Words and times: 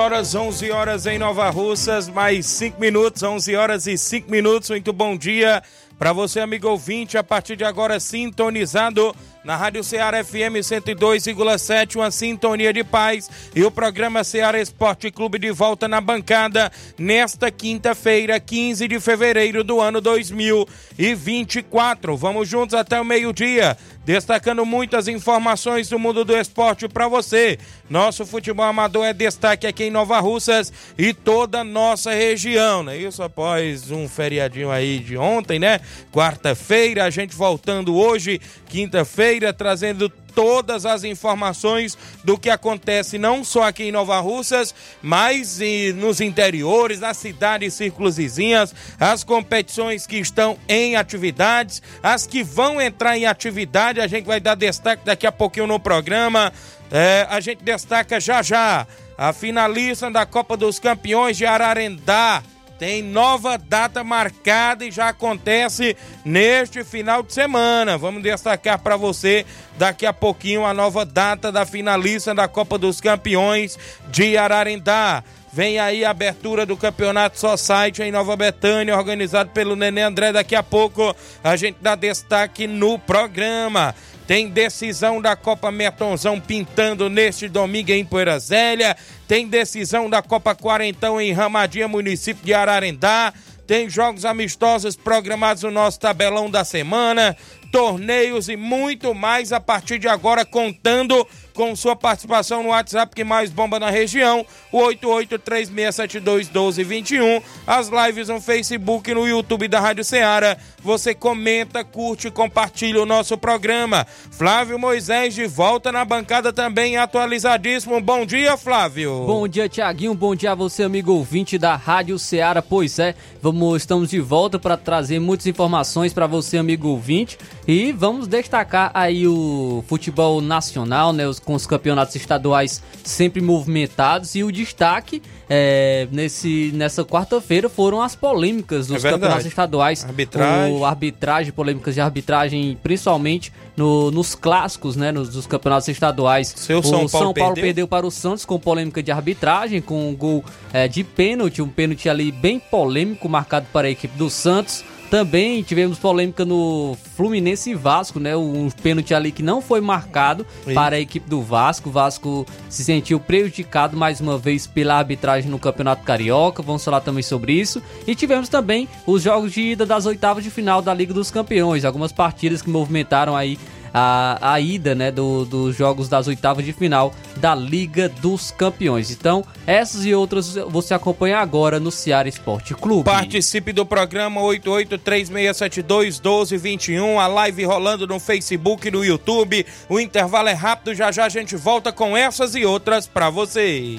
Horas, 0.00 0.34
11 0.34 0.70
horas 0.70 1.04
em 1.04 1.18
Nova 1.18 1.50
Russas, 1.50 2.08
mais 2.08 2.46
5 2.46 2.80
minutos, 2.80 3.22
11 3.22 3.54
horas 3.54 3.86
e 3.86 3.98
5 3.98 4.30
minutos. 4.30 4.70
Muito 4.70 4.94
bom 4.94 5.14
dia 5.14 5.62
para 5.98 6.14
você, 6.14 6.40
amigo 6.40 6.66
ouvinte, 6.66 7.18
a 7.18 7.22
partir 7.22 7.54
de 7.54 7.64
agora 7.64 8.00
sintonizado 8.00 9.14
na 9.44 9.56
Rádio 9.56 9.84
Ceará 9.84 10.24
FM 10.24 10.56
102,7, 10.62 11.96
uma 11.96 12.10
sintonia 12.10 12.72
de 12.72 12.82
paz 12.82 13.28
e 13.54 13.62
o 13.62 13.70
programa 13.70 14.24
Ceará 14.24 14.58
Esporte 14.58 15.10
Clube 15.10 15.38
de 15.38 15.50
volta 15.50 15.86
na 15.86 16.00
bancada 16.00 16.72
nesta 16.98 17.50
quinta-feira, 17.50 18.40
15 18.40 18.88
de 18.88 18.98
fevereiro 18.98 19.62
do 19.62 19.82
ano 19.82 20.00
2024. 20.00 22.16
Vamos 22.16 22.48
juntos 22.48 22.74
até 22.74 22.98
o 22.98 23.04
meio-dia 23.04 23.76
destacando 24.04 24.64
muitas 24.64 25.08
informações 25.08 25.88
do 25.88 25.98
mundo 25.98 26.24
do 26.24 26.36
esporte 26.36 26.88
para 26.88 27.08
você. 27.08 27.58
Nosso 27.88 28.24
futebol 28.24 28.64
amador 28.64 29.04
é 29.04 29.12
destaque 29.12 29.66
aqui 29.66 29.84
em 29.84 29.90
Nova 29.90 30.18
Russas 30.20 30.72
e 30.96 31.12
toda 31.12 31.64
nossa 31.64 32.12
região, 32.12 32.82
né? 32.82 32.96
Isso 32.96 33.22
após 33.22 33.90
um 33.90 34.08
feriadinho 34.08 34.70
aí 34.70 34.98
de 34.98 35.16
ontem, 35.16 35.58
né? 35.58 35.80
Quarta-feira, 36.12 37.04
a 37.04 37.10
gente 37.10 37.34
voltando 37.34 37.96
hoje, 37.96 38.40
quinta-feira, 38.68 39.52
trazendo 39.52 40.10
todas 40.30 40.86
as 40.86 41.04
informações 41.04 41.96
do 42.24 42.38
que 42.38 42.48
acontece 42.48 43.18
não 43.18 43.44
só 43.44 43.64
aqui 43.64 43.84
em 43.84 43.92
Nova 43.92 44.18
Russas, 44.20 44.74
mas 45.02 45.60
nos 45.96 46.20
interiores, 46.20 47.00
nas 47.00 47.16
cidades 47.16 47.74
círculos 47.74 48.16
vizinhas, 48.16 48.74
as 48.98 49.24
competições 49.24 50.06
que 50.06 50.16
estão 50.16 50.56
em 50.68 50.96
atividades, 50.96 51.82
as 52.02 52.26
que 52.26 52.42
vão 52.42 52.80
entrar 52.80 53.16
em 53.18 53.26
atividade, 53.26 54.00
a 54.00 54.06
gente 54.06 54.24
vai 54.24 54.40
dar 54.40 54.54
destaque 54.54 55.04
daqui 55.04 55.26
a 55.26 55.32
pouquinho 55.32 55.66
no 55.66 55.78
programa. 55.78 56.52
É, 56.90 57.26
a 57.28 57.40
gente 57.40 57.62
destaca 57.62 58.18
já 58.18 58.42
já 58.42 58.86
a 59.16 59.32
finalista 59.32 60.10
da 60.10 60.24
Copa 60.24 60.56
dos 60.56 60.78
Campeões 60.78 61.36
de 61.36 61.44
Ararendá 61.44 62.42
tem 62.80 63.02
nova 63.02 63.58
data 63.58 64.02
marcada 64.02 64.86
e 64.86 64.90
já 64.90 65.10
acontece 65.10 65.94
neste 66.24 66.82
final 66.82 67.22
de 67.22 67.34
semana. 67.34 67.98
Vamos 67.98 68.22
destacar 68.22 68.78
para 68.78 68.96
você 68.96 69.44
daqui 69.76 70.06
a 70.06 70.14
pouquinho 70.14 70.64
a 70.64 70.72
nova 70.72 71.04
data 71.04 71.52
da 71.52 71.66
finalista 71.66 72.34
da 72.34 72.48
Copa 72.48 72.78
dos 72.78 72.98
Campeões 72.98 73.78
de 74.10 74.34
Ararendá. 74.38 75.22
Vem 75.52 75.78
aí 75.78 76.06
a 76.06 76.10
abertura 76.10 76.64
do 76.64 76.74
Campeonato 76.74 77.38
Society 77.38 78.02
em 78.02 78.10
Nova 78.10 78.34
Betânia, 78.34 78.96
organizado 78.96 79.50
pelo 79.50 79.76
Nenê 79.76 80.00
André. 80.00 80.32
Daqui 80.32 80.56
a 80.56 80.62
pouco 80.62 81.14
a 81.44 81.56
gente 81.56 81.76
dá 81.82 81.94
destaque 81.94 82.66
no 82.66 82.98
programa. 82.98 83.94
Tem 84.30 84.48
decisão 84.48 85.20
da 85.20 85.34
Copa 85.34 85.72
Metonzão 85.72 86.38
pintando 86.38 87.10
neste 87.10 87.48
domingo 87.48 87.90
em 87.90 88.04
Poeira 88.04 88.38
Zélia. 88.38 88.96
Tem 89.26 89.44
decisão 89.48 90.08
da 90.08 90.22
Copa 90.22 90.54
Quarentão 90.54 91.20
em 91.20 91.32
Ramadinha, 91.32 91.88
município 91.88 92.44
de 92.44 92.54
Ararendá. 92.54 93.34
Tem 93.66 93.90
jogos 93.90 94.24
amistosos 94.24 94.94
programados 94.94 95.64
no 95.64 95.72
nosso 95.72 95.98
tabelão 95.98 96.48
da 96.48 96.64
semana 96.64 97.36
torneios 97.70 98.48
e 98.48 98.56
muito 98.56 99.14
mais 99.14 99.52
a 99.52 99.60
partir 99.60 99.98
de 99.98 100.08
agora, 100.08 100.44
contando 100.44 101.26
com 101.60 101.76
sua 101.76 101.94
participação 101.94 102.62
no 102.62 102.70
WhatsApp 102.70 103.14
que 103.14 103.22
mais 103.22 103.50
bomba 103.50 103.78
na 103.78 103.90
região, 103.90 104.46
o 104.72 104.78
8836721221, 104.78 107.42
as 107.66 107.90
lives 107.90 108.28
no 108.28 108.40
Facebook 108.40 109.10
e 109.10 109.14
no 109.14 109.28
YouTube 109.28 109.68
da 109.68 109.78
Rádio 109.78 110.02
Ceará. 110.02 110.56
Você 110.82 111.14
comenta, 111.14 111.84
curte 111.84 112.28
e 112.28 112.30
compartilha 112.30 113.02
o 113.02 113.04
nosso 113.04 113.36
programa. 113.36 114.06
Flávio 114.30 114.78
Moisés 114.78 115.34
de 115.34 115.46
volta 115.46 115.92
na 115.92 116.02
bancada 116.02 116.50
também 116.50 116.96
atualizadíssimo. 116.96 118.00
Bom 118.00 118.24
dia, 118.24 118.56
Flávio. 118.56 119.26
Bom 119.26 119.46
dia, 119.46 119.68
Tiaguinho. 119.68 120.14
Bom 120.14 120.34
dia 120.34 120.52
a 120.52 120.54
você, 120.54 120.84
amigo 120.84 121.12
ouvinte 121.12 121.58
da 121.58 121.76
Rádio 121.76 122.18
Ceará. 122.18 122.62
Pois 122.62 122.98
é, 122.98 123.14
vamos 123.42 123.82
estamos 123.82 124.08
de 124.08 124.18
volta 124.18 124.58
para 124.58 124.78
trazer 124.78 125.20
muitas 125.20 125.46
informações 125.46 126.14
para 126.14 126.26
você, 126.26 126.56
amigo 126.56 126.88
ouvinte. 126.88 127.36
E 127.68 127.92
vamos 127.92 128.26
destacar 128.26 128.90
aí 128.94 129.28
o 129.28 129.84
futebol 129.86 130.40
nacional, 130.40 131.12
né, 131.12 131.28
os, 131.28 131.38
com 131.50 131.54
os 131.56 131.66
campeonatos 131.66 132.14
estaduais 132.14 132.80
sempre 133.02 133.42
movimentados 133.42 134.36
e 134.36 134.44
o 134.44 134.52
destaque 134.52 135.20
é, 135.48 136.06
nesse, 136.12 136.70
nessa 136.72 137.04
quarta-feira 137.04 137.68
foram 137.68 138.00
as 138.00 138.14
polêmicas 138.14 138.86
dos 138.86 139.04
é 139.04 139.10
campeonatos 139.10 139.46
estaduais. 139.46 140.04
Arbitragem. 140.04 140.72
O 140.76 140.84
arbitragem, 140.84 141.52
polêmicas 141.52 141.94
de 141.94 142.00
arbitragem, 142.00 142.78
principalmente 142.80 143.52
no, 143.76 144.12
nos 144.12 144.36
clássicos, 144.36 144.94
né, 144.94 145.10
nos, 145.10 145.30
dos 145.30 145.44
campeonatos 145.48 145.88
estaduais. 145.88 146.54
Seu 146.56 146.78
o 146.78 146.82
São 146.84 146.92
Paulo, 146.92 147.08
São 147.08 147.20
Paulo 147.20 147.34
perdeu. 147.34 147.64
perdeu. 147.64 147.88
para 147.88 148.06
o 148.06 148.12
Santos 148.12 148.44
com 148.44 148.56
polêmica 148.60 149.02
de 149.02 149.10
arbitragem, 149.10 149.82
com 149.82 150.08
um 150.08 150.14
gol 150.14 150.44
é, 150.72 150.86
de 150.86 151.02
pênalti, 151.02 151.60
um 151.60 151.68
pênalti 151.68 152.08
ali 152.08 152.30
bem 152.30 152.60
polêmico 152.60 153.28
marcado 153.28 153.66
para 153.72 153.88
a 153.88 153.90
equipe 153.90 154.16
do 154.16 154.30
Santos. 154.30 154.84
Também 155.10 155.60
tivemos 155.64 155.98
polêmica 155.98 156.44
no 156.44 156.96
Fluminense 157.16 157.70
e 157.70 157.74
Vasco, 157.74 158.20
né? 158.20 158.36
Um 158.36 158.70
pênalti 158.70 159.12
ali 159.12 159.32
que 159.32 159.42
não 159.42 159.60
foi 159.60 159.80
marcado 159.80 160.46
para 160.72 160.94
a 160.94 161.00
equipe 161.00 161.28
do 161.28 161.42
Vasco. 161.42 161.88
O 161.88 161.92
Vasco 161.92 162.46
se 162.68 162.84
sentiu 162.84 163.18
prejudicado 163.18 163.96
mais 163.96 164.20
uma 164.20 164.38
vez 164.38 164.68
pela 164.68 164.94
arbitragem 164.94 165.50
no 165.50 165.58
Campeonato 165.58 166.04
Carioca. 166.04 166.62
Vamos 166.62 166.84
falar 166.84 167.00
também 167.00 167.24
sobre 167.24 167.52
isso. 167.54 167.82
E 168.06 168.14
tivemos 168.14 168.48
também 168.48 168.88
os 169.04 169.22
jogos 169.22 169.52
de 169.52 169.72
ida 169.72 169.84
das 169.84 170.06
oitavas 170.06 170.44
de 170.44 170.50
final 170.50 170.80
da 170.80 170.94
Liga 170.94 171.12
dos 171.12 171.28
Campeões. 171.28 171.84
Algumas 171.84 172.12
partidas 172.12 172.62
que 172.62 172.70
movimentaram 172.70 173.36
aí 173.36 173.58
a, 173.92 174.54
a 174.54 174.60
ida 174.60 174.94
né, 174.94 175.10
do, 175.10 175.44
dos 175.44 175.76
jogos 175.76 176.08
das 176.08 176.28
oitavas 176.28 176.64
de 176.64 176.72
final 176.72 177.12
da 177.36 177.54
Liga 177.54 178.08
dos 178.08 178.50
Campeões. 178.50 179.10
Então, 179.10 179.44
essas 179.66 180.04
e 180.04 180.14
outras 180.14 180.54
você 180.68 180.94
acompanha 180.94 181.38
agora 181.38 181.80
no 181.80 181.90
Ceará 181.90 182.28
Esporte 182.28 182.74
Clube. 182.74 183.04
Participe 183.04 183.72
do 183.72 183.86
programa 183.86 184.40
8836721221, 184.40 187.18
a 187.18 187.26
live 187.26 187.64
rolando 187.64 188.06
no 188.06 188.20
Facebook 188.20 188.88
e 188.88 188.90
no 188.90 189.04
YouTube. 189.04 189.66
O 189.88 189.98
intervalo 189.98 190.48
é 190.48 190.54
rápido, 190.54 190.94
já 190.94 191.10
já 191.10 191.24
a 191.24 191.28
gente 191.28 191.56
volta 191.56 191.90
com 191.92 192.16
essas 192.16 192.54
e 192.54 192.64
outras 192.64 193.06
para 193.06 193.28
você. 193.30 193.98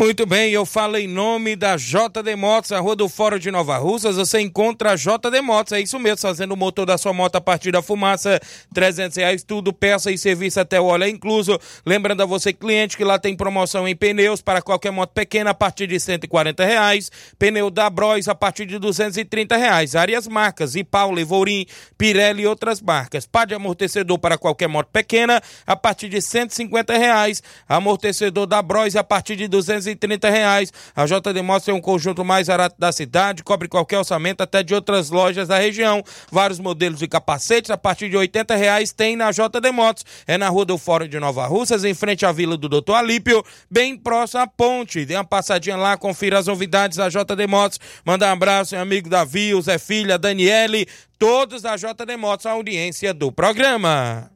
Muito 0.00 0.24
bem, 0.24 0.50
eu 0.50 0.64
falo 0.64 0.96
em 0.96 1.06
nome 1.06 1.54
da 1.54 1.76
JD 1.76 2.34
Motos, 2.34 2.72
a 2.72 2.80
rua 2.80 2.96
do 2.96 3.06
Fórum 3.06 3.38
de 3.38 3.50
Nova 3.50 3.76
Russas, 3.76 4.16
você 4.16 4.40
encontra 4.40 4.92
a 4.92 4.96
JD 4.96 5.42
Motos, 5.42 5.74
é 5.74 5.80
isso 5.82 5.98
mesmo, 5.98 6.22
fazendo 6.22 6.52
o 6.52 6.56
motor 6.56 6.86
da 6.86 6.96
sua 6.96 7.12
moto 7.12 7.36
a 7.36 7.40
partir 7.40 7.70
da 7.70 7.82
fumaça, 7.82 8.40
300 8.72 9.18
reais, 9.18 9.42
tudo, 9.42 9.74
peça 9.74 10.10
e 10.10 10.16
serviço 10.16 10.58
até 10.58 10.80
o 10.80 10.86
óleo 10.86 11.04
é 11.04 11.10
incluso. 11.10 11.60
Lembrando 11.84 12.22
a 12.22 12.24
você, 12.24 12.50
cliente, 12.50 12.96
que 12.96 13.04
lá 13.04 13.18
tem 13.18 13.36
promoção 13.36 13.86
em 13.86 13.94
pneus 13.94 14.40
para 14.40 14.62
qualquer 14.62 14.90
moto 14.90 15.10
pequena 15.10 15.50
a 15.50 15.54
partir 15.54 15.86
de 15.86 16.00
140 16.00 16.64
reais, 16.64 17.12
pneu 17.38 17.68
da 17.68 17.90
Bros 17.90 18.26
a 18.26 18.34
partir 18.34 18.64
de 18.64 18.78
230 18.78 19.54
reais, 19.54 19.94
áreas 19.94 20.26
marcas, 20.26 20.76
Ipau, 20.76 21.12
Levorim, 21.12 21.66
Pirelli 21.98 22.44
e 22.44 22.46
outras 22.46 22.80
marcas. 22.80 23.26
Pá 23.26 23.44
de 23.44 23.52
amortecedor 23.52 24.18
para 24.18 24.38
qualquer 24.38 24.66
moto 24.66 24.88
pequena 24.90 25.42
a 25.66 25.76
partir 25.76 26.08
de 26.08 26.22
150 26.22 26.96
reais, 26.96 27.42
amortecedor 27.68 28.46
da 28.46 28.62
Bros 28.62 28.96
a 28.96 29.04
partir 29.04 29.36
de 29.36 29.46
230 29.46 29.89
reais. 30.30 30.72
A 30.94 31.06
JD 31.06 31.42
Motos 31.42 31.68
é 31.68 31.72
um 31.72 31.80
conjunto 31.80 32.24
mais 32.24 32.48
barato 32.48 32.76
da 32.78 32.92
cidade, 32.92 33.42
cobre 33.42 33.68
qualquer 33.68 33.98
orçamento 33.98 34.42
até 34.42 34.62
de 34.62 34.74
outras 34.74 35.10
lojas 35.10 35.48
da 35.48 35.58
região. 35.58 36.02
Vários 36.30 36.58
modelos 36.58 36.98
de 36.98 37.08
capacetes 37.08 37.70
a 37.70 37.76
partir 37.76 38.08
de 38.08 38.16
80 38.16 38.54
reais 38.54 38.92
tem 38.92 39.16
na 39.16 39.30
JD 39.30 39.70
Motos. 39.72 40.04
É 40.26 40.36
na 40.36 40.48
rua 40.48 40.64
do 40.64 40.76
Fórum 40.78 41.08
de 41.08 41.18
Nova 41.18 41.46
Russas, 41.46 41.84
em 41.84 41.94
frente 41.94 42.26
à 42.26 42.32
Vila 42.32 42.56
do 42.56 42.68
Doutor 42.68 42.94
Alípio, 42.94 43.44
bem 43.70 43.96
próximo 43.96 44.42
à 44.42 44.46
ponte. 44.46 45.04
Dê 45.04 45.14
uma 45.14 45.24
passadinha 45.24 45.76
lá, 45.76 45.96
confira 45.96 46.38
as 46.38 46.46
novidades 46.46 46.96
da 46.96 47.08
JD 47.08 47.46
Motos. 47.48 47.78
Manda 48.04 48.26
um 48.26 48.32
abraço, 48.32 48.74
meu 48.74 48.82
amigo 48.82 49.08
Davi, 49.08 49.54
o 49.54 49.62
Zé 49.62 49.78
Filha, 49.78 50.18
Daniele, 50.18 50.86
todos 51.18 51.62
da 51.62 51.76
JD 51.76 52.16
Motos, 52.18 52.46
a 52.46 52.52
audiência 52.52 53.14
do 53.14 53.30
programa. 53.30 54.30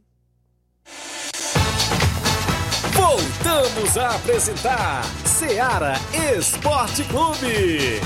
Voltamos 3.07 3.99
a 3.99 4.17
apresentar 4.17 5.05
Seara 5.27 5.93
Esporte 6.39 7.05
Clube. 7.05 8.01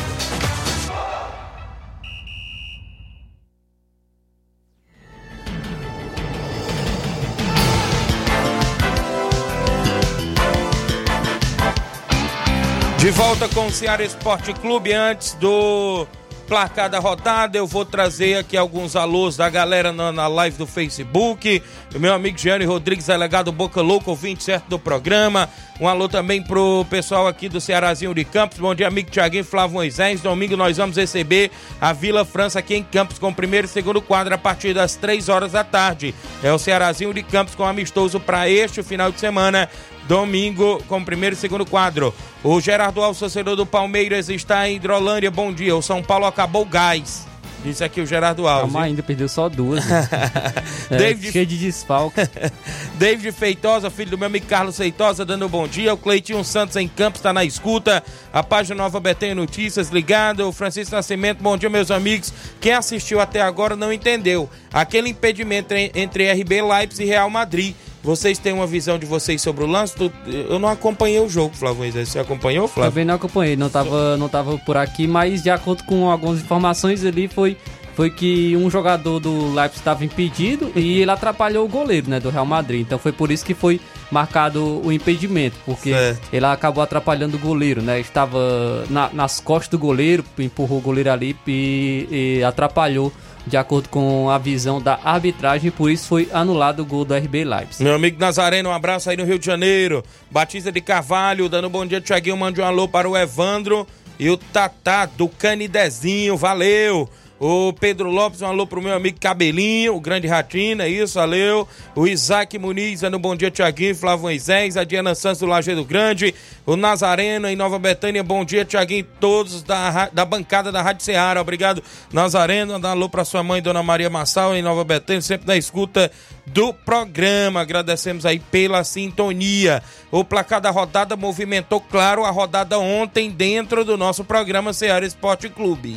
De 12.99 13.11
volta 13.13 13.49
com 13.51 13.67
o 13.67 13.71
Ceará 13.71 14.03
Esporte 14.03 14.53
Clube 14.53 14.93
antes 14.93 15.35
do 15.35 16.09
placar 16.49 16.89
da 16.89 16.99
rodada. 16.99 17.59
Eu 17.59 17.67
vou 17.67 17.85
trazer 17.85 18.39
aqui 18.39 18.57
alguns 18.57 18.97
alôs 18.97 19.37
da 19.37 19.49
galera 19.51 19.93
na, 19.93 20.11
na 20.11 20.27
live 20.27 20.57
do 20.57 20.67
Facebook. 20.67 21.63
O 21.95 21.99
meu 21.99 22.15
amigo 22.15 22.39
Gianni 22.39 22.65
Rodrigues, 22.65 23.07
delegado 23.07 23.53
Boca 23.53 23.83
Louca, 23.83 24.11
ouvinte 24.11 24.43
certo 24.43 24.67
do 24.69 24.79
programa. 24.79 25.49
Um 25.79 25.87
alô 25.87 26.09
também 26.09 26.43
pro 26.43 26.85
pessoal 26.91 27.29
aqui 27.29 27.49
do 27.49 27.61
Cearazinho 27.61 28.15
de 28.15 28.25
Campos. 28.25 28.59
Bom 28.59 28.75
dia, 28.75 28.89
amigo 28.89 29.11
Tiaguinho 29.11 29.45
Flávio 29.45 29.75
Moisés. 29.75 30.21
Domingo 30.21 30.57
nós 30.57 30.79
vamos 30.79 30.97
receber 30.97 31.51
a 31.81 31.93
Vila 31.93 32.25
França 32.25 32.59
aqui 32.59 32.75
em 32.75 32.83
Campos 32.83 33.19
com 33.19 33.29
o 33.29 33.35
primeiro 33.35 33.67
e 33.67 33.71
segundo 33.71 34.01
quadro 34.01 34.35
a 34.35 34.39
partir 34.39 34.75
das 34.75 34.97
3 34.97 35.29
horas 35.29 35.53
da 35.53 35.63
tarde. 35.63 36.15
É 36.43 36.53
o 36.53 36.59
Cearazinho 36.59 37.13
de 37.13 37.23
Campos 37.23 37.55
com 37.55 37.65
amistoso 37.65 38.19
para 38.19 38.49
este 38.49 38.83
final 38.83 39.13
de 39.13 39.21
semana 39.21 39.69
domingo 40.09 40.83
com 40.89 40.99
o 40.99 41.05
primeiro 41.05 41.35
e 41.35 41.39
segundo 41.39 41.67
quadro. 41.67 42.15
O 42.43 42.61
Gerardo 42.61 43.03
Alves, 43.03 43.21
torcedor 43.21 43.55
do 43.55 43.67
Palmeiras, 43.67 44.29
está 44.29 44.69
em 44.69 44.77
Hidrolândia. 44.77 45.31
Bom 45.31 45.53
dia. 45.53 45.77
O 45.77 45.83
São 45.83 46.03
Paulo 46.03 46.25
acabou 46.25 46.63
o 46.63 46.67
gás. 46.67 47.29
Disse 47.65 47.83
aqui 47.83 48.01
o 48.01 48.07
Gerardo 48.07 48.47
Alves. 48.47 48.73
Calma 48.73 48.87
ainda, 48.87 49.03
perdeu 49.03 49.29
só 49.29 49.49
duas. 49.49 49.85
é, 50.89 50.97
David- 50.97 51.33
Cheio 51.33 51.45
de 51.45 51.59
desfalque. 51.59 52.21
David 52.95 53.33
Feitosa, 53.33 53.91
filho 53.91 54.13
do 54.13 54.19
meu 54.19 54.29
amigo 54.29 54.47
Carlos 54.47 54.77
Feitosa, 54.77 55.25
dando 55.25 55.45
um 55.45 55.49
bom 55.49 55.67
dia. 55.67 55.93
O 55.93 55.97
Cleitinho 55.97 56.43
Santos 56.45 56.77
em 56.77 56.87
Campos 56.87 57.19
está 57.19 57.33
na 57.33 57.45
escuta. 57.45 58.03
A 58.33 58.45
página 58.45 58.77
Nova 58.77 59.01
Betânia 59.01 59.35
Notícias 59.35 59.91
ligada. 59.91 60.47
O 60.47 60.53
Francisco 60.53 60.95
Nascimento, 60.95 61.43
bom 61.43 61.57
dia, 61.57 61.69
meus 61.69 61.91
amigos. 61.91 62.33
Quem 62.61 62.73
assistiu 62.75 63.21
até 63.21 63.41
agora 63.43 63.75
não 63.75 63.93
entendeu. 63.93 64.49
Aquele 64.73 65.09
impedimento 65.11 65.75
en- 65.75 65.91
entre 65.97 66.31
RB 66.33 66.63
Leipzig 66.63 67.05
e 67.05 67.07
Real 67.09 67.29
Madrid. 67.29 67.75
Vocês 68.03 68.39
têm 68.39 68.53
uma 68.53 68.67
visão 68.67 68.99
de 68.99 69.07
vocês 69.07 69.43
sobre 69.43 69.65
o 69.65 69.67
lance? 69.67 69.95
Eu 70.27 70.59
não 70.59 70.69
acompanhei 70.69 71.21
o 71.21 71.29
jogo, 71.29 71.55
Flávio. 71.55 71.91
Você 71.93 72.19
acompanhou, 72.19 72.69
Flávio? 72.69 72.93
Também 72.93 73.05
não 73.05 73.15
acompanhei, 73.15 73.57
não 73.57 73.69
tava, 73.69 74.17
não 74.17 74.29
tava 74.29 74.57
por 74.59 74.77
aqui, 74.77 75.07
mas 75.07 75.43
de 75.43 75.51
acordo 75.51 75.85
com 75.85 76.09
algumas 76.09 76.41
informações 76.41 77.05
ali, 77.05 77.27
foi, 77.29 77.57
foi 77.99 78.11
que 78.11 78.57
um 78.57 78.71
jogador 78.71 79.19
do 79.19 79.53
Leipzig 79.53 79.81
estava 79.81 80.05
impedido 80.05 80.71
e 80.77 81.01
ele 81.01 81.11
atrapalhou 81.11 81.65
o 81.65 81.69
goleiro, 81.69 82.09
né, 82.09 82.21
do 82.21 82.31
Real 82.31 82.47
Madrid. 82.47 82.83
Então 82.83 82.97
foi 82.97 83.11
por 83.11 83.29
isso 83.33 83.45
que 83.45 83.55
foi 83.55 83.81
marcado 84.09 84.81
o 84.87 84.93
impedimento, 84.93 85.57
porque 85.67 85.91
Certo. 85.93 86.29
ele 86.33 86.47
acabou 86.47 86.81
atrapalhando 86.81 87.37
o 87.37 87.41
goleiro, 87.41 87.83
né? 87.83 87.99
Estava 87.99 88.85
na- 88.89 89.11
nas 89.13 89.41
costas 89.41 89.69
do 89.71 89.79
goleiro, 89.81 90.25
empurrou 90.39 90.79
o 90.79 90.81
goleiro 90.81 91.11
ali 91.11 91.35
e, 91.45 92.39
e 92.39 92.45
atrapalhou 92.45 93.13
de 93.45 93.57
acordo 93.57 93.89
com 93.89 94.31
a 94.31 94.39
visão 94.39 94.81
da 94.81 95.01
arbitragem, 95.03 95.73
por 95.73 95.91
isso 95.91 96.07
foi 96.07 96.29
anulado 96.33 96.81
o 96.83 96.87
gol 96.87 97.05
do 97.05 97.15
RB 97.17 97.43
Leipzig. 97.45 97.83
Meu 97.83 97.97
amigo 97.97 98.21
Nazareno, 98.21 98.69
um 98.69 98.73
abraço 98.73 99.11
aí 99.11 99.17
no 99.17 99.25
Rio 99.25 99.41
de 99.41 99.47
Janeiro. 99.47 100.05
Batista 100.31 100.71
de 100.71 100.81
Carvalho, 100.81 101.49
dando 101.49 101.67
um 101.67 101.71
bom 101.71 101.85
dia, 101.85 102.01
Tiaguinho. 102.01 102.37
Mande 102.37 102.61
um 102.61 102.65
alô 102.65 102.87
para 102.87 103.09
o 103.11 103.17
Evandro 103.17 103.85
e 104.21 104.31
o 104.31 104.37
Tatá 104.37 105.05
do 105.05 105.27
Canidezinho. 105.29 106.37
Valeu! 106.37 107.09
O 107.41 107.73
Pedro 107.73 108.11
Lopes, 108.11 108.43
um 108.43 108.47
alô 108.47 108.67
pro 108.67 108.83
meu 108.83 108.95
amigo 108.95 109.21
Cabelinho, 109.21 109.95
o 109.95 110.01
grande 110.01 110.27
Ratina, 110.27 110.85
é 110.85 110.89
isso, 110.89 111.15
valeu. 111.15 111.69
O 111.95 112.05
Isaac 112.05 112.59
Muniz, 112.59 113.03
dando 113.03 113.17
um 113.17 113.21
bom 113.21 113.37
dia, 113.37 113.49
Tiaguinho, 113.49 113.95
Flávio 113.95 114.23
Moisés, 114.23 114.77
a 114.77 114.83
Diana 114.83 115.15
Santos 115.15 115.39
do 115.39 115.47
Lajeado 115.47 115.85
Grande, 115.85 116.35
o 116.67 116.75
Nazareno 116.75 117.47
em 117.47 117.55
Nova 117.55 117.79
Betânia, 117.79 118.25
bom 118.25 118.45
dia, 118.45 118.65
Tiaguinho, 118.65 119.07
todos 119.21 119.63
da, 119.63 120.09
da 120.13 120.25
bancada 120.25 120.73
da 120.73 120.83
Rádio 120.83 121.05
Ceará, 121.05 121.41
obrigado, 121.41 121.81
Nazareno, 122.13 122.77
um 122.77 122.87
alô 122.87 123.09
pra 123.09 123.25
sua 123.25 123.45
mãe, 123.45 123.63
Dona 123.63 123.85
Maria 123.85 124.11
Massal, 124.11 124.57
em 124.57 124.63
Nova 124.63 124.83
Betânia, 124.83 125.23
sempre 125.23 125.47
na 125.47 125.57
escuta 125.57 126.11
do 126.45 126.75
programa, 126.75 127.61
agradecemos 127.61 128.27
aí 128.27 128.41
pela 128.41 128.83
sintonia. 128.83 129.81
O 130.11 130.25
placar 130.25 130.61
da 130.61 130.71
rodada 130.71 131.17
movimentou, 131.17 131.81
claro, 131.81 132.25
a 132.25 132.31
rodada 132.31 132.81
ontem 132.81 133.31
dentro 133.31 133.85
do 133.85 133.97
nosso 133.97 134.25
programa 134.25 134.73
Ceará 134.73 135.07
Esporte 135.07 135.49
Clube. 135.49 135.97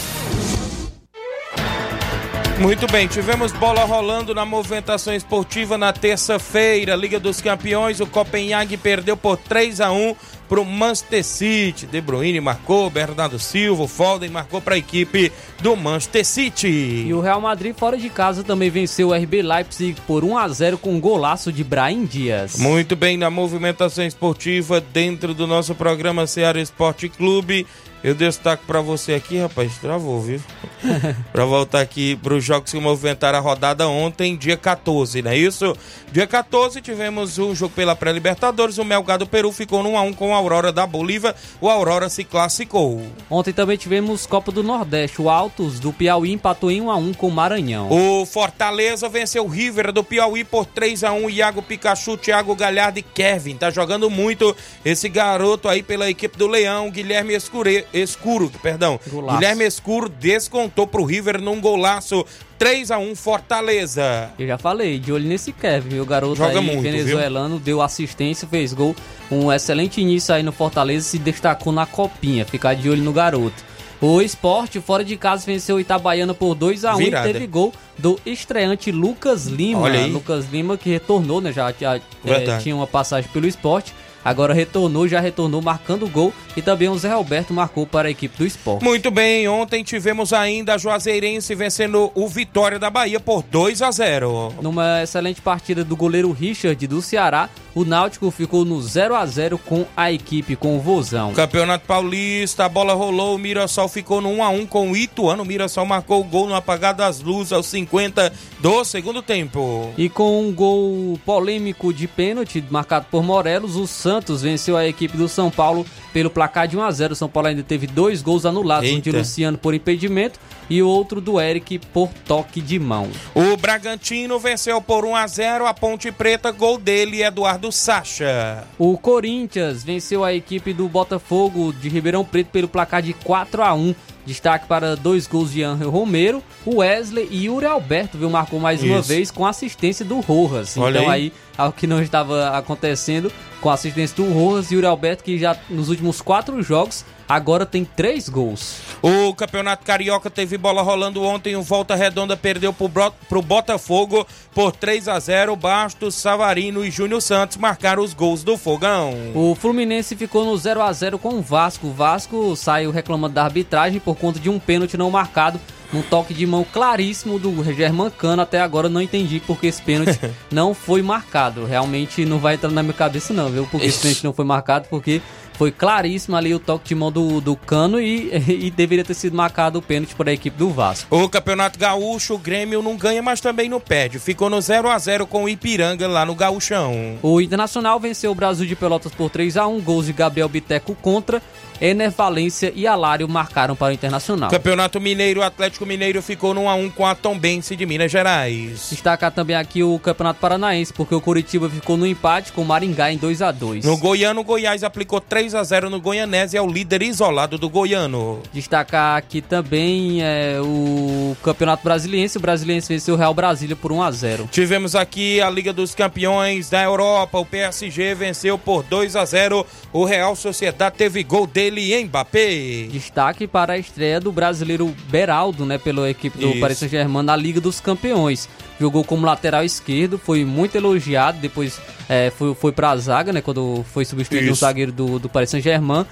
Muito 2.59 2.85
bem, 2.91 3.07
tivemos 3.07 3.51
bola 3.51 3.83
rolando 3.83 4.33
na 4.35 4.45
movimentação 4.45 5.13
esportiva 5.13 5.77
na 5.77 5.91
terça-feira, 5.91 6.95
Liga 6.95 7.19
dos 7.19 7.41
Campeões, 7.41 7.99
o 7.99 8.05
Copenhague 8.05 8.77
perdeu 8.77 9.17
por 9.17 9.37
3 9.37 9.81
a 9.81 9.91
1 9.91 10.15
para 10.51 10.59
o 10.59 10.65
Manchester 10.65 11.23
City. 11.23 11.85
De 11.85 12.01
Bruyne 12.01 12.41
marcou, 12.41 12.89
Bernardo 12.89 13.39
Silva, 13.39 13.87
Foden 13.87 14.29
marcou 14.29 14.59
para 14.59 14.75
a 14.75 14.77
equipe 14.77 15.31
do 15.61 15.77
Manchester 15.77 16.25
City. 16.25 17.05
E 17.07 17.13
o 17.13 17.21
Real 17.21 17.39
Madrid 17.39 17.73
fora 17.73 17.97
de 17.97 18.09
casa 18.09 18.43
também 18.43 18.69
venceu 18.69 19.09
o 19.09 19.13
RB 19.13 19.41
Leipzig 19.41 20.01
por 20.05 20.25
1 20.25 20.37
a 20.37 20.47
0 20.49 20.77
com 20.77 20.93
um 20.93 20.99
golaço 20.99 21.53
de 21.53 21.63
Brahim 21.63 22.03
Dias. 22.03 22.57
Muito 22.57 22.97
bem, 22.97 23.15
na 23.15 23.29
movimentação 23.29 24.05
esportiva 24.05 24.81
dentro 24.81 25.33
do 25.33 25.47
nosso 25.47 25.73
programa 25.73 26.27
Ceará 26.27 26.59
Esporte 26.59 27.07
Clube. 27.07 27.65
Eu 28.03 28.15
destaco 28.15 28.63
para 28.65 28.81
você 28.81 29.13
aqui, 29.13 29.37
rapaz, 29.37 29.77
travou, 29.77 30.19
viu? 30.21 30.41
para 31.31 31.45
voltar 31.45 31.81
aqui 31.81 32.15
para 32.15 32.33
os 32.33 32.43
jogos 32.43 32.71
que 32.71 32.79
movimentaram 32.79 33.37
a 33.37 33.41
rodada 33.41 33.87
ontem, 33.87 34.35
dia 34.35 34.57
14, 34.57 35.21
não 35.21 35.29
é 35.29 35.37
isso? 35.37 35.75
Dia 36.11 36.25
14 36.25 36.81
tivemos 36.81 37.37
um 37.37 37.53
jogo 37.53 37.73
pela 37.75 37.95
pré-Libertadores, 37.95 38.79
o 38.79 38.83
Melgado 38.83 39.27
Peru 39.27 39.51
ficou 39.51 39.83
no 39.83 39.91
1 39.91 39.97
a 39.97 40.01
1 40.01 40.13
com 40.13 40.33
a 40.33 40.37
Aurora 40.37 40.71
da 40.71 40.87
Bolívia, 40.87 41.35
o 41.61 41.69
Aurora 41.69 42.09
se 42.09 42.23
classificou. 42.23 43.05
Ontem 43.29 43.53
também 43.53 43.77
tivemos 43.77 44.25
Copa 44.25 44.51
do 44.51 44.63
Nordeste, 44.63 45.21
o 45.21 45.29
Altos 45.29 45.79
do 45.79 45.93
Piauí 45.93 46.31
empatou 46.31 46.71
em 46.71 46.81
1 46.81 46.89
a 46.89 46.95
1 46.95 47.13
com 47.13 47.27
o 47.27 47.31
Maranhão. 47.31 47.87
O 47.91 48.25
Fortaleza 48.25 49.07
venceu 49.07 49.45
o 49.45 49.47
River 49.47 49.91
do 49.91 50.03
Piauí 50.03 50.43
por 50.43 50.65
3 50.65 51.03
a 51.03 51.13
1 51.13 51.29
Iago 51.29 51.61
Pikachu, 51.61 52.17
Thiago 52.17 52.55
Galhardo 52.55 52.97
e 52.97 53.03
Kevin. 53.03 53.57
Tá 53.57 53.69
jogando 53.69 54.09
muito 54.09 54.55
esse 54.83 55.07
garoto 55.07 55.69
aí 55.69 55.83
pela 55.83 56.09
equipe 56.09 56.35
do 56.35 56.47
Leão, 56.47 56.89
Guilherme 56.89 57.35
Escure, 57.35 57.85
Escuro, 57.93 58.51
perdão. 58.61 58.99
Golaço. 59.07 59.37
Guilherme 59.39 59.65
Escuro 59.65 60.09
descontou 60.09 60.87
pro 60.87 61.03
River 61.03 61.41
num 61.41 61.59
golaço 61.59 62.25
3 62.57 62.91
a 62.91 62.97
1 62.97 63.15
Fortaleza. 63.15 64.29
Eu 64.37 64.47
já 64.47 64.57
falei, 64.57 64.99
de 64.99 65.11
olho 65.11 65.27
nesse 65.27 65.51
Kevin, 65.51 65.99
o 65.99 66.05
garoto 66.05 66.35
Joga 66.35 66.59
aí, 66.59 66.65
muito, 66.65 66.81
venezuelano, 66.81 67.59
deu 67.59 67.81
assistência, 67.81 68.47
fez 68.47 68.73
gol, 68.73 68.95
um 69.31 69.51
excelente 69.51 69.99
início 69.99 70.33
aí 70.33 70.43
no 70.43 70.51
Fortaleza, 70.51 71.05
se 71.07 71.17
destacou 71.17 71.73
na 71.73 71.85
copinha, 71.85 72.45
ficar 72.45 72.75
de 72.75 72.89
olho 72.89 73.03
no 73.03 73.11
garoto. 73.11 73.71
O 74.01 74.19
esporte, 74.19 74.81
fora 74.81 75.03
de 75.03 75.15
casa, 75.15 75.45
venceu 75.45 75.75
o 75.75 75.79
Itabaiana 75.79 76.33
por 76.33 76.55
2 76.55 76.85
a 76.85 76.95
1 76.95 76.97
Virada. 76.97 77.29
e 77.29 77.33
teve 77.33 77.45
gol 77.45 77.71
do 77.99 78.19
estreante 78.25 78.91
Lucas 78.91 79.45
Lima. 79.45 79.87
Lucas 80.07 80.45
Lima 80.51 80.75
que 80.75 80.89
retornou, 80.89 81.39
né? 81.39 81.51
Já, 81.51 81.71
já, 81.79 81.99
Verdade. 82.23 82.63
tinha 82.63 82.75
uma 82.75 82.87
passagem 82.87 83.29
pelo 83.31 83.45
esporte. 83.45 83.93
Agora 84.23 84.53
retornou, 84.53 85.07
já 85.07 85.19
retornou 85.19 85.61
marcando 85.61 86.07
gol 86.07 86.33
e 86.55 86.61
também 86.61 86.89
o 86.89 86.97
Zé 86.97 87.13
Roberto 87.13 87.53
marcou 87.53 87.85
para 87.87 88.07
a 88.07 88.11
equipe 88.11 88.37
do 88.37 88.45
esporte. 88.45 88.83
Muito 88.83 89.09
bem, 89.09 89.47
ontem 89.47 89.83
tivemos 89.83 90.31
ainda 90.31 90.75
a 90.75 90.77
Juazeirense 90.77 91.55
vencendo 91.55 92.11
o 92.13 92.27
Vitória 92.27 92.77
da 92.77 92.89
Bahia 92.89 93.19
por 93.19 93.43
2 93.43 93.81
a 93.81 93.91
0. 93.91 94.55
Numa 94.61 95.01
excelente 95.01 95.41
partida 95.41 95.83
do 95.83 95.95
goleiro 95.95 96.31
Richard 96.31 96.85
do 96.87 97.01
Ceará, 97.01 97.49
o 97.73 97.85
Náutico 97.85 98.29
ficou 98.29 98.65
no 98.65 98.81
0 98.81 99.15
a 99.15 99.25
0 99.25 99.57
com 99.57 99.85
a 99.95 100.11
equipe 100.11 100.55
com 100.55 100.77
o 100.77 100.79
Vozão. 100.79 101.33
Campeonato 101.33 101.85
Paulista, 101.87 102.65
a 102.65 102.69
bola 102.69 102.93
rolou, 102.93 103.35
o 103.35 103.39
Mirassol 103.39 103.87
ficou 103.87 104.21
no 104.21 104.29
1 104.29 104.43
a 104.43 104.49
1 104.49 104.65
com 104.67 104.91
o 104.91 104.97
Ituano. 104.97 105.43
O 105.43 105.45
Mirassol 105.45 105.85
marcou 105.85 106.21
o 106.21 106.23
gol 106.23 106.47
no 106.47 106.55
apagar 106.55 106.93
das 106.93 107.21
luzes 107.21 107.53
aos 107.53 107.67
50 107.67 108.31
do 108.59 108.83
segundo 108.83 109.21
tempo. 109.21 109.91
E 109.97 110.09
com 110.09 110.41
um 110.41 110.53
gol 110.53 111.19
polêmico 111.25 111.93
de 111.93 112.07
pênalti 112.07 112.63
marcado 112.69 113.05
por 113.09 113.23
Morelos, 113.23 113.75
o 113.75 113.87
Santos 113.87 114.10
venceu 114.41 114.75
a 114.75 114.87
equipe 114.87 115.15
do 115.15 115.27
São 115.27 115.49
Paulo 115.49 115.85
pelo 116.11 116.29
placar 116.29 116.67
de 116.67 116.77
1 116.77 116.81
a 116.81 116.91
0. 116.91 117.13
O 117.13 117.15
São 117.15 117.29
Paulo 117.29 117.47
ainda 117.47 117.63
teve 117.63 117.87
dois 117.87 118.21
gols 118.21 118.45
anulados, 118.45 118.89
um 118.89 118.99
de 118.99 119.09
Eita. 119.09 119.19
Luciano 119.19 119.57
por 119.57 119.73
impedimento 119.73 120.39
e 120.69 120.81
o 120.81 120.87
outro 120.87 121.19
do 121.19 121.39
Eric 121.39 121.79
por 121.93 122.09
toque 122.25 122.61
de 122.61 122.79
mão. 122.79 123.09
O 123.35 123.57
Bragantino 123.57 124.39
venceu 124.39 124.81
por 124.81 125.05
1 125.05 125.15
a 125.15 125.27
0 125.27 125.65
a 125.65 125.73
Ponte 125.73 126.11
Preta, 126.11 126.51
gol 126.51 126.77
dele 126.77 127.23
Eduardo 127.23 127.71
Sacha. 127.71 128.63
O 128.77 128.97
Corinthians 128.97 129.83
venceu 129.83 130.23
a 130.23 130.33
equipe 130.33 130.73
do 130.73 130.87
Botafogo 130.87 131.73
de 131.73 131.89
Ribeirão 131.89 132.23
Preto 132.23 132.47
pelo 132.47 132.67
placar 132.67 133.01
de 133.01 133.13
4 133.13 133.61
a 133.61 133.73
1. 133.73 133.95
Destaque 134.25 134.67
para 134.67 134.95
dois 134.95 135.25
gols 135.27 135.51
de 135.51 135.63
Angel 135.63 135.89
Romero, 135.89 136.43
o 136.65 136.77
Wesley 136.77 137.27
e 137.31 137.45
Yuri 137.45 137.65
Alberto, 137.65 138.17
viu? 138.17 138.29
Marcou 138.29 138.59
mais 138.59 138.83
uma 138.83 138.99
Isso. 138.99 139.07
vez 139.07 139.31
com 139.31 139.45
assistência 139.45 140.05
do 140.05 140.19
Rojas. 140.19 140.77
Olha 140.77 140.99
então 140.99 141.09
aí. 141.09 141.23
aí, 141.23 141.33
algo 141.57 141.75
que 141.75 141.87
não 141.87 142.01
estava 142.01 142.49
acontecendo 142.57 143.31
com 143.59 143.69
assistência 143.69 144.15
do 144.15 144.31
Rojas 144.31 144.71
e 144.71 144.75
Yuri 144.75 144.85
Alberto, 144.85 145.23
que 145.23 145.37
já 145.37 145.57
nos 145.69 145.89
últimos 145.89 146.21
quatro 146.21 146.61
jogos 146.61 147.03
agora 147.35 147.65
tem 147.65 147.83
três 147.85 148.27
gols. 148.29 148.77
O 149.01 149.33
Campeonato 149.33 149.83
Carioca 149.85 150.29
teve 150.29 150.57
bola 150.57 150.81
rolando 150.81 151.23
ontem. 151.23 151.55
O 151.55 151.61
Volta 151.61 151.95
Redonda 151.95 152.35
perdeu 152.37 152.71
Bro- 152.73 153.13
pro 153.27 153.41
Botafogo 153.41 154.25
por 154.53 154.71
3 154.73 155.07
a 155.07 155.19
0 155.19 155.55
Bastos, 155.55 156.15
Savarino 156.15 156.83
e 156.85 156.91
Júnior 156.91 157.21
Santos 157.21 157.57
marcaram 157.57 158.03
os 158.03 158.13
gols 158.13 158.43
do 158.43 158.57
Fogão. 158.57 159.13
O 159.33 159.55
Fluminense 159.55 160.15
ficou 160.15 160.45
no 160.45 160.57
0 160.57 160.81
a 160.81 160.91
0 160.91 161.17
com 161.17 161.35
o 161.35 161.41
Vasco. 161.41 161.87
O 161.87 161.93
Vasco 161.93 162.55
saiu 162.55 162.91
reclamando 162.91 163.35
da 163.35 163.43
arbitragem 163.43 163.99
por 163.99 164.15
conta 164.15 164.39
de 164.39 164.49
um 164.49 164.59
pênalti 164.59 164.97
não 164.97 165.09
marcado. 165.09 165.59
Um 165.93 166.01
toque 166.01 166.33
de 166.33 166.45
mão 166.47 166.65
claríssimo 166.71 167.37
do 167.37 167.63
Germancano. 167.73 168.41
Até 168.41 168.61
agora 168.61 168.87
eu 168.87 168.91
não 168.91 169.01
entendi 169.01 169.41
porque 169.45 169.67
esse 169.67 169.81
pênalti 169.81 170.17
não 170.49 170.73
foi 170.73 171.01
marcado. 171.01 171.65
Realmente 171.65 172.23
não 172.23 172.39
vai 172.39 172.55
entrar 172.55 172.71
na 172.71 172.81
minha 172.81 172.93
cabeça, 172.93 173.33
não, 173.33 173.49
viu? 173.49 173.67
Porque 173.69 173.87
esse 173.87 173.99
pênalti 174.01 174.23
não 174.23 174.31
foi 174.33 174.45
marcado, 174.45 174.87
porque 174.89 175.21
foi 175.61 175.71
claríssimo 175.71 176.35
ali 176.35 176.55
o 176.55 176.59
toque 176.59 176.87
de 176.87 176.95
mão 176.95 177.11
do, 177.11 177.39
do 177.39 177.55
Cano 177.55 178.01
e, 178.01 178.31
e 178.49 178.71
deveria 178.71 179.05
ter 179.05 179.13
sido 179.13 179.37
marcado 179.37 179.77
o 179.77 179.81
pênalti 179.81 180.15
para 180.15 180.31
a 180.31 180.33
equipe 180.33 180.57
do 180.57 180.71
Vasco. 180.71 181.15
O 181.15 181.29
Campeonato 181.29 181.77
Gaúcho, 181.77 182.33
o 182.33 182.39
Grêmio 182.39 182.81
não 182.81 182.97
ganha, 182.97 183.21
mas 183.21 183.39
também 183.39 183.69
não 183.69 183.79
perde. 183.79 184.17
Ficou 184.17 184.49
no 184.49 184.59
0 184.59 184.89
a 184.89 184.97
0 184.97 185.27
com 185.27 185.43
o 185.43 185.49
Ipiranga 185.49 186.07
lá 186.07 186.25
no 186.25 186.33
Gaúchão. 186.33 187.19
O 187.21 187.39
Internacional 187.39 187.99
venceu 187.99 188.31
o 188.31 188.35
Brasil 188.35 188.65
de 188.65 188.75
Pelotas 188.75 189.11
por 189.11 189.29
3 189.29 189.55
a 189.55 189.67
1 189.67 189.81
gols 189.81 190.07
de 190.07 190.13
Gabriel 190.13 190.49
Biteco 190.49 190.95
contra. 190.99 191.39
Ener 191.81 192.11
Valência 192.11 192.71
e 192.75 192.85
Alário 192.85 193.27
marcaram 193.27 193.75
para 193.75 193.89
o 193.89 193.91
Internacional. 193.91 194.51
Campeonato 194.51 195.01
Mineiro, 195.01 195.39
o 195.39 195.43
Atlético 195.43 195.83
Mineiro 195.83 196.21
ficou 196.21 196.53
no 196.53 196.61
1 196.61 196.69
a 196.69 196.75
1 196.75 196.89
com 196.91 197.07
a 197.07 197.15
Tombense 197.15 197.75
de 197.75 197.87
Minas 197.87 198.11
Gerais. 198.11 198.89
Destacar 198.91 199.31
também 199.31 199.55
aqui 199.55 199.81
o 199.81 199.97
Campeonato 199.97 200.39
Paranaense, 200.39 200.93
porque 200.93 201.15
o 201.15 201.19
Curitiba 201.19 201.67
ficou 201.69 201.97
no 201.97 202.05
empate 202.05 202.51
com 202.51 202.61
o 202.61 202.65
Maringá 202.65 203.11
em 203.11 203.17
2 203.17 203.41
a 203.41 203.51
2 203.51 203.83
No 203.83 203.97
Goiano, 203.97 204.41
o 204.41 204.43
Goiás 204.43 204.83
aplicou 204.83 205.19
3 205.19 205.55
a 205.55 205.63
0 205.63 205.89
no 205.89 205.99
Goianese, 205.99 206.55
é 206.55 206.61
o 206.61 206.67
líder 206.67 207.01
isolado 207.01 207.57
do 207.57 207.67
Goiano. 207.67 208.43
Destacar 208.53 209.17
aqui 209.17 209.41
também 209.41 210.21
é, 210.21 210.59
o 210.61 211.35
Campeonato 211.43 211.83
Brasiliense. 211.83 212.37
O 212.37 212.41
Brasiliense 212.41 212.89
venceu 212.89 213.15
o 213.15 213.17
Real 213.17 213.33
Brasília 213.33 213.75
por 213.75 213.91
1 213.91 214.03
a 214.03 214.11
0 214.11 214.49
Tivemos 214.51 214.95
aqui 214.95 215.41
a 215.41 215.49
Liga 215.49 215.73
dos 215.73 215.95
Campeões 215.95 216.69
da 216.69 216.83
Europa. 216.83 217.39
O 217.39 217.45
PSG 217.45 218.13
venceu 218.13 218.57
por 218.59 218.83
2 218.83 219.15
a 219.15 219.25
0. 219.25 219.65
O 219.91 220.05
Real 220.05 220.35
Sociedade 220.35 220.95
teve 220.95 221.23
gol 221.23 221.47
dele 221.47 221.70
em 221.79 222.05
Mbappé. 222.05 222.87
Destaque 222.91 223.47
para 223.47 223.73
a 223.73 223.77
estreia 223.77 224.19
do 224.19 224.31
brasileiro 224.31 224.93
Beraldo, 225.09 225.65
né, 225.65 225.77
pela 225.77 226.09
equipe 226.09 226.37
do 226.37 226.49
Isso. 226.49 226.59
Paris 226.59 226.77
Saint-Germain 226.77 227.23
na 227.23 227.35
Liga 227.35 227.61
dos 227.61 227.79
Campeões. 227.79 228.49
Jogou 228.79 229.03
como 229.03 229.25
lateral 229.25 229.63
esquerdo, 229.63 230.17
foi 230.17 230.43
muito 230.43 230.75
elogiado, 230.75 231.37
depois 231.39 231.79
é, 232.09 232.31
foi, 232.31 232.53
foi 232.55 232.71
para 232.71 232.89
a 232.89 232.97
zaga, 232.97 233.31
né, 233.31 233.41
quando 233.41 233.85
foi 233.93 234.03
substituído 234.05 234.51
o 234.51 234.55
zagueiro 234.55 234.91
do, 234.91 235.19
do 235.19 235.29
Paris 235.29 235.49
Saint-Germain. 235.49 236.05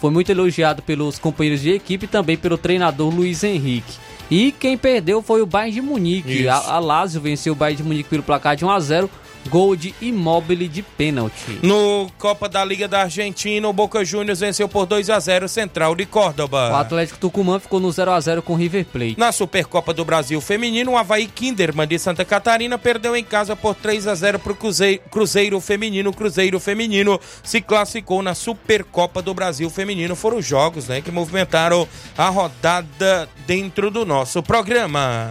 Foi 0.00 0.10
muito 0.10 0.30
elogiado 0.30 0.82
pelos 0.82 1.18
companheiros 1.18 1.60
de 1.60 1.70
equipe 1.70 2.06
e 2.06 2.08
também 2.08 2.36
pelo 2.36 2.56
treinador 2.56 3.14
Luiz 3.14 3.44
Henrique. 3.44 3.98
E 4.30 4.52
quem 4.52 4.78
perdeu 4.78 5.20
foi 5.20 5.42
o 5.42 5.46
Bayern 5.46 5.72
de 5.72 5.80
Munique. 5.82 6.40
Isso. 6.40 6.48
A, 6.48 6.74
a 6.74 6.78
Lazio 6.78 7.20
venceu 7.20 7.52
o 7.52 7.56
Bayern 7.56 7.82
de 7.82 7.86
Munique 7.86 8.08
pelo 8.08 8.22
placar 8.22 8.56
de 8.56 8.64
1 8.64 8.70
a 8.70 8.80
0 8.80 9.10
gol 9.48 9.76
de 9.76 9.94
Immobile 10.00 10.68
de 10.68 10.82
pênalti. 10.82 11.58
No 11.62 12.10
Copa 12.18 12.48
da 12.48 12.64
Liga 12.64 12.88
da 12.88 13.02
Argentina, 13.02 13.68
o 13.68 13.72
Boca 13.72 14.04
Juniors 14.04 14.40
venceu 14.40 14.68
por 14.68 14.86
2 14.86 15.10
a 15.10 15.18
0 15.18 15.46
o 15.46 15.48
Central 15.48 15.94
de 15.94 16.06
Córdoba. 16.06 16.70
O 16.70 16.76
Atlético 16.76 17.18
Tucumã 17.18 17.58
ficou 17.58 17.80
no 17.80 17.90
0 17.90 18.10
a 18.12 18.20
0 18.20 18.42
com 18.42 18.54
o 18.54 18.56
River 18.56 18.84
Plate. 18.86 19.18
Na 19.18 19.32
Supercopa 19.32 19.92
do 19.92 20.04
Brasil 20.04 20.40
Feminino, 20.40 20.92
o 20.92 20.96
Havaí 20.96 21.26
Kinderman 21.26 21.86
de 21.86 21.98
Santa 21.98 22.24
Catarina 22.24 22.78
perdeu 22.78 23.16
em 23.16 23.24
casa 23.24 23.54
por 23.54 23.74
3 23.74 24.06
a 24.06 24.14
0 24.14 24.38
para 24.38 24.52
o 24.52 24.56
Cruzeiro, 24.56 25.02
Cruzeiro 25.10 25.60
Feminino. 25.60 26.12
Cruzeiro 26.12 26.58
Feminino 26.60 27.20
se 27.42 27.60
classificou 27.60 28.22
na 28.22 28.34
Supercopa 28.34 29.22
do 29.22 29.34
Brasil 29.34 29.68
Feminino. 29.70 30.16
Foram 30.16 30.38
os 30.38 30.46
jogos 30.46 30.88
né, 30.88 31.00
que 31.00 31.10
movimentaram 31.10 31.86
a 32.16 32.28
rodada 32.28 33.28
dentro 33.46 33.90
do 33.90 34.04
nosso 34.04 34.42
programa. 34.42 35.30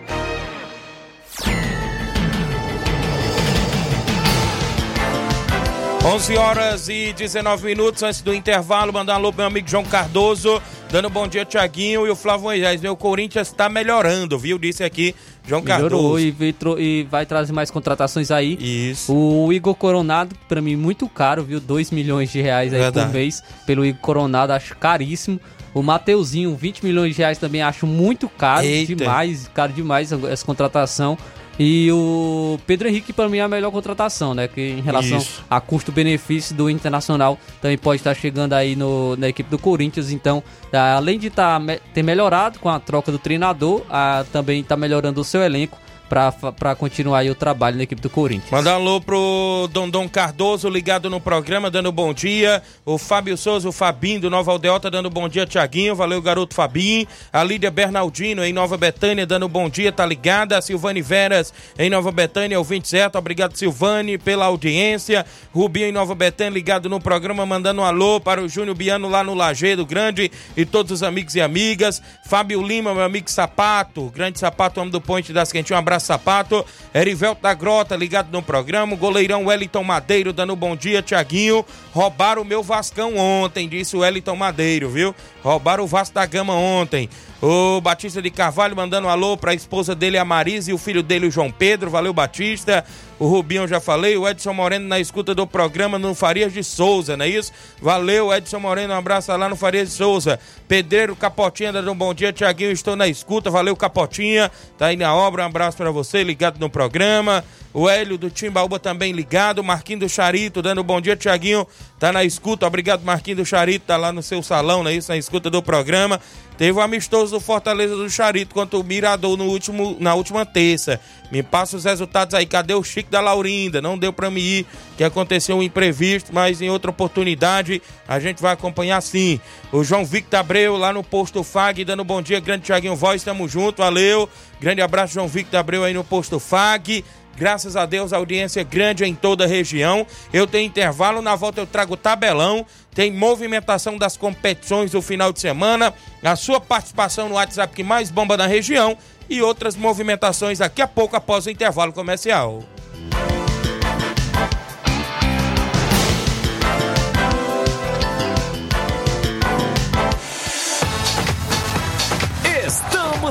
11 6.03 6.35
horas 6.35 6.89
e 6.89 7.13
19 7.13 7.63
minutos 7.63 8.01
antes 8.01 8.21
do 8.21 8.33
intervalo, 8.33 8.91
mandar 8.91 9.13
um 9.13 9.15
alô 9.17 9.31
pro 9.31 9.37
meu 9.41 9.45
amigo 9.47 9.69
João 9.69 9.83
Cardoso, 9.83 10.59
dando 10.89 11.11
bom 11.11 11.27
dia 11.27 11.45
Tiaguinho 11.45 12.07
e 12.07 12.09
o 12.09 12.15
Flávio 12.15 12.45
Moisés. 12.45 12.81
Meu 12.81 12.95
Corinthians 12.97 13.49
está 13.49 13.69
melhorando, 13.69 14.37
viu? 14.39 14.57
Disse 14.57 14.83
aqui 14.83 15.13
João 15.45 15.61
Melhorou 15.61 16.15
Cardoso. 16.15 16.79
e, 16.79 16.79
e 16.79 17.03
vai 17.03 17.23
trazer 17.27 17.53
mais 17.53 17.69
contratações 17.69 18.31
aí. 18.31 18.57
Isso. 18.59 19.13
O 19.13 19.53
Igor 19.53 19.75
Coronado, 19.75 20.35
pra 20.49 20.59
mim, 20.59 20.75
muito 20.75 21.07
caro, 21.07 21.43
viu? 21.43 21.59
2 21.59 21.91
milhões 21.91 22.31
de 22.31 22.41
reais 22.41 22.73
aí 22.73 22.79
Verdade. 22.79 23.05
por 23.05 23.13
mês 23.13 23.43
pelo 23.67 23.85
Igor 23.85 24.01
Coronado, 24.01 24.53
acho 24.53 24.75
caríssimo. 24.77 25.39
O 25.71 25.83
Mateuzinho, 25.83 26.55
20 26.55 26.83
milhões 26.83 27.15
de 27.15 27.21
reais 27.21 27.37
também 27.37 27.61
acho 27.61 27.85
muito 27.85 28.27
caro, 28.27 28.65
Eita. 28.65 28.95
demais, 28.95 29.49
caro 29.53 29.71
demais 29.71 30.11
essa 30.11 30.45
contratação. 30.45 31.15
E 31.63 31.91
o 31.91 32.57
Pedro 32.65 32.87
Henrique, 32.87 33.13
pra 33.13 33.29
mim, 33.29 33.37
é 33.37 33.41
a 33.41 33.47
melhor 33.47 33.69
contratação, 33.69 34.33
né? 34.33 34.47
Que 34.47 34.69
em 34.71 34.81
relação 34.81 35.19
Isso. 35.19 35.45
a 35.47 35.61
custo-benefício 35.61 36.55
do 36.55 36.67
Internacional, 36.67 37.37
também 37.61 37.77
pode 37.77 37.99
estar 37.99 38.15
chegando 38.15 38.53
aí 38.53 38.75
no, 38.75 39.15
na 39.15 39.29
equipe 39.29 39.47
do 39.47 39.59
Corinthians. 39.59 40.09
Então, 40.09 40.41
ah, 40.73 40.95
além 40.95 41.19
de 41.19 41.29
tá, 41.29 41.61
ter 41.93 42.01
melhorado 42.01 42.57
com 42.57 42.67
a 42.67 42.79
troca 42.79 43.11
do 43.11 43.19
treinador, 43.19 43.83
ah, 43.91 44.25
também 44.33 44.61
está 44.61 44.75
melhorando 44.75 45.21
o 45.21 45.23
seu 45.23 45.43
elenco 45.43 45.77
para 46.11 46.75
continuar 46.75 47.19
aí 47.19 47.29
o 47.29 47.35
trabalho 47.35 47.77
na 47.77 47.83
equipe 47.83 48.01
do 48.01 48.09
Corinthians. 48.09 48.51
Mandar 48.51 48.73
um 48.73 48.81
alô 48.81 48.99
pro 48.99 49.69
Dondon 49.71 50.09
Cardoso, 50.09 50.67
ligado 50.67 51.09
no 51.09 51.21
programa, 51.21 51.71
dando 51.71 51.89
bom 51.89 52.13
dia. 52.13 52.61
O 52.85 52.97
Fábio 52.97 53.37
Souza, 53.37 53.69
o 53.69 53.71
Fabinho 53.71 54.19
do 54.19 54.29
Nova 54.29 54.51
Aldeota, 54.51 54.91
dando 54.91 55.09
bom 55.09 55.29
dia, 55.29 55.45
Tiaguinho. 55.45 55.95
Valeu, 55.95 56.21
garoto 56.21 56.53
Fabinho. 56.53 57.07
A 57.31 57.41
Lídia 57.45 57.71
Bernardino, 57.71 58.43
em 58.43 58.51
Nova 58.51 58.75
Betânia, 58.75 59.25
dando 59.25 59.47
bom 59.47 59.69
dia, 59.69 59.89
tá 59.89 60.05
ligada. 60.05 60.57
A 60.57 60.61
Silvane 60.61 61.01
Veras, 61.01 61.53
em 61.79 61.89
Nova 61.89 62.11
Betânia, 62.11 62.57
ouvinte 62.57 62.89
certo. 62.89 63.17
Obrigado, 63.17 63.55
Silvane, 63.55 64.17
pela 64.17 64.45
audiência. 64.45 65.25
Rubinho, 65.53 65.87
em 65.87 65.93
Nova 65.93 66.13
Betânia, 66.13 66.51
ligado 66.51 66.89
no 66.89 66.99
programa, 66.99 67.45
mandando 67.45 67.79
um 67.79 67.85
alô 67.85 68.19
para 68.19 68.41
o 68.41 68.49
Júnior 68.49 68.75
Biano 68.75 69.07
lá 69.07 69.23
no 69.23 69.33
Lagedo 69.33 69.85
Grande 69.85 70.29
e 70.57 70.65
todos 70.65 70.91
os 70.91 71.03
amigos 71.03 71.35
e 71.35 71.41
amigas. 71.41 72.01
Fábio 72.25 72.61
Lima, 72.61 72.93
meu 72.93 73.03
amigo 73.03 73.31
Sapato, 73.31 74.11
grande 74.13 74.39
Sapato, 74.39 74.81
homem 74.81 74.91
do 74.91 74.99
Ponte 74.99 75.31
das 75.31 75.51
Quentinhas, 75.51 75.77
um 75.77 75.79
abraço, 75.79 76.00
Sapato. 76.01 76.65
Erivelto 76.93 77.41
da 77.41 77.53
Grota, 77.53 77.95
ligado 77.95 78.31
no 78.31 78.41
programa. 78.41 78.95
Goleirão 78.95 79.45
Wellington 79.45 79.83
Madeiro, 79.83 80.33
dando 80.33 80.55
bom 80.55 80.75
dia, 80.75 81.01
Tiaguinho. 81.01 81.65
Roubaram 81.93 82.41
o 82.41 82.45
meu 82.45 82.61
Vascão 82.61 83.17
ontem, 83.17 83.69
disse 83.69 83.95
o 83.95 83.99
Wellington 83.99 84.35
Madeiro, 84.35 84.89
viu? 84.89 85.15
Roubaram 85.43 85.83
o 85.83 85.87
Vasco 85.87 86.15
da 86.15 86.25
Gama 86.25 86.53
ontem. 86.53 87.09
O 87.41 87.81
Batista 87.81 88.21
de 88.21 88.29
Carvalho 88.29 88.75
mandando 88.75 89.07
um 89.07 89.09
alô 89.09 89.35
para 89.35 89.49
a 89.49 89.55
esposa 89.55 89.95
dele, 89.95 90.15
a 90.15 90.23
Marise, 90.23 90.69
e 90.69 90.73
o 90.75 90.77
filho 90.77 91.01
dele, 91.01 91.25
o 91.25 91.31
João 91.31 91.49
Pedro. 91.49 91.89
Valeu, 91.89 92.13
Batista. 92.13 92.85
O 93.17 93.25
Rubinho, 93.27 93.67
já 93.67 93.79
falei. 93.79 94.15
O 94.15 94.29
Edson 94.29 94.53
Moreno 94.53 94.87
na 94.87 94.99
escuta 94.99 95.33
do 95.33 95.47
programa 95.47 95.97
no 95.97 96.13
Farias 96.13 96.53
de 96.53 96.63
Souza, 96.63 97.17
não 97.17 97.25
é 97.25 97.29
isso? 97.29 97.51
Valeu, 97.81 98.31
Edson 98.31 98.59
Moreno. 98.59 98.93
Um 98.93 98.97
abraço 98.97 99.35
lá 99.35 99.49
no 99.49 99.55
Farias 99.55 99.89
de 99.89 99.95
Souza. 99.95 100.39
Pedreiro 100.67 101.15
Capotinha, 101.15 101.73
dando 101.73 101.91
um 101.91 101.95
bom 101.95 102.13
dia. 102.13 102.31
Tiaguinho, 102.31 102.71
estou 102.71 102.95
na 102.95 103.07
escuta. 103.07 103.49
Valeu, 103.49 103.75
Capotinha. 103.75 104.51
Tá 104.77 104.87
aí 104.87 104.95
na 104.95 105.15
obra. 105.15 105.41
Um 105.41 105.47
abraço 105.47 105.77
para 105.77 105.89
você, 105.89 106.23
ligado 106.23 106.59
no 106.59 106.69
programa. 106.69 107.43
O 107.73 107.89
Hélio 107.89 108.17
do 108.17 108.29
Timbaúba 108.29 108.79
também 108.79 109.13
ligado. 109.13 109.63
Marquinho 109.63 109.99
do 109.99 110.09
Charito, 110.09 110.61
dando 110.61 110.81
um 110.81 110.83
bom 110.83 110.99
dia, 110.99 111.15
Tiaguinho. 111.15 111.65
Tá 111.99 112.11
na 112.11 112.23
escuta. 112.23 112.67
Obrigado, 112.67 113.03
Marquinho 113.03 113.37
do 113.37 113.45
Charito. 113.45 113.85
Tá 113.85 113.97
lá 113.97 114.11
no 114.11 114.21
seu 114.21 114.43
salão, 114.43 114.83
não 114.83 114.91
é 114.91 114.95
isso? 114.95 115.11
Na 115.11 115.17
escuta 115.17 115.49
do 115.49 115.61
programa. 115.61 116.19
Teve 116.57 116.77
o 116.77 116.81
amistoso 116.81 117.31
do 117.31 117.39
Fortaleza 117.39 117.95
do 117.95 118.07
Charito 118.07 118.53
contra 118.53 118.77
o 118.77 118.83
Mirador 118.83 119.35
no 119.35 119.45
último, 119.45 119.97
na 119.99 120.13
última 120.13 120.45
terça. 120.45 120.99
Me 121.31 121.41
passa 121.41 121.75
os 121.75 121.85
resultados 121.85 122.35
aí. 122.35 122.45
Cadê 122.45 122.75
o 122.75 122.83
Chico 122.83 123.09
da 123.09 123.19
Laurinda? 123.19 123.81
Não 123.81 123.97
deu 123.97 124.13
pra 124.13 124.29
me 124.29 124.41
ir, 124.41 124.65
que 124.95 125.03
aconteceu 125.03 125.57
um 125.57 125.63
imprevisto, 125.63 126.31
mas 126.31 126.61
em 126.61 126.69
outra 126.69 126.91
oportunidade 126.91 127.81
a 128.07 128.19
gente 128.19 128.41
vai 128.41 128.53
acompanhar 128.53 129.01
sim. 129.01 129.39
O 129.71 129.83
João 129.83 130.05
Victor 130.05 130.39
Abreu 130.39 130.77
lá 130.77 130.93
no 130.93 131.03
posto 131.03 131.43
FAG, 131.43 131.83
dando 131.83 132.03
bom 132.03 132.21
dia. 132.21 132.39
Grande 132.39 132.65
Tiaguinho 132.65 132.95
Voz, 132.95 133.23
tamo 133.23 133.47
junto, 133.47 133.77
valeu. 133.77 134.29
Grande 134.59 134.81
abraço, 134.81 135.15
João 135.15 135.27
Victor 135.27 135.59
Abreu 135.59 135.83
aí 135.83 135.95
no 135.95 136.03
posto 136.03 136.39
FAG. 136.39 137.03
Graças 137.41 137.75
a 137.75 137.87
Deus, 137.87 138.13
a 138.13 138.17
audiência 138.17 138.61
é 138.61 138.63
grande 138.63 139.03
em 139.03 139.15
toda 139.15 139.45
a 139.45 139.47
região. 139.47 140.05
Eu 140.31 140.45
tenho 140.45 140.67
intervalo, 140.67 141.23
na 141.23 141.35
volta 141.35 141.59
eu 141.59 141.65
trago 141.65 141.97
tabelão. 141.97 142.63
Tem 142.93 143.11
movimentação 143.11 143.97
das 143.97 144.15
competições 144.15 144.91
do 144.91 145.01
final 145.01 145.33
de 145.33 145.39
semana. 145.39 145.91
A 146.21 146.35
sua 146.35 146.61
participação 146.61 147.27
no 147.27 147.33
WhatsApp 147.33 147.73
que 147.73 147.81
mais 147.81 148.11
bomba 148.11 148.37
na 148.37 148.45
região. 148.45 148.95
E 149.27 149.41
outras 149.41 149.75
movimentações 149.75 150.59
daqui 150.59 150.83
a 150.83 150.87
pouco 150.87 151.15
após 151.15 151.47
o 151.47 151.49
intervalo 151.49 151.91
comercial. 151.91 152.61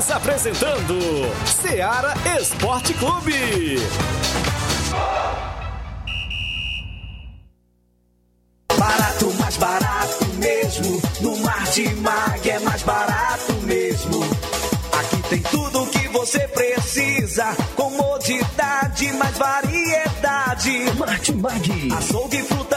Estamos 0.01 0.11
apresentando 0.11 0.97
Seara 1.45 2.15
Esporte 2.39 2.91
Clube. 2.95 3.77
Barato, 8.79 9.31
mais 9.39 9.57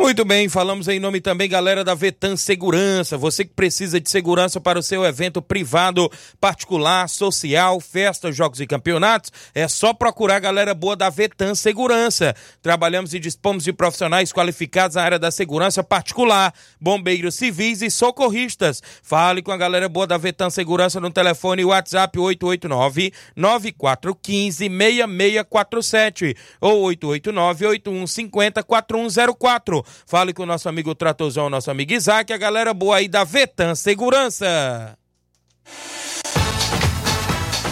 Muito 0.00 0.24
bem, 0.24 0.48
falamos 0.48 0.88
em 0.88 0.98
nome 0.98 1.20
também, 1.20 1.46
galera 1.46 1.84
da 1.84 1.94
Vetan 1.94 2.34
Segurança. 2.34 3.18
Você 3.18 3.44
que 3.44 3.52
precisa 3.52 4.00
de 4.00 4.08
segurança 4.08 4.58
para 4.58 4.78
o 4.78 4.82
seu 4.82 5.04
evento 5.04 5.42
privado, 5.42 6.10
particular, 6.40 7.06
social, 7.06 7.78
festas, 7.80 8.34
jogos 8.34 8.60
e 8.60 8.66
campeonatos, 8.66 9.30
é 9.54 9.68
só 9.68 9.92
procurar 9.92 10.36
a 10.36 10.40
galera 10.40 10.72
boa 10.72 10.96
da 10.96 11.10
Vetan 11.10 11.54
Segurança. 11.54 12.34
Trabalhamos 12.62 13.12
e 13.12 13.18
dispomos 13.18 13.62
de 13.62 13.74
profissionais 13.74 14.32
qualificados 14.32 14.96
na 14.96 15.02
área 15.02 15.18
da 15.18 15.30
segurança 15.30 15.84
particular, 15.84 16.54
bombeiros 16.80 17.34
civis 17.34 17.82
e 17.82 17.90
socorristas. 17.90 18.82
Fale 19.02 19.42
com 19.42 19.52
a 19.52 19.56
galera 19.58 19.86
boa 19.86 20.06
da 20.06 20.16
Vetan 20.16 20.48
Segurança 20.48 20.98
no 20.98 21.10
telefone 21.10 21.62
WhatsApp 21.62 22.18
889 22.18 23.12
9415 23.36 24.66
6647 24.66 26.36
ou 26.58 26.84
889 26.84 27.66
8150 27.66 28.62
4104. 28.62 29.89
Fale 30.06 30.32
com 30.32 30.42
o 30.42 30.46
nosso 30.46 30.68
amigo 30.68 30.94
Tratozão, 30.94 31.50
nosso 31.50 31.70
amigo 31.70 31.92
Isaac, 31.92 32.32
a 32.32 32.36
galera 32.36 32.72
boa 32.74 32.96
aí 32.96 33.08
da 33.08 33.24
Vetan 33.24 33.74
Segurança. 33.74 34.96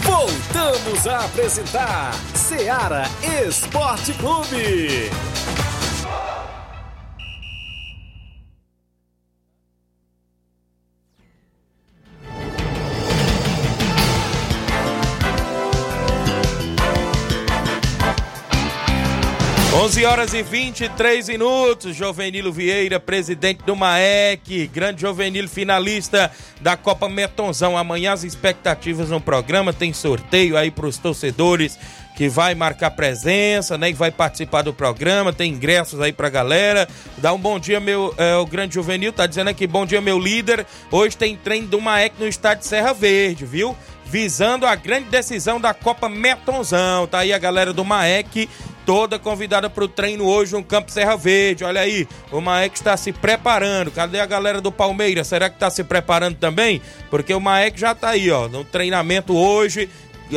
Voltamos 0.03 1.07
a 1.07 1.25
apresentar 1.25 2.13
Seara 2.33 3.03
Esporte 3.47 4.13
Clube. 4.13 5.09
11 19.71 20.03
horas 20.03 20.33
e 20.33 20.41
23 20.41 21.29
minutos. 21.29 21.95
Jovenilo 21.95 22.51
Vieira, 22.51 22.99
presidente 22.99 23.61
do 23.63 23.75
MAEC, 23.75 24.67
grande 24.67 25.01
Jovenilo 25.01 25.47
finalista 25.47 26.31
da 26.59 26.75
Copa 26.75 27.07
Metonzão. 27.07 27.77
Amanhã 27.77 28.13
as 28.13 28.23
expectativas 28.23 29.11
no 29.11 29.21
programa 29.21 29.71
tem 29.71 29.93
sorteio 29.93 30.57
aí 30.57 30.71
para 30.71 30.87
os 30.87 30.97
torcedores 30.97 31.77
que 32.17 32.27
vai 32.27 32.55
marcar 32.55 32.91
presença, 32.91 33.77
né? 33.77 33.91
Que 33.91 33.97
vai 33.97 34.11
participar 34.11 34.63
do 34.63 34.73
programa, 34.73 35.31
tem 35.31 35.53
ingressos 35.53 36.01
aí 36.01 36.11
pra 36.11 36.29
galera. 36.29 36.87
Dá 37.19 37.31
um 37.31 37.39
bom 37.39 37.59
dia, 37.59 37.79
meu. 37.79 38.13
É, 38.17 38.35
o 38.37 38.47
grande 38.47 38.73
juvenil 38.73 39.13
tá 39.13 39.27
dizendo 39.27 39.49
aqui, 39.49 39.67
bom 39.67 39.85
dia, 39.85 40.01
meu 40.01 40.17
líder. 40.17 40.65
Hoje 40.91 41.15
tem 41.15 41.37
treino 41.37 41.67
do 41.67 41.79
Maek 41.79 42.15
no 42.19 42.27
estádio 42.27 42.65
Serra 42.65 42.91
Verde, 42.91 43.45
viu? 43.45 43.77
Visando 44.03 44.65
a 44.65 44.73
grande 44.73 45.09
decisão 45.09 45.61
da 45.61 45.75
Copa 45.75 46.09
Metonzão. 46.09 47.05
Tá 47.05 47.19
aí 47.19 47.31
a 47.31 47.37
galera 47.37 47.71
do 47.71 47.85
Maek 47.85 48.49
toda 48.89 49.19
convidada 49.19 49.69
para 49.69 49.83
o 49.83 49.87
treino 49.87 50.25
hoje 50.25 50.53
no 50.53 50.63
Campo 50.63 50.91
Serra 50.91 51.15
Verde. 51.15 51.63
Olha 51.63 51.81
aí, 51.81 52.07
o 52.31 52.41
Maek 52.41 52.75
está 52.75 52.97
se 52.97 53.13
preparando. 53.13 53.91
Cadê 53.91 54.19
a 54.19 54.25
galera 54.25 54.59
do 54.59 54.71
Palmeiras? 54.71 55.27
Será 55.27 55.47
que 55.47 55.57
está 55.57 55.69
se 55.69 55.83
preparando 55.83 56.37
também? 56.37 56.81
Porque 57.07 57.31
o 57.31 57.39
Maek 57.39 57.79
já 57.79 57.91
está 57.91 58.09
aí, 58.09 58.31
ó, 58.31 58.47
no 58.47 58.65
treinamento 58.65 59.37
hoje. 59.37 59.87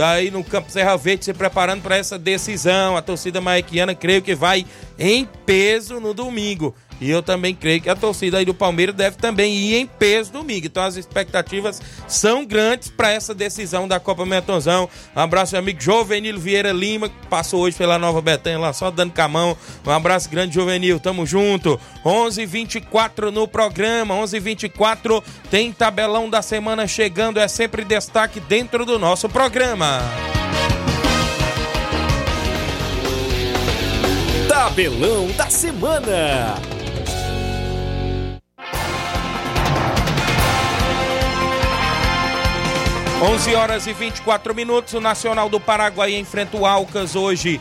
Aí 0.05 0.31
no 0.31 0.45
Campo 0.45 0.71
Serra 0.71 0.99
Verde 0.99 1.25
se 1.25 1.33
preparando 1.33 1.81
para 1.81 1.97
essa 1.97 2.19
decisão. 2.19 2.95
A 2.95 3.01
torcida 3.01 3.41
maequiana 3.41 3.95
creio 3.95 4.21
que 4.21 4.35
vai 4.35 4.67
em 4.99 5.27
peso 5.47 5.99
no 5.99 6.13
domingo. 6.13 6.75
E 7.03 7.11
eu 7.11 7.21
também 7.21 7.53
creio 7.53 7.81
que 7.81 7.91
a 7.91 7.97
torcida 7.97 8.39
aí 8.39 8.45
do 8.45 8.55
Palmeiras 8.55 8.95
deve 8.95 9.17
também 9.17 9.53
ir 9.53 9.75
em 9.75 9.87
peso 9.87 10.31
domingo. 10.31 10.67
Então 10.67 10.85
as 10.85 10.95
expectativas 10.95 11.83
são 12.07 12.47
grandes 12.47 12.89
para 12.91 13.11
essa 13.11 13.35
decisão 13.35 13.89
da 13.89 13.99
Copa 13.99 14.25
Metonzão. 14.25 14.89
Um 15.17 15.21
abraço, 15.21 15.53
meu 15.53 15.59
amigo 15.59 15.81
Jovenil 15.81 16.39
Vieira 16.39 16.71
Lima, 16.71 17.09
que 17.09 17.27
passou 17.27 17.63
hoje 17.63 17.77
pela 17.77 17.99
Nova 17.99 18.23
Betânia 18.23 18.61
lá 18.61 18.73
só 18.73 18.89
dando 18.89 19.13
camão. 19.13 19.57
Um 19.85 19.91
abraço 19.91 20.31
grande, 20.31 20.55
Jovenil. 20.55 21.01
Tamo 21.01 21.27
junto. 21.27 21.79
11:24 22.05 23.33
no 23.33 23.49
programa. 23.49 24.15
11:24 24.15 25.25
tem 25.51 25.73
tabelão 25.73 26.31
da 26.31 26.41
semana 26.41 26.87
chegando. 26.87 27.41
É 27.41 27.49
sempre 27.49 27.85
destaque 27.85 28.39
dentro 28.39 28.87
do 28.87 28.97
nosso 28.97 29.29
programa. 29.29 30.03
Tabelão 34.49 35.27
da 35.33 35.51
semana. 35.51 36.72
11 43.23 43.55
horas 43.55 43.87
e 43.87 43.93
24 43.93 44.53
minutos. 44.53 44.95
O 44.95 45.01
Nacional 45.01 45.49
do 45.49 45.61
Paraguai 45.61 46.17
enfrenta 46.17 46.57
o 46.57 46.67
Alcas 46.67 47.15
hoje 47.15 47.61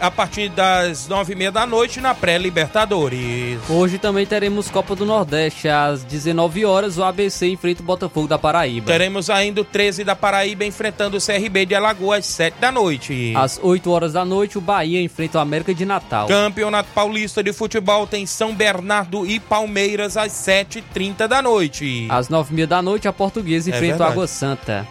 a 0.00 0.10
partir 0.10 0.48
das 0.48 1.06
nove 1.06 1.32
e 1.32 1.36
meia 1.36 1.52
da 1.52 1.64
noite 1.64 2.00
na 2.00 2.14
pré-Libertadores. 2.14 3.58
Hoje 3.68 3.96
também 3.96 4.26
teremos 4.26 4.68
Copa 4.68 4.96
do 4.96 5.06
Nordeste 5.06 5.68
às 5.68 6.02
19 6.02 6.64
horas. 6.64 6.98
O 6.98 7.04
ABC 7.04 7.46
enfrenta 7.48 7.82
o 7.82 7.84
Botafogo 7.84 8.26
da 8.26 8.38
Paraíba. 8.38 8.86
Teremos 8.86 9.30
ainda 9.30 9.60
o 9.60 9.64
13 9.64 10.02
da 10.02 10.16
Paraíba 10.16 10.64
enfrentando 10.64 11.16
o 11.16 11.20
CRB 11.20 11.66
de 11.66 11.74
Alagoas 11.74 12.20
às 12.20 12.26
7 12.26 12.58
da 12.58 12.72
noite. 12.72 13.32
Às 13.36 13.60
8 13.62 13.90
horas 13.90 14.12
da 14.12 14.24
noite, 14.24 14.58
o 14.58 14.60
Bahia 14.60 15.00
enfrenta 15.00 15.38
o 15.38 15.40
América 15.40 15.72
de 15.72 15.84
Natal. 15.84 16.26
Campeonato 16.26 16.88
Paulista 16.94 17.42
de 17.42 17.52
Futebol 17.52 18.06
tem 18.06 18.26
São 18.26 18.54
Bernardo 18.54 19.24
e 19.24 19.38
Palmeiras 19.38 20.16
às 20.16 20.32
7h30 20.32 21.28
da 21.28 21.40
noite. 21.40 22.06
Às 22.10 22.28
9h30 22.28 22.66
da 22.66 22.82
noite, 22.82 23.06
a 23.06 23.12
Portuguesa 23.12 23.70
é 23.70 23.74
enfrenta 23.74 24.02
o 24.02 24.06
Água 24.06 24.26
Santa. 24.26 24.86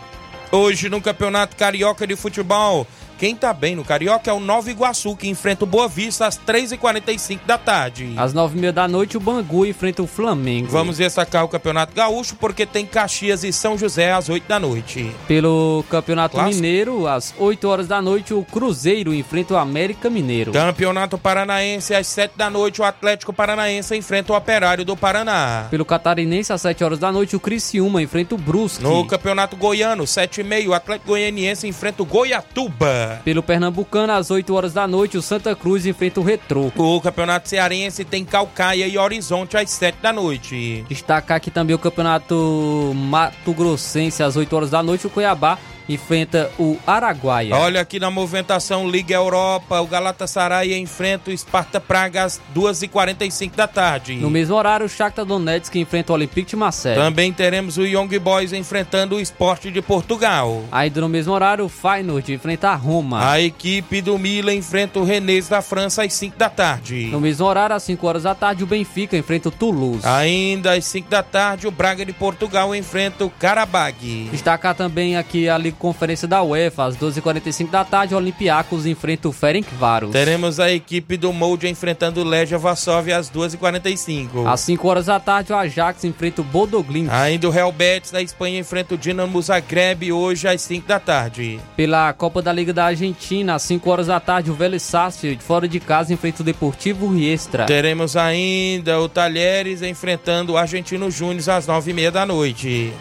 Hoje 0.51 0.89
no 0.89 1.01
Campeonato 1.01 1.55
Carioca 1.55 2.05
de 2.05 2.15
Futebol. 2.15 2.85
Quem 3.21 3.35
tá 3.35 3.53
bem 3.53 3.75
no 3.75 3.85
Carioca 3.85 4.31
é 4.31 4.33
o 4.33 4.39
Nova 4.39 4.71
Iguaçu, 4.71 5.15
que 5.15 5.29
enfrenta 5.29 5.63
o 5.63 5.67
Boa 5.67 5.87
Vista 5.87 6.25
às 6.25 6.39
3h45 6.39 7.41
da 7.45 7.55
tarde. 7.55 8.15
Às 8.17 8.33
9h30 8.33 8.71
da 8.71 8.87
noite, 8.87 9.15
o 9.15 9.19
Bangu 9.19 9.63
enfrenta 9.63 10.01
o 10.01 10.07
Flamengo. 10.07 10.69
Vamos 10.71 10.97
destacar 10.97 11.45
o 11.45 11.47
Campeonato 11.47 11.93
Gaúcho, 11.93 12.35
porque 12.35 12.65
tem 12.65 12.83
Caxias 12.83 13.43
e 13.43 13.53
São 13.53 13.77
José 13.77 14.11
às 14.11 14.27
8 14.27 14.47
da 14.47 14.59
noite. 14.59 15.11
Pelo 15.27 15.85
Campeonato 15.87 16.33
Clássico. 16.35 16.55
Mineiro, 16.55 17.05
às 17.05 17.31
8 17.37 17.67
horas 17.67 17.87
da 17.87 18.01
noite, 18.01 18.33
o 18.33 18.43
Cruzeiro 18.43 19.13
enfrenta 19.13 19.53
o 19.53 19.57
América 19.57 20.09
Mineiro. 20.09 20.51
Campeonato 20.51 21.15
Paranaense, 21.15 21.93
às 21.93 22.07
7 22.07 22.35
da 22.35 22.49
noite, 22.49 22.81
o 22.81 22.83
Atlético 22.83 23.31
Paranaense 23.31 23.95
enfrenta 23.95 24.33
o 24.33 24.35
Operário 24.35 24.83
do 24.83 24.97
Paraná. 24.97 25.67
Pelo 25.69 25.85
Catarinense, 25.85 26.51
às 26.51 26.61
7 26.61 26.83
horas 26.83 26.97
da 26.97 27.11
noite, 27.11 27.35
o 27.35 27.39
Criciúma 27.39 28.01
enfrenta 28.01 28.33
o 28.33 28.37
Brusque. 28.39 28.81
No 28.81 29.05
Campeonato 29.05 29.55
Goiano, 29.55 30.07
7 30.07 30.41
e 30.41 30.43
meio, 30.43 30.71
o 30.71 30.73
Atlético 30.73 31.09
Goianiense 31.09 31.67
enfrenta 31.67 32.01
o 32.01 32.05
Goiatuba. 32.07 33.10
Pelo 33.23 33.43
Pernambucano, 33.43 34.13
às 34.13 34.31
8 34.31 34.53
horas 34.53 34.73
da 34.73 34.87
noite, 34.87 35.17
o 35.17 35.21
Santa 35.21 35.55
Cruz 35.55 35.85
enfrenta 35.85 36.19
o 36.19 36.23
Retrô. 36.23 36.71
O 36.75 37.01
Campeonato 37.01 37.49
Cearense 37.49 38.03
tem 38.03 38.25
Calcaia 38.25 38.87
e 38.87 38.97
Horizonte 38.97 39.57
às 39.57 39.69
7 39.69 39.97
da 40.01 40.13
noite. 40.13 40.85
Destacar 40.87 41.37
aqui 41.37 41.51
também 41.51 41.75
o 41.75 41.79
Campeonato 41.79 42.93
Mato 42.95 43.53
Grossense 43.53 44.23
às 44.23 44.35
8 44.35 44.55
horas 44.55 44.69
da 44.69 44.81
noite, 44.81 45.07
o 45.07 45.09
Cuiabá 45.09 45.57
enfrenta 45.93 46.49
o 46.57 46.77
Araguaia. 46.85 47.55
Olha 47.55 47.81
aqui 47.81 47.99
na 47.99 48.11
movimentação 48.11 48.89
Liga 48.89 49.13
Europa, 49.13 49.79
o 49.81 49.87
Galatasaray 49.87 50.77
enfrenta 50.77 51.31
o 51.31 51.37
Sparta 51.37 51.79
Praga 51.79 52.23
às 52.23 52.39
2h45 52.55 53.55
da 53.55 53.67
tarde. 53.67 54.15
No 54.15 54.29
mesmo 54.29 54.55
horário, 54.55 54.85
o 54.85 54.89
Shakhtar 54.89 55.25
Donetsk 55.25 55.75
enfrenta 55.75 56.13
o 56.13 56.15
Olympique 56.15 56.51
de 56.51 56.55
Marseille. 56.55 56.99
Também 56.99 57.33
teremos 57.33 57.77
o 57.77 57.85
Young 57.85 58.19
Boys 58.19 58.53
enfrentando 58.53 59.15
o 59.15 59.19
Esporte 59.19 59.71
de 59.71 59.81
Portugal. 59.81 60.63
Ainda 60.71 61.01
no 61.01 61.09
mesmo 61.09 61.33
horário, 61.33 61.65
o 61.65 61.69
Feyenoord 61.69 62.33
enfrenta 62.33 62.69
a 62.69 62.75
Roma. 62.75 63.29
A 63.29 63.41
equipe 63.41 64.01
do 64.01 64.17
Milan 64.17 64.53
enfrenta 64.53 64.99
o 64.99 65.03
Rennes 65.03 65.49
da 65.49 65.61
França 65.61 66.03
às 66.03 66.13
5 66.13 66.37
da 66.37 66.49
tarde. 66.49 67.07
No 67.11 67.19
mesmo 67.19 67.45
horário, 67.45 67.75
às 67.75 67.83
5 67.83 68.07
horas 68.07 68.23
da 68.23 68.35
tarde, 68.35 68.63
o 68.63 68.67
Benfica 68.67 69.17
enfrenta 69.17 69.49
o 69.49 69.51
Toulouse. 69.51 70.05
Ainda 70.05 70.73
às 70.73 70.85
5 70.85 71.09
da 71.09 71.23
tarde, 71.23 71.67
o 71.67 71.71
Braga 71.71 72.05
de 72.05 72.13
Portugal 72.13 72.73
enfrenta 72.75 73.25
o 73.25 73.29
Karabag. 73.29 74.29
Destacar 74.31 74.75
também 74.75 75.17
aqui 75.17 75.49
a 75.49 75.57
Liga 75.57 75.80
Conferência 75.81 76.27
da 76.27 76.43
UEFA, 76.43 76.85
às 76.85 76.95
12h45 76.95 77.71
da 77.71 77.83
tarde, 77.83 78.13
o 78.13 78.17
Olympiacos 78.17 78.85
enfrenta 78.85 79.27
o 79.27 79.31
Ferencváros. 79.31 80.11
Teremos 80.11 80.59
a 80.59 80.71
equipe 80.71 81.17
do 81.17 81.33
Molde 81.33 81.67
enfrentando 81.67 82.21
o 82.21 82.23
Legia 82.23 82.59
Varsóvia 82.59 83.17
às 83.17 83.31
2h45. 83.31 84.45
Às 84.45 84.59
5 84.59 84.87
horas 84.87 85.07
da 85.07 85.19
tarde, 85.19 85.51
o 85.51 85.55
Ajax 85.55 86.03
enfrenta 86.03 86.41
o 86.41 86.43
Bodoglint. 86.43 87.09
Ainda 87.09 87.47
o 87.47 87.51
Real 87.51 87.71
Betis 87.71 88.11
da 88.11 88.21
Espanha 88.21 88.59
enfrenta 88.59 88.93
o 88.93 88.97
Dinamo 88.97 89.41
Zagreb 89.41 90.11
hoje 90.11 90.47
às 90.47 90.61
5 90.61 90.87
da 90.87 90.99
tarde. 90.99 91.59
Pela 91.75 92.13
Copa 92.13 92.43
da 92.43 92.53
Liga 92.53 92.71
da 92.71 92.85
Argentina, 92.85 93.55
às 93.55 93.63
5 93.63 93.89
horas 93.89 94.05
da 94.05 94.19
tarde, 94.19 94.51
o 94.51 94.53
Vélez 94.53 94.83
Sarsfield, 94.83 95.41
fora 95.41 95.67
de 95.67 95.79
casa, 95.79 96.13
enfrenta 96.13 96.43
o 96.43 96.45
Deportivo 96.45 97.11
Riestra. 97.11 97.65
Teremos 97.65 98.15
ainda 98.15 98.99
o 98.99 99.09
Talheres 99.09 99.81
enfrentando 99.81 100.53
o 100.53 100.57
Argentino 100.57 101.09
Júnior 101.09 101.49
às 101.49 101.65
9h30 101.65 102.11
da 102.11 102.23
noite. 102.23 102.93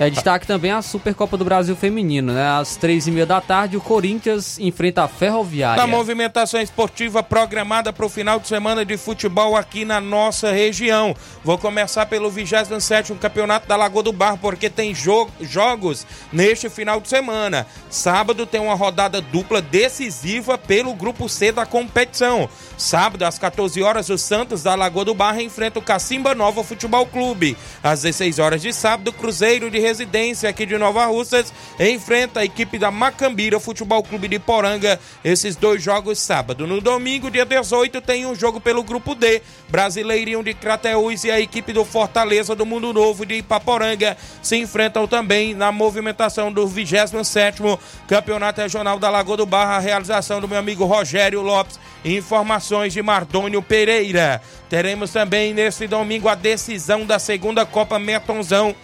É, 0.00 0.08
destaque 0.08 0.46
também 0.46 0.70
a 0.70 0.80
Supercopa 0.80 1.36
do 1.36 1.44
Brasil 1.44 1.74
Feminino, 1.74 2.32
né? 2.32 2.48
Às 2.48 2.76
três 2.76 3.08
e 3.08 3.10
meia 3.10 3.26
da 3.26 3.40
tarde, 3.40 3.76
o 3.76 3.80
Corinthians 3.80 4.56
enfrenta 4.56 5.02
a 5.02 5.08
Ferroviária. 5.08 5.82
Na 5.82 5.88
movimentação 5.88 6.60
esportiva 6.60 7.20
programada 7.20 7.92
para 7.92 8.06
o 8.06 8.08
final 8.08 8.38
de 8.38 8.46
semana 8.46 8.84
de 8.84 8.96
futebol 8.96 9.56
aqui 9.56 9.84
na 9.84 10.00
nossa 10.00 10.52
região. 10.52 11.16
Vou 11.42 11.58
começar 11.58 12.06
pelo 12.06 12.30
27 12.30 13.12
Campeonato 13.14 13.66
da 13.66 13.74
Lagoa 13.74 14.04
do 14.04 14.12
Barro, 14.12 14.38
porque 14.38 14.70
tem 14.70 14.94
jo 14.94 15.28
jogos 15.40 16.06
neste 16.32 16.70
final 16.70 17.00
de 17.00 17.08
semana. 17.08 17.66
Sábado 17.90 18.46
tem 18.46 18.60
uma 18.60 18.76
rodada 18.76 19.20
dupla 19.20 19.60
decisiva 19.60 20.56
pelo 20.56 20.94
Grupo 20.94 21.28
C 21.28 21.50
da 21.50 21.66
competição. 21.66 22.48
Sábado, 22.76 23.24
às 23.24 23.36
14 23.36 23.82
horas, 23.82 24.08
o 24.10 24.16
Santos 24.16 24.62
da 24.62 24.76
Lagoa 24.76 25.04
do 25.04 25.14
Barro 25.14 25.40
enfrenta 25.40 25.80
o 25.80 25.82
Cacimba 25.82 26.36
Nova 26.36 26.62
Futebol 26.62 27.04
Clube. 27.06 27.56
Às 27.82 28.02
16 28.02 28.38
horas 28.38 28.62
de 28.62 28.72
sábado, 28.72 29.12
Cruzeiro 29.12 29.68
de 29.68 29.87
residência 29.88 30.50
aqui 30.50 30.66
de 30.66 30.76
Nova 30.76 31.06
Russas 31.06 31.52
enfrenta 31.80 32.40
a 32.40 32.44
equipe 32.44 32.78
da 32.78 32.90
Macambira 32.90 33.58
Futebol 33.58 34.02
Clube 34.02 34.28
de 34.28 34.38
Poranga. 34.38 35.00
Esses 35.24 35.56
dois 35.56 35.82
jogos 35.82 36.18
sábado. 36.18 36.66
No 36.66 36.80
domingo, 36.80 37.30
dia 37.30 37.46
18, 37.46 38.00
tem 38.02 38.26
um 38.26 38.34
jogo 38.34 38.60
pelo 38.60 38.82
grupo 38.82 39.14
D. 39.14 39.40
Brasileirinho 39.68 40.42
de 40.42 40.52
Crateús 40.52 41.24
e 41.24 41.30
a 41.30 41.40
equipe 41.40 41.72
do 41.72 41.84
Fortaleza 41.84 42.54
do 42.54 42.66
Mundo 42.66 42.92
Novo 42.92 43.24
de 43.24 43.36
Ipaporanga 43.36 44.16
se 44.42 44.56
enfrentam 44.56 45.06
também 45.06 45.54
na 45.54 45.72
movimentação 45.72 46.52
do 46.52 46.66
27 46.66 47.62
Campeonato 48.06 48.60
Regional 48.60 48.98
da 48.98 49.08
Lagoa 49.08 49.38
do 49.38 49.46
Barra, 49.46 49.76
a 49.76 49.80
realização 49.80 50.40
do 50.40 50.48
meu 50.48 50.58
amigo 50.58 50.84
Rogério 50.84 51.40
Lopes. 51.40 51.80
Informações 52.04 52.92
de 52.92 53.02
Mardônio 53.02 53.60
Pereira. 53.62 54.40
Teremos 54.68 55.10
também 55.10 55.54
nesse 55.54 55.86
domingo 55.86 56.28
a 56.28 56.34
decisão 56.34 57.06
da 57.06 57.18
segunda 57.18 57.64
Copa 57.66 57.98
Metonzão 57.98 58.76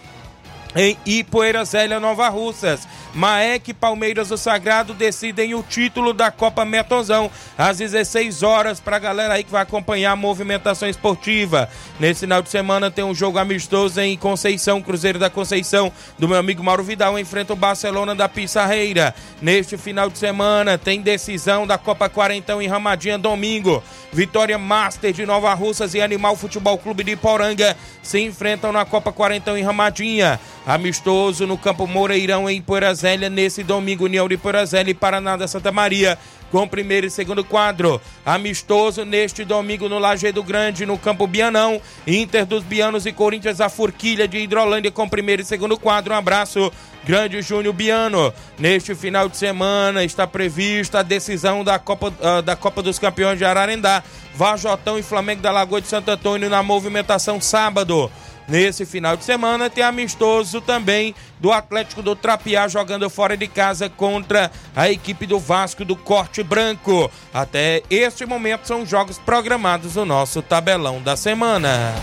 em 0.75 0.97
Ipoeira 1.05 1.63
Zélia, 1.63 1.99
Nova 1.99 2.27
Russas. 2.27 2.87
Maek 3.13 3.73
Palmeiras 3.73 4.27
do 4.27 4.37
Sagrado 4.37 4.93
decidem 4.93 5.55
o 5.55 5.63
título 5.63 6.11
da 6.11 6.29
Copa 6.29 6.65
Metonzão 6.65 7.31
às 7.57 7.77
16 7.77 8.43
horas 8.43 8.81
para 8.81 8.97
a 8.97 8.99
galera 8.99 9.35
aí 9.35 9.43
que 9.45 9.51
vai 9.51 9.61
acompanhar 9.61 10.11
a 10.11 10.15
movimentação 10.17 10.89
esportiva. 10.89 11.69
Nesse 11.97 12.21
final 12.21 12.41
de 12.41 12.49
semana 12.49 12.91
tem 12.91 13.05
um 13.05 13.15
jogo 13.15 13.39
amistoso 13.39 14.01
em 14.01 14.17
Conceição, 14.17 14.81
Cruzeiro 14.81 15.17
da 15.17 15.29
Conceição, 15.29 15.93
do 16.19 16.27
meu 16.27 16.37
amigo 16.37 16.61
Mauro 16.61 16.83
Vidal 16.83 17.17
enfrenta 17.17 17.53
o 17.53 17.55
Barcelona 17.55 18.13
da 18.13 18.27
Pissarreira. 18.27 19.15
Neste 19.41 19.77
final 19.77 20.09
de 20.09 20.17
semana 20.17 20.77
tem 20.77 21.01
decisão 21.01 21.65
da 21.65 21.77
Copa 21.77 22.09
Quarentão 22.09 22.61
em 22.61 22.67
Ramadinha 22.67 23.17
domingo. 23.17 23.81
Vitória 24.11 24.57
Master 24.57 25.13
de 25.13 25.25
Nova 25.25 25.53
Russas 25.53 25.93
e 25.93 26.01
Animal 26.01 26.35
Futebol 26.35 26.77
Clube 26.77 27.03
de 27.03 27.15
Poranga 27.15 27.77
se 28.03 28.19
enfrentam 28.19 28.73
na 28.73 28.83
Copa 28.83 29.13
Quarentão 29.13 29.57
em 29.57 29.63
Ramadinha. 29.63 30.37
Amistoso 30.65 31.45
no 31.45 31.57
Campo 31.57 31.85
Moreirão 31.85 32.49
em 32.49 32.59
Poeirazélia 32.59 33.29
nesse 33.29 33.63
domingo, 33.63 34.05
União 34.05 34.27
de 34.27 34.35
Poeirazélia 34.35 34.91
e 34.91 34.95
Paraná 34.95 35.37
da 35.37 35.47
Santa 35.47 35.71
Maria 35.71 36.17
com 36.51 36.67
primeiro 36.67 37.05
e 37.05 37.11
segundo 37.11 37.43
quadro. 37.43 38.01
Amistoso 38.25 39.03
neste 39.03 39.43
domingo 39.43 39.89
no 39.89 39.99
Lajeado 39.99 40.41
Grande, 40.41 40.85
no 40.85 40.97
Campo 40.97 41.27
Bianão. 41.27 41.81
Inter 42.07 42.45
dos 42.45 42.63
Bianos 42.63 43.05
e 43.05 43.11
Corinthians, 43.11 43.59
a 43.59 43.67
Forquilha 43.67 44.27
de 44.27 44.37
Hidrolândia 44.37 44.89
com 44.89 45.07
primeiro 45.07 45.41
e 45.41 45.45
segundo 45.45 45.77
quadro. 45.77 46.13
Um 46.13 46.17
abraço. 46.17 46.71
Grande 47.03 47.41
Júnior 47.41 47.73
Biano. 47.73 48.33
Neste 48.57 48.95
final 48.95 49.29
de 49.29 49.37
semana 49.37 50.03
está 50.03 50.25
prevista 50.25 50.99
a 50.99 51.03
decisão 51.03 51.63
da 51.63 51.77
Copa, 51.77 52.07
uh, 52.07 52.41
da 52.41 52.55
Copa 52.55 52.81
dos 52.81 52.97
Campeões 52.97 53.37
de 53.37 53.45
Ararendá. 53.45 54.01
Vajotão 54.33 54.97
e 54.97 55.03
Flamengo 55.03 55.41
da 55.41 55.51
Lagoa 55.51 55.81
de 55.81 55.87
Santo 55.87 56.09
Antônio 56.09 56.49
na 56.49 56.63
movimentação 56.63 57.39
sábado. 57.39 58.09
Nesse 58.47 58.85
final 58.85 59.17
de 59.17 59.23
semana 59.23 59.69
tem 59.69 59.83
amistoso 59.83 60.61
também 60.61 61.15
do 61.39 61.51
Atlético 61.51 62.01
do 62.03 62.15
Trapiá 62.15 62.67
jogando 62.67 63.09
fora 63.09 63.35
de 63.35 63.47
casa 63.47 63.89
contra 63.89 64.51
a 64.75 64.89
equipe 64.89 65.25
do 65.25 65.39
Vasco 65.39 65.83
do 65.83 65.95
Corte 65.95 66.43
Branco. 66.43 67.09
Até 67.33 67.81
este 67.89 68.25
momento 68.25 68.67
são 68.67 68.85
jogos 68.85 69.17
programados 69.17 69.95
no 69.95 70.05
nosso 70.05 70.41
tabelão 70.43 71.01
da 71.01 71.15
semana. 71.15 71.93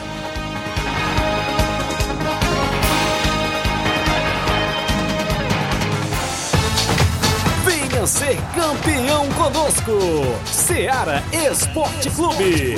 Venha 7.65 8.07
ser 8.07 8.37
campeão 8.53 9.29
conosco, 9.31 9.93
Seara 10.45 11.23
Esporte 11.33 12.11
Clube. 12.11 12.75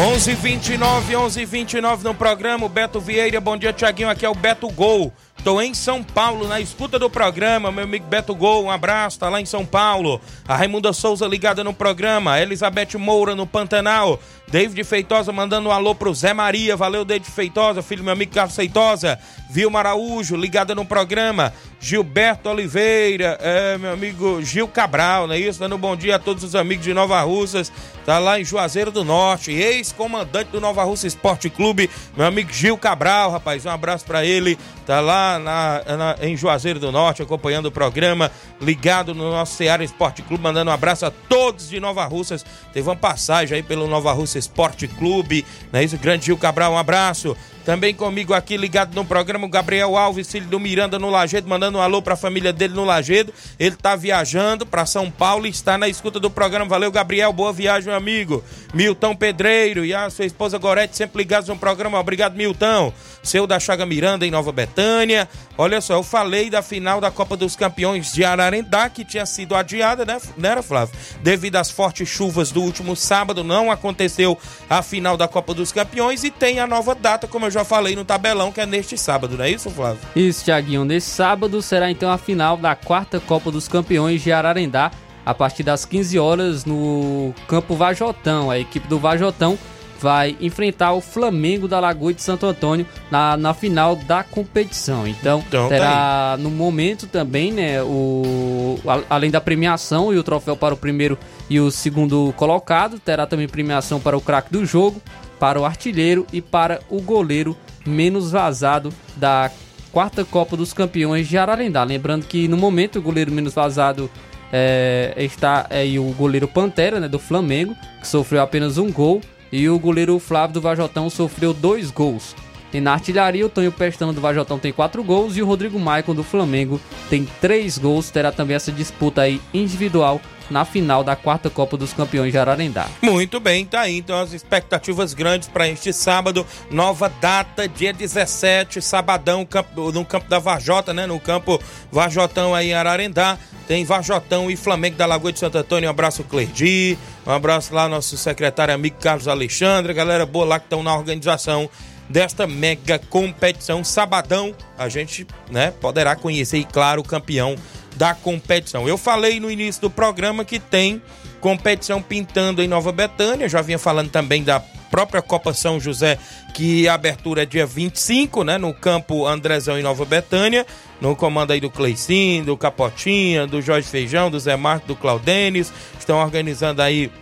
11:29, 0.00 1.14
11:29 1.14 2.02
no 2.02 2.14
programa. 2.14 2.66
Beto 2.70 2.98
Vieira, 2.98 3.38
bom 3.38 3.54
dia, 3.54 3.70
Tiaguinho. 3.70 4.08
Aqui 4.08 4.24
é 4.24 4.30
o 4.30 4.34
Beto 4.34 4.66
Gol. 4.70 5.12
Tô 5.42 5.58
em 5.58 5.72
São 5.72 6.02
Paulo, 6.02 6.46
na 6.46 6.60
escuta 6.60 6.98
do 6.98 7.08
programa. 7.08 7.72
Meu 7.72 7.84
amigo 7.84 8.06
Beto 8.06 8.34
Gol, 8.34 8.64
um 8.64 8.70
abraço, 8.70 9.18
tá 9.18 9.30
lá 9.30 9.40
em 9.40 9.46
São 9.46 9.64
Paulo. 9.64 10.20
A 10.46 10.54
Raimunda 10.54 10.92
Souza 10.92 11.26
ligada 11.26 11.64
no 11.64 11.72
programa. 11.72 12.38
Elizabeth 12.38 12.98
Moura 12.98 13.34
no 13.34 13.46
Pantanal. 13.46 14.20
David 14.48 14.82
Feitosa 14.84 15.32
mandando 15.32 15.68
um 15.68 15.72
alô 15.72 15.94
pro 15.94 16.12
Zé 16.12 16.34
Maria. 16.34 16.76
Valeu, 16.76 17.04
David 17.04 17.30
Feitosa, 17.30 17.82
filho 17.82 18.04
meu 18.04 18.12
amigo 18.12 18.34
Carlos 18.34 18.54
Feitosa. 18.54 19.18
Vilma 19.48 19.78
Araújo, 19.78 20.36
ligada 20.36 20.74
no 20.74 20.84
programa. 20.84 21.52
Gilberto 21.80 22.50
Oliveira, 22.50 23.38
é, 23.40 23.78
meu 23.78 23.92
amigo 23.92 24.42
Gil 24.42 24.68
Cabral, 24.68 25.26
não 25.26 25.34
é 25.34 25.38
isso? 25.38 25.58
Dando 25.58 25.76
um 25.76 25.78
bom 25.78 25.96
dia 25.96 26.16
a 26.16 26.18
todos 26.18 26.44
os 26.44 26.54
amigos 26.54 26.84
de 26.84 26.92
Nova 26.92 27.20
Russas. 27.22 27.72
Tá 28.04 28.18
lá 28.18 28.38
em 28.38 28.44
Juazeiro 28.44 28.90
do 28.90 29.04
Norte. 29.04 29.52
Ex-comandante 29.52 30.50
do 30.50 30.60
Nova 30.60 30.84
Russa 30.84 31.06
Esporte 31.06 31.48
Clube, 31.48 31.88
meu 32.16 32.26
amigo 32.26 32.52
Gil 32.52 32.76
Cabral, 32.76 33.30
rapaz. 33.30 33.64
Um 33.64 33.70
abraço 33.70 34.04
para 34.04 34.24
ele. 34.24 34.58
Tá 34.84 35.00
lá 35.00 35.29
na, 35.38 35.82
na, 35.96 36.16
em 36.20 36.36
Juazeiro 36.36 36.78
do 36.78 36.90
Norte, 36.90 37.22
acompanhando 37.22 37.66
o 37.66 37.70
programa, 37.70 38.30
ligado 38.60 39.14
no 39.14 39.30
nosso 39.30 39.54
Ceará 39.54 39.84
Esporte 39.84 40.22
Clube, 40.22 40.42
mandando 40.42 40.70
um 40.70 40.74
abraço 40.74 41.06
a 41.06 41.10
todos 41.10 41.68
de 41.68 41.78
Nova 41.80 42.04
Russas. 42.04 42.44
Teve 42.72 42.88
uma 42.88 42.96
passagem 42.96 43.56
aí 43.56 43.62
pelo 43.62 43.86
Nova 43.86 44.12
Russa 44.12 44.38
Esporte 44.38 44.88
Clube, 44.88 45.44
não 45.72 45.80
é 45.80 45.84
isso? 45.84 45.96
Grande 45.98 46.26
Gil 46.26 46.38
Cabral, 46.38 46.72
um 46.72 46.78
abraço. 46.78 47.36
Também 47.70 47.94
comigo 47.94 48.34
aqui 48.34 48.56
ligado 48.56 48.96
no 48.96 49.04
programa 49.04 49.46
o 49.46 49.48
Gabriel 49.48 49.96
Alves, 49.96 50.28
filho 50.28 50.46
do 50.46 50.58
Miranda 50.58 50.98
no 50.98 51.08
Lagedo, 51.08 51.48
mandando 51.48 51.78
um 51.78 51.80
alô 51.80 52.02
para 52.02 52.14
a 52.14 52.16
família 52.16 52.52
dele 52.52 52.74
no 52.74 52.84
Lagedo. 52.84 53.32
Ele 53.60 53.76
tá 53.76 53.94
viajando 53.94 54.66
para 54.66 54.84
São 54.84 55.08
Paulo 55.08 55.46
e 55.46 55.50
está 55.50 55.78
na 55.78 55.88
escuta 55.88 56.18
do 56.18 56.28
programa. 56.28 56.68
Valeu, 56.68 56.90
Gabriel. 56.90 57.32
Boa 57.32 57.52
viagem, 57.52 57.86
meu 57.86 57.96
amigo. 57.96 58.42
Milton 58.74 59.14
Pedreiro 59.14 59.84
e 59.84 59.94
a 59.94 60.10
sua 60.10 60.24
esposa 60.24 60.58
Gorete 60.58 60.96
sempre 60.96 61.18
ligados 61.18 61.48
no 61.48 61.56
programa. 61.56 62.00
Obrigado, 62.00 62.36
Milton. 62.36 62.92
Seu 63.22 63.46
da 63.46 63.60
Chaga 63.60 63.86
Miranda 63.86 64.26
em 64.26 64.32
Nova 64.32 64.50
Betânia. 64.50 65.28
Olha 65.56 65.80
só, 65.80 65.92
eu 65.92 66.02
falei 66.02 66.48
da 66.48 66.62
final 66.62 67.02
da 67.02 67.10
Copa 67.10 67.36
dos 67.36 67.54
Campeões 67.54 68.12
de 68.12 68.24
Ararendá, 68.24 68.88
que 68.88 69.04
tinha 69.04 69.26
sido 69.26 69.54
adiada, 69.54 70.06
né, 70.06 70.18
né 70.38 70.62
Flávio? 70.62 70.94
Devido 71.22 71.56
às 71.56 71.70
fortes 71.70 72.08
chuvas 72.08 72.50
do 72.50 72.62
último 72.62 72.96
sábado, 72.96 73.44
não 73.44 73.70
aconteceu 73.70 74.38
a 74.70 74.82
final 74.82 75.18
da 75.18 75.28
Copa 75.28 75.52
dos 75.52 75.70
Campeões 75.70 76.24
e 76.24 76.30
tem 76.30 76.60
a 76.60 76.66
nova 76.66 76.94
data, 76.94 77.28
como 77.28 77.44
eu 77.44 77.50
já 77.50 77.59
falei 77.64 77.94
no 77.96 78.04
tabelão, 78.04 78.50
que 78.52 78.60
é 78.60 78.66
neste 78.66 78.96
sábado, 78.98 79.36
não 79.36 79.44
é 79.44 79.50
isso, 79.50 79.70
Flávio? 79.70 80.00
Isso, 80.14 80.44
Tiaguinho. 80.44 80.84
Nesse 80.84 81.10
sábado 81.10 81.60
será 81.62 81.90
então 81.90 82.10
a 82.10 82.18
final 82.18 82.56
da 82.56 82.74
quarta 82.74 83.20
Copa 83.20 83.50
dos 83.50 83.68
Campeões 83.68 84.22
de 84.22 84.32
Ararendá, 84.32 84.90
a 85.24 85.34
partir 85.34 85.62
das 85.62 85.84
15 85.84 86.18
horas 86.18 86.64
no 86.64 87.32
Campo 87.46 87.74
Vajotão. 87.74 88.50
A 88.50 88.58
equipe 88.58 88.88
do 88.88 88.98
Vajotão 88.98 89.58
vai 90.00 90.34
enfrentar 90.40 90.94
o 90.94 91.00
Flamengo 91.02 91.68
da 91.68 91.78
Lagoa 91.78 92.14
de 92.14 92.22
Santo 92.22 92.46
Antônio 92.46 92.86
na, 93.10 93.36
na 93.36 93.52
final 93.52 93.94
da 93.94 94.24
competição. 94.24 95.06
Então, 95.06 95.44
Então, 95.46 95.68
tá 95.68 95.74
terá 95.74 96.36
no 96.38 96.50
momento 96.50 97.06
também, 97.06 97.52
né, 97.52 97.82
o 97.82 98.78
a- 98.86 99.02
além 99.10 99.30
da 99.30 99.42
premiação 99.42 100.10
e 100.12 100.16
o 100.16 100.22
troféu 100.22 100.56
para 100.56 100.72
o 100.72 100.76
primeiro 100.76 101.18
e 101.50 101.60
o 101.60 101.70
segundo 101.70 102.32
colocado, 102.34 102.98
terá 102.98 103.26
também 103.26 103.46
premiação 103.46 104.00
para 104.00 104.16
o 104.16 104.22
craque 104.22 104.50
do 104.50 104.64
jogo, 104.64 105.02
para 105.40 105.58
o 105.58 105.64
artilheiro 105.64 106.26
e 106.32 106.40
para 106.40 106.80
o 106.90 107.00
goleiro 107.00 107.56
menos 107.84 108.30
vazado 108.30 108.92
da 109.16 109.50
quarta 109.90 110.24
Copa 110.24 110.56
dos 110.56 110.72
Campeões 110.72 111.26
de 111.26 111.38
Ararendá. 111.38 111.82
Lembrando 111.82 112.26
que 112.26 112.46
no 112.46 112.56
momento 112.56 112.98
o 112.98 113.02
goleiro 113.02 113.32
menos 113.32 113.54
vazado 113.54 114.08
é, 114.52 115.14
está 115.16 115.66
aí 115.70 115.98
o 115.98 116.12
goleiro 116.12 116.46
Pantera, 116.46 117.00
né, 117.00 117.08
do 117.08 117.18
Flamengo, 117.18 117.74
que 118.00 118.06
sofreu 118.06 118.42
apenas 118.42 118.78
um 118.78 118.92
gol, 118.92 119.20
e 119.50 119.68
o 119.68 119.78
goleiro 119.78 120.18
Flávio 120.18 120.54
do 120.54 120.60
Vajotão 120.60 121.08
sofreu 121.08 121.52
dois 121.52 121.90
gols. 121.90 122.36
E 122.72 122.80
na 122.80 122.92
artilharia, 122.92 123.44
o 123.44 123.48
Tonho 123.48 123.72
Pestano 123.72 124.12
do 124.12 124.20
Vajotão 124.20 124.58
tem 124.58 124.72
quatro 124.72 125.02
gols 125.02 125.36
e 125.36 125.42
o 125.42 125.46
Rodrigo 125.46 125.78
Maicon 125.78 126.14
do 126.14 126.22
Flamengo 126.22 126.80
tem 127.08 127.26
três 127.40 127.76
gols. 127.76 128.10
Terá 128.10 128.30
também 128.30 128.54
essa 128.54 128.70
disputa 128.70 129.22
aí 129.22 129.40
individual 129.52 130.20
na 130.50 130.64
final 130.64 131.02
da 131.02 131.16
quarta 131.16 131.48
Copa 131.48 131.76
dos 131.76 131.92
Campeões 131.92 132.32
de 132.32 132.38
Ararendá. 132.38 132.88
Muito 133.00 133.38
bem, 133.40 133.64
tá 133.64 133.82
aí. 133.82 133.96
Então 133.96 134.18
as 134.20 134.32
expectativas 134.32 135.14
grandes 135.14 135.48
para 135.48 135.68
este 135.68 135.92
sábado. 135.92 136.46
Nova 136.70 137.08
data, 137.20 137.68
dia 137.68 137.92
17, 137.92 138.82
sabadão, 138.82 139.46
no 139.92 140.04
campo 140.04 140.28
da 140.28 140.38
Vajota, 140.38 140.92
né? 140.92 141.06
No 141.06 141.20
campo 141.20 141.60
Vajotão 141.90 142.54
aí 142.54 142.70
em 142.70 142.74
Ararendá. 142.74 143.38
Tem 143.66 143.84
Vajotão 143.84 144.50
e 144.50 144.56
Flamengo 144.56 144.96
da 144.96 145.06
Lagoa 145.06 145.32
de 145.32 145.38
Santo 145.38 145.56
Antônio. 145.56 145.88
Um 145.88 145.90
abraço, 145.90 146.24
Clerdi. 146.24 146.98
Um 147.24 147.30
abraço 147.30 147.72
lá, 147.72 147.88
nosso 147.88 148.16
secretário 148.16 148.74
amigo 148.74 148.96
Carlos 149.00 149.28
Alexandre. 149.28 149.94
Galera 149.94 150.26
boa 150.26 150.44
lá 150.44 150.58
que 150.58 150.66
estão 150.66 150.82
na 150.82 150.94
organização 150.94 151.70
desta 152.10 152.46
mega 152.46 152.98
competição. 152.98 153.84
Sabadão, 153.84 154.52
a 154.76 154.88
gente 154.88 155.26
né, 155.48 155.72
poderá 155.80 156.16
conhecer, 156.16 156.58
e 156.58 156.64
claro, 156.64 157.00
o 157.00 157.04
campeão 157.04 157.54
da 158.00 158.14
competição. 158.14 158.88
Eu 158.88 158.96
falei 158.96 159.38
no 159.38 159.50
início 159.50 159.82
do 159.82 159.90
programa 159.90 160.42
que 160.42 160.58
tem 160.58 161.02
competição 161.38 162.00
pintando 162.00 162.62
em 162.62 162.66
Nova 162.66 162.90
Betânia, 162.90 163.46
já 163.46 163.60
vinha 163.60 163.78
falando 163.78 164.08
também 164.08 164.42
da 164.42 164.58
própria 164.90 165.20
Copa 165.20 165.52
São 165.52 165.78
José, 165.78 166.18
que 166.54 166.88
a 166.88 166.94
abertura 166.94 167.42
é 167.42 167.46
dia 167.46 167.66
25, 167.66 168.42
né, 168.42 168.56
no 168.56 168.72
campo 168.72 169.26
Andrezão 169.26 169.78
em 169.78 169.82
Nova 169.82 170.06
Betânia, 170.06 170.66
no 170.98 171.14
comando 171.14 171.50
aí 171.50 171.60
do 171.60 171.68
Cleicin, 171.68 172.42
do 172.42 172.56
Capotinha, 172.56 173.46
do 173.46 173.60
Jorge 173.60 173.86
Feijão, 173.86 174.30
do 174.30 174.40
Zé 174.40 174.56
Marco, 174.56 174.86
do 174.86 174.96
Claudênis, 174.96 175.70
estão 175.98 176.20
organizando 176.20 176.80
aí 176.80 177.12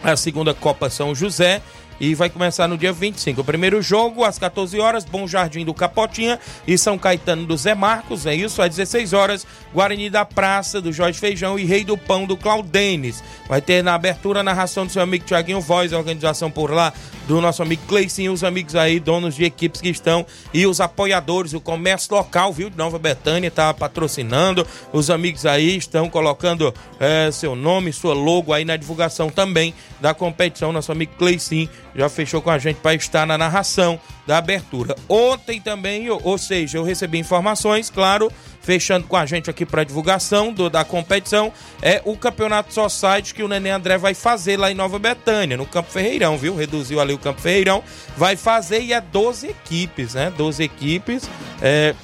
a 0.00 0.14
segunda 0.14 0.54
Copa 0.54 0.88
São 0.88 1.12
José. 1.12 1.60
E 2.00 2.14
vai 2.14 2.28
começar 2.28 2.66
no 2.68 2.76
dia 2.76 2.92
25. 2.92 3.40
O 3.40 3.44
primeiro 3.44 3.80
jogo, 3.80 4.24
às 4.24 4.38
14 4.38 4.78
horas, 4.80 5.04
Bom 5.04 5.26
Jardim 5.26 5.64
do 5.64 5.72
Capotinha 5.72 6.38
e 6.66 6.76
São 6.76 6.98
Caetano 6.98 7.46
do 7.46 7.56
Zé 7.56 7.74
Marcos. 7.74 8.26
É 8.26 8.34
isso, 8.34 8.60
às 8.60 8.70
16 8.70 9.12
horas, 9.12 9.46
Guarani 9.72 10.10
da 10.10 10.24
Praça 10.24 10.80
do 10.80 10.92
Jorge 10.92 11.18
Feijão 11.18 11.58
e 11.58 11.64
Rei 11.64 11.84
do 11.84 11.96
Pão 11.96 12.26
do 12.26 12.36
Claudênis. 12.36 13.22
Vai 13.48 13.60
ter 13.60 13.82
na 13.82 13.94
abertura 13.94 14.40
a 14.40 14.42
narração 14.42 14.86
do 14.86 14.92
seu 14.92 15.02
amigo 15.02 15.24
Tiaguinho 15.24 15.60
Voz, 15.60 15.92
a 15.92 15.98
organização 15.98 16.50
por 16.50 16.70
lá 16.70 16.92
do 17.26 17.40
nosso 17.40 17.62
amigo 17.62 17.82
Cleicinho, 17.86 18.32
os 18.32 18.44
amigos 18.44 18.76
aí, 18.76 19.00
donos 19.00 19.34
de 19.34 19.44
equipes 19.44 19.80
que 19.80 19.88
estão 19.88 20.26
e 20.52 20.66
os 20.66 20.80
apoiadores, 20.80 21.54
o 21.54 21.60
comércio 21.60 22.14
local, 22.14 22.52
viu, 22.52 22.68
de 22.68 22.76
Nova 22.76 22.98
Betânia, 22.98 23.50
tá 23.50 23.72
patrocinando. 23.72 24.66
Os 24.92 25.10
amigos 25.10 25.46
aí 25.46 25.76
estão 25.76 26.08
colocando 26.08 26.74
eh, 27.00 27.30
seu 27.32 27.56
nome, 27.56 27.92
sua 27.92 28.14
logo 28.14 28.52
aí 28.52 28.64
na 28.64 28.76
divulgação 28.76 29.30
também 29.30 29.74
da 30.00 30.12
competição. 30.12 30.72
Nosso 30.72 30.92
amigo 30.92 31.12
Cleicin 31.18 31.68
já 31.94 32.08
fechou 32.08 32.42
com 32.42 32.50
a 32.50 32.58
gente 32.58 32.76
para 32.76 32.94
estar 32.94 33.26
na 33.26 33.38
narração 33.38 34.00
da 34.26 34.38
abertura. 34.38 34.96
Ontem 35.08 35.60
também, 35.60 36.08
ou, 36.10 36.38
seja, 36.38 36.78
eu 36.78 36.84
recebi 36.84 37.18
informações, 37.18 37.90
claro, 37.90 38.30
fechando 38.60 39.06
com 39.06 39.16
a 39.16 39.26
gente 39.26 39.50
aqui 39.50 39.64
para 39.66 39.84
divulgação 39.84 40.52
do, 40.52 40.70
da 40.70 40.84
competição, 40.84 41.52
é 41.82 42.00
o 42.04 42.16
Campeonato 42.16 42.72
Society 42.72 43.34
que 43.34 43.42
o 43.42 43.48
Nenê 43.48 43.70
André 43.70 43.98
vai 43.98 44.14
fazer 44.14 44.56
lá 44.56 44.70
em 44.70 44.74
Nova 44.74 44.98
Betânia, 44.98 45.56
no 45.56 45.66
Campo 45.66 45.90
Ferreirão, 45.90 46.38
viu? 46.38 46.56
Reduziu 46.56 47.00
ali 47.00 47.12
o 47.12 47.18
Campo 47.18 47.40
Ferreirão, 47.40 47.82
vai 48.16 48.36
fazer 48.36 48.80
e 48.80 48.92
é 48.92 49.00
12 49.00 49.48
equipes, 49.48 50.14
né? 50.14 50.32
12 50.36 50.62
equipes. 50.62 51.28
É, 51.60 51.94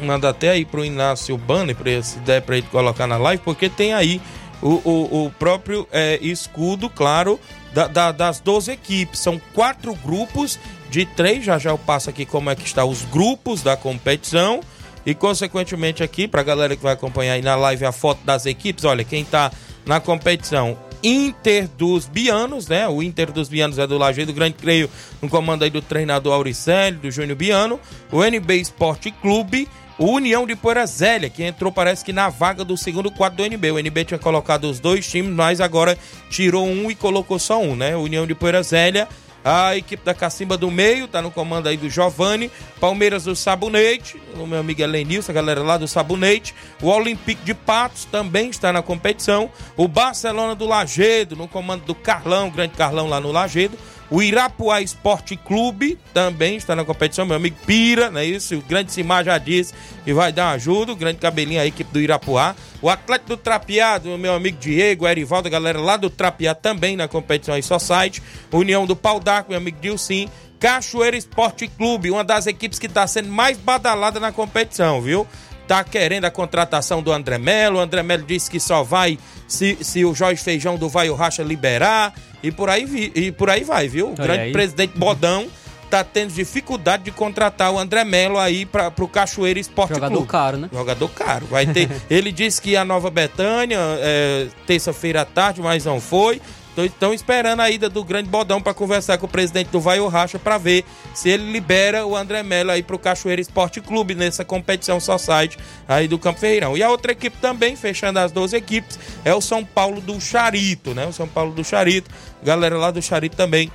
manda 0.00 0.28
até 0.28 0.50
aí 0.50 0.64
pro 0.64 0.84
Inácio 0.84 1.36
Banner, 1.36 1.74
para 1.74 1.90
essa 1.90 2.18
ideia 2.18 2.40
para 2.40 2.56
ele 2.56 2.66
colocar 2.70 3.06
na 3.06 3.16
live, 3.16 3.42
porque 3.44 3.68
tem 3.68 3.92
aí 3.92 4.20
o, 4.60 4.80
o, 4.84 5.26
o 5.26 5.30
próprio 5.32 5.88
é, 5.90 6.18
escudo, 6.22 6.88
claro, 6.88 7.40
da, 7.72 7.86
da, 7.86 8.12
das 8.12 8.40
12 8.40 8.70
equipes. 8.70 9.20
São 9.20 9.40
quatro 9.54 9.94
grupos 9.94 10.58
de 10.90 11.06
três. 11.06 11.44
Já 11.44 11.58
já 11.58 11.70
eu 11.70 11.78
passo 11.78 12.10
aqui 12.10 12.24
como 12.24 12.50
é 12.50 12.54
que 12.54 12.64
está 12.64 12.84
os 12.84 13.02
grupos 13.04 13.62
da 13.62 13.76
competição. 13.76 14.60
E, 15.04 15.14
consequentemente, 15.14 16.02
aqui, 16.02 16.28
para 16.28 16.40
a 16.40 16.44
galera 16.44 16.76
que 16.76 16.82
vai 16.82 16.92
acompanhar 16.92 17.32
aí 17.34 17.42
na 17.42 17.56
live 17.56 17.84
a 17.84 17.92
foto 17.92 18.24
das 18.24 18.46
equipes, 18.46 18.84
olha, 18.84 19.02
quem 19.02 19.22
está 19.22 19.50
na 19.84 20.00
competição. 20.00 20.78
Inter 21.02 21.68
dos 21.76 22.06
Bianos, 22.06 22.68
né? 22.68 22.86
O 22.86 23.02
Inter 23.02 23.32
dos 23.32 23.48
Bianos 23.48 23.78
é 23.78 23.86
do 23.88 23.98
Lajeado 23.98 24.32
Grande, 24.32 24.54
creio, 24.54 24.88
no 25.20 25.28
comando 25.28 25.64
aí 25.64 25.70
do 25.70 25.82
treinador 25.82 26.32
Auricélio, 26.32 27.00
do 27.00 27.10
Júnior 27.10 27.36
Biano. 27.36 27.80
O 28.12 28.22
NB 28.22 28.54
Esporte 28.60 29.10
Clube 29.10 29.68
o 29.98 30.06
União 30.06 30.46
de 30.46 30.56
Poeira 30.56 30.86
Zélia, 30.86 31.28
que 31.28 31.42
entrou, 31.42 31.70
parece 31.70 32.04
que 32.04 32.12
na 32.12 32.28
vaga 32.28 32.64
do 32.64 32.76
segundo 32.76 33.10
quadro 33.10 33.38
do 33.38 33.44
NB. 33.44 33.72
O 33.72 33.78
NB 33.78 34.04
tinha 34.04 34.18
colocado 34.18 34.64
os 34.64 34.80
dois 34.80 35.06
times, 35.06 35.32
mas 35.32 35.60
agora 35.60 35.98
tirou 36.30 36.66
um 36.66 36.90
e 36.90 36.94
colocou 36.94 37.38
só 37.38 37.60
um, 37.60 37.76
né? 37.76 37.96
União 37.96 38.26
de 38.26 38.34
Poeira 38.34 38.62
Zélia. 38.62 39.08
A 39.44 39.76
equipe 39.76 40.04
da 40.04 40.14
Cacimba 40.14 40.56
do 40.56 40.70
Meio, 40.70 41.08
tá 41.08 41.20
no 41.20 41.30
comando 41.30 41.68
aí 41.68 41.76
do 41.76 41.90
Giovanni. 41.90 42.50
Palmeiras 42.80 43.24
do 43.24 43.34
Sabonete, 43.34 44.20
o 44.36 44.46
meu 44.46 44.60
amigo 44.60 44.80
Elenilson, 44.80 45.32
a 45.32 45.34
galera 45.34 45.62
lá 45.62 45.76
do 45.76 45.88
Sabonete. 45.88 46.54
O 46.80 46.86
Olympique 46.88 47.44
de 47.44 47.52
Patos 47.52 48.04
também 48.04 48.50
está 48.50 48.72
na 48.72 48.82
competição. 48.82 49.50
O 49.76 49.88
Barcelona 49.88 50.54
do 50.54 50.64
Lagedo, 50.64 51.34
no 51.34 51.48
comando 51.48 51.84
do 51.84 51.94
Carlão, 51.94 52.50
grande 52.50 52.74
Carlão 52.76 53.08
lá 53.08 53.20
no 53.20 53.32
Lagedo. 53.32 53.76
O 54.12 54.22
Irapuá 54.22 54.82
Esporte 54.82 55.38
Clube 55.38 55.98
também 56.12 56.56
está 56.56 56.76
na 56.76 56.84
competição, 56.84 57.24
meu 57.24 57.34
amigo 57.34 57.56
Pira, 57.64 58.10
não 58.10 58.20
é 58.20 58.26
isso? 58.26 58.54
O 58.54 58.60
grande 58.60 58.92
Simar 58.92 59.24
já 59.24 59.38
disse 59.38 59.72
que 60.04 60.12
vai 60.12 60.30
dar 60.30 60.50
ajuda, 60.50 60.92
o 60.92 60.96
grande 60.96 61.16
cabelinho 61.16 61.58
aí, 61.58 61.68
equipe 61.68 61.90
do 61.90 61.98
Irapuá. 61.98 62.54
O 62.82 62.90
Atlético 62.90 63.30
do 63.30 63.36
Trapeado, 63.38 64.18
meu 64.18 64.34
amigo 64.34 64.58
Diego, 64.58 65.08
Erivaldo, 65.08 65.48
a 65.48 65.50
galera 65.50 65.80
lá 65.80 65.96
do 65.96 66.10
Trapeado 66.10 66.60
também 66.60 66.94
na 66.94 67.08
competição 67.08 67.54
aí, 67.54 67.62
só 67.62 67.78
site. 67.78 68.22
União 68.52 68.84
do 68.84 68.94
Pau 68.94 69.18
d'Arco, 69.18 69.48
meu 69.48 69.58
amigo 69.58 69.78
Dilcim. 69.80 70.28
Cachoeira 70.60 71.16
Esporte 71.16 71.66
Clube, 71.66 72.10
uma 72.10 72.22
das 72.22 72.46
equipes 72.46 72.78
que 72.78 72.88
está 72.88 73.06
sendo 73.06 73.30
mais 73.30 73.56
badalada 73.56 74.20
na 74.20 74.30
competição, 74.30 75.00
viu? 75.00 75.26
Tá 75.66 75.84
querendo 75.84 76.24
a 76.24 76.30
contratação 76.30 77.02
do 77.02 77.12
André 77.12 77.38
Melo. 77.38 77.78
O 77.78 77.80
André 77.80 78.02
Melo 78.02 78.24
disse 78.24 78.50
que 78.50 78.60
só 78.60 78.82
vai 78.82 79.18
se, 79.46 79.78
se 79.80 80.04
o 80.04 80.14
Jorge 80.14 80.42
Feijão 80.42 80.76
do 80.76 80.88
Vai 80.88 81.08
o 81.08 81.14
Racha 81.14 81.42
liberar. 81.42 82.12
E 82.42 82.50
por 82.50 82.68
aí, 82.68 82.84
vi, 82.84 83.12
e 83.14 83.30
por 83.32 83.48
aí 83.48 83.62
vai, 83.62 83.88
viu? 83.88 84.08
O 84.08 84.10
Olha 84.10 84.22
grande 84.22 84.40
aí. 84.40 84.52
presidente 84.52 84.98
Bodão 84.98 85.46
tá 85.88 86.02
tendo 86.02 86.32
dificuldade 86.32 87.02
de 87.04 87.10
contratar 87.10 87.70
o 87.70 87.78
André 87.78 88.02
Melo 88.02 88.38
aí 88.38 88.64
para 88.64 88.90
pro 88.90 89.06
Cachoeira 89.06 89.60
Esporte 89.60 89.94
Jogador 89.94 90.14
Clube. 90.16 90.28
caro, 90.28 90.56
né? 90.56 90.68
Jogador 90.72 91.08
caro. 91.10 91.46
Vai 91.46 91.66
ter. 91.66 91.88
Ele 92.08 92.32
disse 92.32 92.62
que 92.62 92.70
ia 92.70 92.80
a 92.80 92.84
Nova 92.84 93.10
Betânia, 93.10 93.78
é, 94.00 94.46
terça-feira 94.66 95.20
à 95.20 95.24
tarde, 95.26 95.60
mas 95.60 95.84
não 95.84 96.00
foi. 96.00 96.40
Estão 96.76 97.12
esperando 97.12 97.60
a 97.60 97.70
ida 97.70 97.88
do 97.88 98.02
grande 98.02 98.30
Bodão 98.30 98.60
para 98.62 98.72
conversar 98.72 99.18
com 99.18 99.26
o 99.26 99.28
presidente 99.28 99.68
do 99.68 99.80
Vai 99.80 100.00
o 100.00 100.08
Racha 100.08 100.38
para 100.38 100.56
ver 100.56 100.84
se 101.14 101.28
ele 101.28 101.52
libera 101.52 102.06
o 102.06 102.16
André 102.16 102.42
Melo 102.42 102.70
aí 102.70 102.82
pro 102.82 102.98
Cachoeira 102.98 103.42
Esporte 103.42 103.80
Clube 103.80 104.14
nessa 104.14 104.44
competição 104.44 104.98
Society 104.98 105.58
aí 105.86 106.08
do 106.08 106.18
Campo 106.18 106.40
Ferreirão. 106.40 106.76
E 106.76 106.82
a 106.82 106.88
outra 106.88 107.12
equipe 107.12 107.36
também, 107.38 107.76
fechando 107.76 108.18
as 108.18 108.32
12 108.32 108.56
equipes, 108.56 108.98
é 109.24 109.34
o 109.34 109.40
São 109.40 109.64
Paulo 109.64 110.00
do 110.00 110.18
Charito, 110.20 110.94
né? 110.94 111.06
O 111.06 111.12
São 111.12 111.28
Paulo 111.28 111.52
do 111.52 111.62
Charito. 111.62 112.10
Galera 112.42 112.78
lá 112.78 112.90
do 112.90 113.02
Charito 113.02 113.36
também 113.36 113.70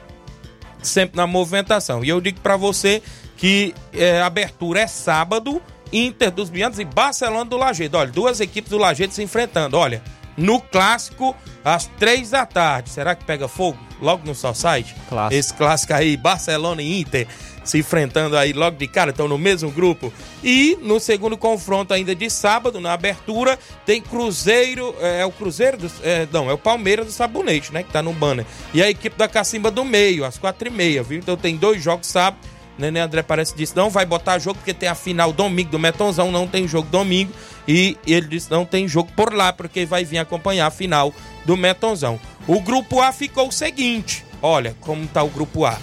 sempre 0.82 1.18
na 1.18 1.28
movimentação. 1.28 2.04
E 2.04 2.10
eu 2.10 2.20
digo 2.20 2.40
para 2.42 2.58
você 2.58 3.02
que 3.36 3.74
é, 3.94 4.22
a 4.22 4.26
abertura 4.26 4.82
é 4.82 4.88
sábado, 4.88 5.62
Inter 5.92 6.32
dos 6.32 6.50
Bianos 6.50 6.80
e 6.80 6.86
Barcelona 6.86 7.46
do 7.46 7.58
Lajeado. 7.58 7.98
Olha, 7.98 8.12
duas 8.12 8.40
equipes 8.40 8.70
do 8.70 8.78
Lajeado 8.78 9.14
se 9.14 9.22
enfrentando. 9.22 9.78
Olha, 9.78 10.02
no 10.38 10.62
clássico, 10.62 11.36
às 11.66 11.88
três 11.98 12.30
da 12.30 12.46
tarde. 12.46 12.90
Será 12.92 13.16
que 13.16 13.26
pega 13.26 13.48
fogo? 13.48 13.78
Logo 14.00 14.26
no 14.26 14.36
Society? 14.36 14.96
Clássico. 15.10 15.34
Esse 15.34 15.54
clássico 15.54 15.94
aí, 15.94 16.16
Barcelona 16.16 16.82
e 16.82 17.02
Inter 17.02 17.28
se 17.68 17.78
enfrentando 17.78 18.38
aí 18.38 18.54
logo 18.54 18.78
de 18.78 18.88
cara, 18.88 19.12
estão 19.12 19.28
no 19.28 19.38
mesmo 19.38 19.70
grupo. 19.70 20.12
E 20.44 20.78
no 20.82 21.00
segundo 21.00 21.38
confronto 21.38 21.94
ainda 21.94 22.16
de 22.16 22.30
sábado, 22.30 22.80
na 22.80 22.94
abertura, 22.94 23.60
tem 23.86 24.02
Cruzeiro, 24.02 24.96
é, 25.00 25.22
é 25.22 25.26
o 25.26 25.32
Cruzeiro, 25.32 25.78
do, 25.78 25.92
é, 26.02 26.28
não, 26.32 26.50
é 26.50 26.54
o 26.54 26.58
Palmeiras 26.58 27.06
do 27.06 27.12
Sabonete, 27.12 27.74
né, 27.74 27.84
que 27.84 27.92
tá 27.92 28.02
no 28.02 28.14
banner. 28.14 28.46
E 28.74 28.82
a 28.82 28.90
equipe 28.90 29.18
da 29.18 29.28
Cacimba 29.28 29.70
do 29.70 29.84
Meio, 29.84 30.26
às 30.26 30.38
quatro 30.38 30.68
e 30.68 30.72
meia, 30.72 31.04
viu? 31.04 31.20
Então 31.20 31.36
tem 31.36 31.56
dois 31.56 31.84
jogos 31.84 32.08
sábado. 32.08 32.42
Nenê 32.78 33.00
André 33.00 33.24
parece 33.24 33.54
que 33.54 33.58
disse, 33.58 33.76
não 33.76 33.90
vai 33.90 34.06
botar 34.06 34.38
jogo 34.38 34.60
porque 34.60 34.74
tem 34.74 34.88
a 34.88 34.94
final 34.94 35.34
domingo 35.34 35.72
do 35.72 35.80
Metonzão, 35.80 36.32
não 36.32 36.48
tem 36.48 36.68
jogo 36.68 36.88
domingo. 36.90 37.32
E 37.68 37.98
ele 38.08 38.28
disse, 38.28 38.50
não 38.50 38.66
tem 38.66 38.88
jogo 38.88 39.12
por 39.16 39.34
lá, 39.34 39.52
porque 39.52 39.86
vai 39.86 40.06
vir 40.06 40.20
acompanhar 40.20 40.68
a 40.68 40.72
final 40.72 41.14
do 41.46 41.58
Metonzão. 41.58 42.20
O 42.48 42.62
grupo 42.62 43.02
A 43.02 43.12
ficou 43.12 43.50
o 43.50 43.52
seguinte, 43.52 44.26
olha 44.42 44.76
como 44.80 45.06
tá 45.08 45.22
o 45.22 45.30
grupo 45.30 45.66
A. 45.66 45.78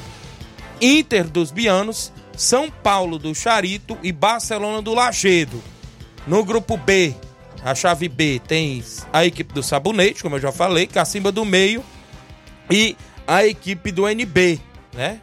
Inter 0.81 1.25
dos 1.29 1.51
Bianos, 1.51 2.13
São 2.37 2.71
Paulo 2.71 3.19
do 3.19 3.35
Charito 3.35 3.99
e 4.03 4.11
Barcelona 4.13 4.81
do 4.81 4.95
Lagedo. 4.95 5.63
No 6.27 6.43
grupo 6.43 6.77
B, 6.77 7.15
a 7.63 7.75
chave 7.75 8.09
B 8.09 8.41
tem 8.47 8.83
a 9.13 9.27
equipe 9.27 9.53
do 9.53 9.63
Sabonete, 9.63 10.23
como 10.23 10.37
eu 10.37 10.41
já 10.41 10.53
falei, 10.53 10.87
Cacimba 10.87 11.31
do 11.31 11.45
Meio 11.45 11.85
e 12.71 12.97
a 13.27 13.47
equipe 13.47 13.93
do 13.93 14.09
NB, 14.09 14.59
né? 14.93 15.21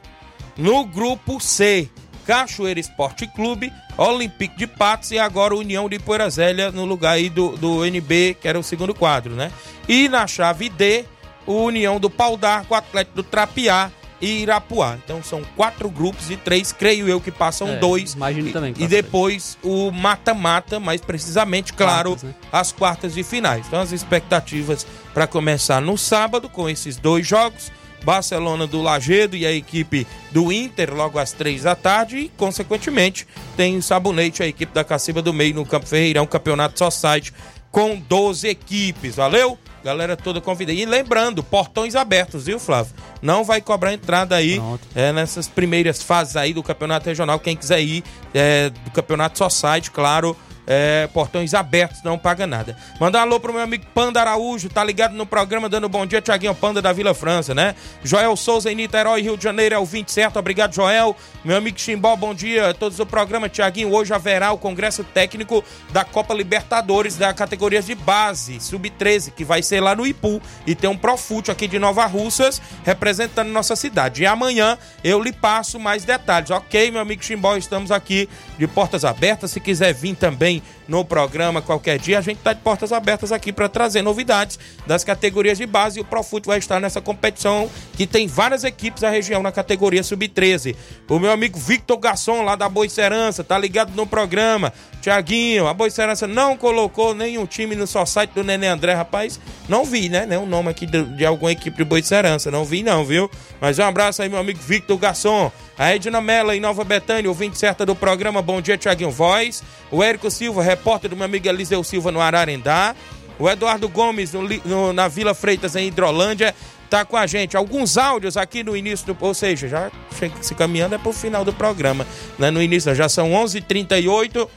No 0.57 0.85
grupo 0.85 1.39
C, 1.39 1.89
Cachoeira 2.25 2.79
Esporte 2.79 3.27
Clube, 3.27 3.71
Olympique 3.97 4.57
de 4.57 4.67
Patos 4.67 5.11
e 5.11 5.19
agora 5.19 5.55
União 5.55 5.87
de 5.89 5.99
Poeira 5.99 6.29
Zélia 6.29 6.71
no 6.71 6.85
lugar 6.85 7.13
aí 7.13 7.29
do, 7.29 7.57
do 7.57 7.85
NB, 7.85 8.37
que 8.39 8.47
era 8.47 8.59
o 8.59 8.63
segundo 8.63 8.93
quadro, 8.93 9.33
né? 9.35 9.51
E 9.87 10.07
na 10.07 10.25
chave 10.27 10.69
D, 10.69 11.05
o 11.45 11.53
União 11.63 11.99
do 11.99 12.09
Pau 12.09 12.37
d'Arco, 12.37 12.73
Atlético 12.75 13.17
do 13.17 13.23
Trapiá 13.23 13.91
e 14.21 14.43
Irapuá. 14.43 14.97
Então 15.03 15.21
são 15.23 15.41
quatro 15.55 15.89
grupos 15.89 16.29
e 16.29 16.37
três, 16.37 16.71
creio 16.71 17.09
eu, 17.09 17.19
que 17.19 17.31
passam 17.31 17.67
É, 17.69 17.75
dois. 17.77 18.13
imagino 18.13 18.49
E- 18.49 18.53
também 18.53 18.73
E 18.77 18.87
depois 18.87 19.57
o 19.63 19.89
mata-mata, 19.91 20.79
mais 20.79 21.01
precisamente, 21.01 21.73
claro, 21.73 22.11
Quartas, 22.11 22.29
né? 22.29 22.35
as 22.51 22.71
quartas 22.71 23.13
de 23.15 23.23
finais. 23.23 23.65
Então 23.67 23.79
as 23.81 23.91
expectativas 23.91 24.85
para 25.13 25.25
começar 25.25 25.81
no 25.81 25.97
sábado 25.97 26.47
com 26.47 26.69
esses 26.69 26.97
dois 26.97 27.25
jogos. 27.25 27.71
Barcelona 28.03 28.65
do 28.67 28.81
Lagedo 28.81 29.35
e 29.35 29.45
a 29.45 29.51
equipe 29.51 30.07
do 30.31 30.51
Inter 30.51 30.93
logo 30.93 31.19
às 31.19 31.31
três 31.31 31.63
da 31.63 31.75
tarde 31.75 32.17
e, 32.17 32.29
consequentemente, 32.37 33.27
tem 33.55 33.77
o 33.77 33.83
Sabonete, 33.83 34.43
a 34.43 34.47
equipe 34.47 34.73
da 34.73 34.83
Caciba 34.83 35.21
do 35.21 35.33
Meio 35.33 35.55
no 35.55 35.65
Campo 35.65 35.85
Ferreirão, 35.85 36.25
campeonato 36.25 36.77
Society 36.77 37.33
com 37.71 37.95
12 37.95 38.49
equipes, 38.49 39.15
valeu? 39.15 39.57
Galera 39.83 40.15
toda 40.15 40.39
convidada. 40.41 40.77
E 40.77 40.85
lembrando, 40.85 41.41
portões 41.41 41.95
abertos, 41.95 42.45
viu, 42.45 42.59
Flávio? 42.59 42.93
Não 43.21 43.43
vai 43.43 43.61
cobrar 43.61 43.93
entrada 43.93 44.35
aí 44.35 44.61
é, 44.93 45.11
nessas 45.11 45.47
primeiras 45.47 46.03
fases 46.03 46.35
aí 46.35 46.53
do 46.53 46.61
campeonato 46.61 47.07
regional. 47.07 47.39
Quem 47.39 47.55
quiser 47.55 47.81
ir 47.81 48.03
é, 48.33 48.69
do 48.69 48.91
campeonato 48.91 49.37
Society, 49.39 49.89
claro, 49.89 50.37
é, 50.67 51.07
portões 51.13 51.53
abertos, 51.53 52.03
não 52.03 52.17
paga 52.17 52.45
nada. 52.45 52.77
Mandar 52.99 53.19
um 53.19 53.21
alô 53.23 53.39
pro 53.39 53.53
meu 53.53 53.61
amigo 53.61 53.85
Panda 53.93 54.21
Araújo, 54.21 54.69
tá 54.69 54.83
ligado 54.83 55.13
no 55.13 55.25
programa, 55.25 55.67
dando 55.67 55.89
bom 55.89 56.05
dia, 56.05 56.21
Tiaguinho 56.21 56.55
Panda 56.55 56.81
da 56.81 56.93
Vila 56.93 57.13
França, 57.13 57.53
né? 57.53 57.75
Joel 58.03 58.35
Souza 58.35 58.71
em 58.71 58.75
Niterói, 58.75 59.21
Rio 59.21 59.37
de 59.37 59.43
Janeiro, 59.43 59.75
é 59.75 59.79
o 59.79 59.85
20 59.85 60.11
certo, 60.11 60.37
obrigado, 60.37 60.73
Joel. 60.73 61.15
Meu 61.43 61.57
amigo 61.57 61.79
Chimbó, 61.79 62.15
bom 62.15 62.33
dia 62.33 62.73
todos 62.73 62.97
do 62.97 63.05
programa, 63.05 63.49
Tiaguinho. 63.49 63.93
Hoje 63.93 64.13
haverá 64.13 64.51
o 64.51 64.57
congresso 64.57 65.03
técnico 65.03 65.63
da 65.91 66.03
Copa 66.03 66.33
Libertadores 66.33 67.15
da 67.15 67.33
categorias 67.33 67.85
de 67.85 67.95
base, 67.95 68.59
sub-13, 68.59 69.31
que 69.31 69.43
vai 69.43 69.63
ser 69.63 69.79
lá 69.81 69.95
no 69.95 70.05
Ipu. 70.05 70.41
E 70.65 70.75
tem 70.75 70.89
um 70.89 70.97
Profute 70.97 71.49
aqui 71.49 71.67
de 71.67 71.79
Nova 71.79 72.05
Russas, 72.05 72.61
representando 72.83 73.49
nossa 73.49 73.75
cidade. 73.75 74.21
E 74.21 74.25
amanhã 74.25 74.77
eu 75.03 75.21
lhe 75.21 75.33
passo 75.33 75.79
mais 75.79 76.05
detalhes, 76.05 76.51
ok, 76.51 76.91
meu 76.91 77.01
amigo 77.01 77.23
Chimbó? 77.23 77.55
Estamos 77.55 77.91
aqui 77.91 78.29
de 78.57 78.67
portas 78.67 79.03
abertas. 79.03 79.51
Se 79.51 79.59
quiser 79.59 79.93
vir 79.93 80.15
também 80.15 80.50
também 80.51 80.63
no 80.87 81.05
programa 81.05 81.61
qualquer 81.61 81.97
dia. 81.97 82.19
A 82.19 82.21
gente 82.21 82.39
está 82.39 82.51
de 82.51 82.59
portas 82.59 82.91
abertas 82.91 83.31
aqui 83.31 83.53
para 83.53 83.69
trazer 83.69 84.01
novidades 84.01 84.59
das 84.85 85.05
categorias 85.05 85.57
de 85.57 85.65
base 85.65 85.99
e 85.99 86.01
o 86.01 86.05
Profut 86.05 86.45
vai 86.45 86.59
estar 86.59 86.81
nessa 86.81 86.99
competição 86.99 87.69
que 87.95 88.05
tem 88.05 88.27
várias 88.27 88.65
equipes 88.65 89.01
da 89.01 89.09
região 89.09 89.41
na 89.41 89.51
categoria 89.51 90.03
sub-13. 90.03 90.75
O 91.07 91.19
meu 91.19 91.31
amigo 91.31 91.57
Victor 91.57 91.97
Garçom 91.97 92.43
lá 92.43 92.57
da 92.57 92.67
Boicerança 92.67 93.43
tá 93.43 93.57
ligado 93.57 93.93
no 93.95 94.05
programa. 94.05 94.73
Tiaguinho, 95.01 95.67
a 95.67 95.73
Boicerança 95.73 96.27
não 96.27 96.57
colocou 96.57 97.15
nenhum 97.15 97.45
time 97.45 97.75
no 97.75 97.87
só 97.87 98.05
site 98.05 98.31
do 98.31 98.43
Nenê 98.43 98.67
André, 98.67 98.93
rapaz. 98.93 99.39
Não 99.69 99.85
vi, 99.85 100.09
né? 100.09 100.25
Nenhum 100.25 100.45
nome 100.45 100.69
aqui 100.69 100.85
de, 100.85 101.03
de 101.03 101.25
alguma 101.25 101.51
equipe 101.51 101.77
de 101.77 101.83
Boicerança. 101.83 102.51
Não 102.51 102.65
vi, 102.65 102.83
não, 102.83 103.05
viu? 103.05 103.31
Mas 103.61 103.79
um 103.79 103.83
abraço 103.83 104.21
aí, 104.21 104.29
meu 104.29 104.39
amigo 104.39 104.59
Victor 104.59 104.97
Garçom. 104.97 105.51
A 105.81 105.95
Edna 105.95 106.21
Mela 106.21 106.55
em 106.55 106.59
Nova 106.59 106.83
Betânia, 106.83 107.27
ouvinte 107.27 107.57
certa 107.57 107.83
do 107.83 107.95
programa 107.95 108.39
Bom 108.39 108.61
Dia 108.61 108.77
Tiaguinho 108.77 109.09
Voz. 109.09 109.63
O 109.89 110.03
Érico 110.03 110.29
Silva, 110.29 110.61
repórter 110.61 111.09
do 111.09 111.15
meu 111.15 111.25
amigo 111.25 111.47
Eliseu 111.47 111.83
Silva 111.83 112.11
no 112.11 112.21
Ararendá. 112.21 112.95
O 113.39 113.49
Eduardo 113.49 113.89
Gomes 113.89 114.31
no, 114.31 114.47
no, 114.63 114.93
na 114.93 115.07
Vila 115.07 115.33
Freitas 115.33 115.75
em 115.75 115.87
Hidrolândia 115.87 116.53
tá 116.87 117.03
com 117.03 117.17
a 117.17 117.25
gente. 117.25 117.57
Alguns 117.57 117.97
áudios 117.97 118.37
aqui 118.37 118.63
no 118.63 118.77
início, 118.77 119.07
do, 119.07 119.17
ou 119.19 119.33
seja, 119.33 119.67
já 119.67 119.91
se 120.39 120.53
caminhando 120.53 120.93
é 120.93 120.99
pro 120.99 121.11
final 121.11 121.43
do 121.43 121.51
programa. 121.51 122.05
Né? 122.37 122.51
No 122.51 122.61
início 122.61 122.93
já 122.93 123.09
são 123.09 123.33
11 123.33 123.57
h 123.57 123.67
38 123.67 124.47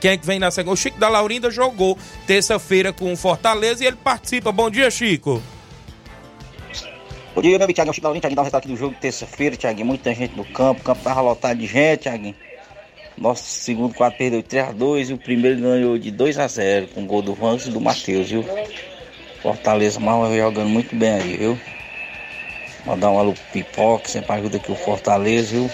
quem 0.00 0.10
é 0.10 0.16
que 0.16 0.26
vem 0.26 0.40
na 0.40 0.50
segunda? 0.50 0.74
O 0.74 0.76
Chico 0.76 0.98
da 0.98 1.08
Laurinda 1.08 1.48
jogou 1.48 1.96
terça-feira 2.26 2.92
com 2.92 3.12
o 3.12 3.16
Fortaleza 3.16 3.84
e 3.84 3.86
ele 3.86 3.98
participa. 4.02 4.50
Bom 4.50 4.68
dia, 4.68 4.90
Chico. 4.90 5.40
Bom 7.32 7.42
dia, 7.42 7.56
meu 7.56 7.64
amigo 7.64 7.76
Thiago. 7.76 7.92
Chico 7.92 8.12
da 8.12 8.20
Thiago, 8.20 8.34
dá 8.34 8.42
um 8.42 8.44
resultado 8.44 8.62
aqui 8.64 8.68
do 8.68 8.76
jogo 8.76 8.96
terça-feira, 9.00 9.56
Thiago. 9.56 9.84
Muita 9.84 10.12
gente 10.12 10.36
no 10.36 10.44
campo, 10.44 10.80
o 10.80 10.84
campo 10.84 11.00
tava 11.04 11.20
lotado 11.20 11.58
de 11.58 11.66
gente, 11.66 12.00
Thiago. 12.00 12.34
Nosso 13.16 13.44
segundo 13.44 13.94
quadro 13.94 14.18
perdeu 14.18 14.42
3x2 14.42 15.10
e 15.10 15.12
o 15.12 15.18
primeiro 15.18 15.60
ganhou 15.60 15.96
de 15.96 16.10
2x0 16.10 16.88
com 16.92 17.04
o 17.04 17.06
gol 17.06 17.22
do 17.22 17.32
Vantos 17.32 17.68
e 17.68 17.70
do 17.70 17.80
Matheus, 17.80 18.30
viu? 18.30 18.44
Fortaleza 19.40 20.00
mal 20.00 20.28
jogando 20.36 20.68
muito 20.68 20.96
bem 20.96 21.10
aí, 21.10 21.36
viu? 21.36 21.60
Mandar 22.84 23.10
um 23.10 23.18
alô 23.20 23.32
pro 23.32 23.42
Pipoca, 23.52 24.08
sempre 24.08 24.32
ajuda 24.32 24.56
aqui 24.56 24.72
o 24.72 24.76
Fortaleza, 24.76 25.52
viu? 25.52 25.70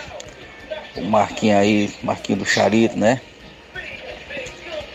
O 0.97 1.09
Marquinho 1.09 1.57
aí, 1.57 1.91
Marquinho 2.03 2.41
do 2.41 2.45
Charito, 2.45 2.99
né? 2.99 3.19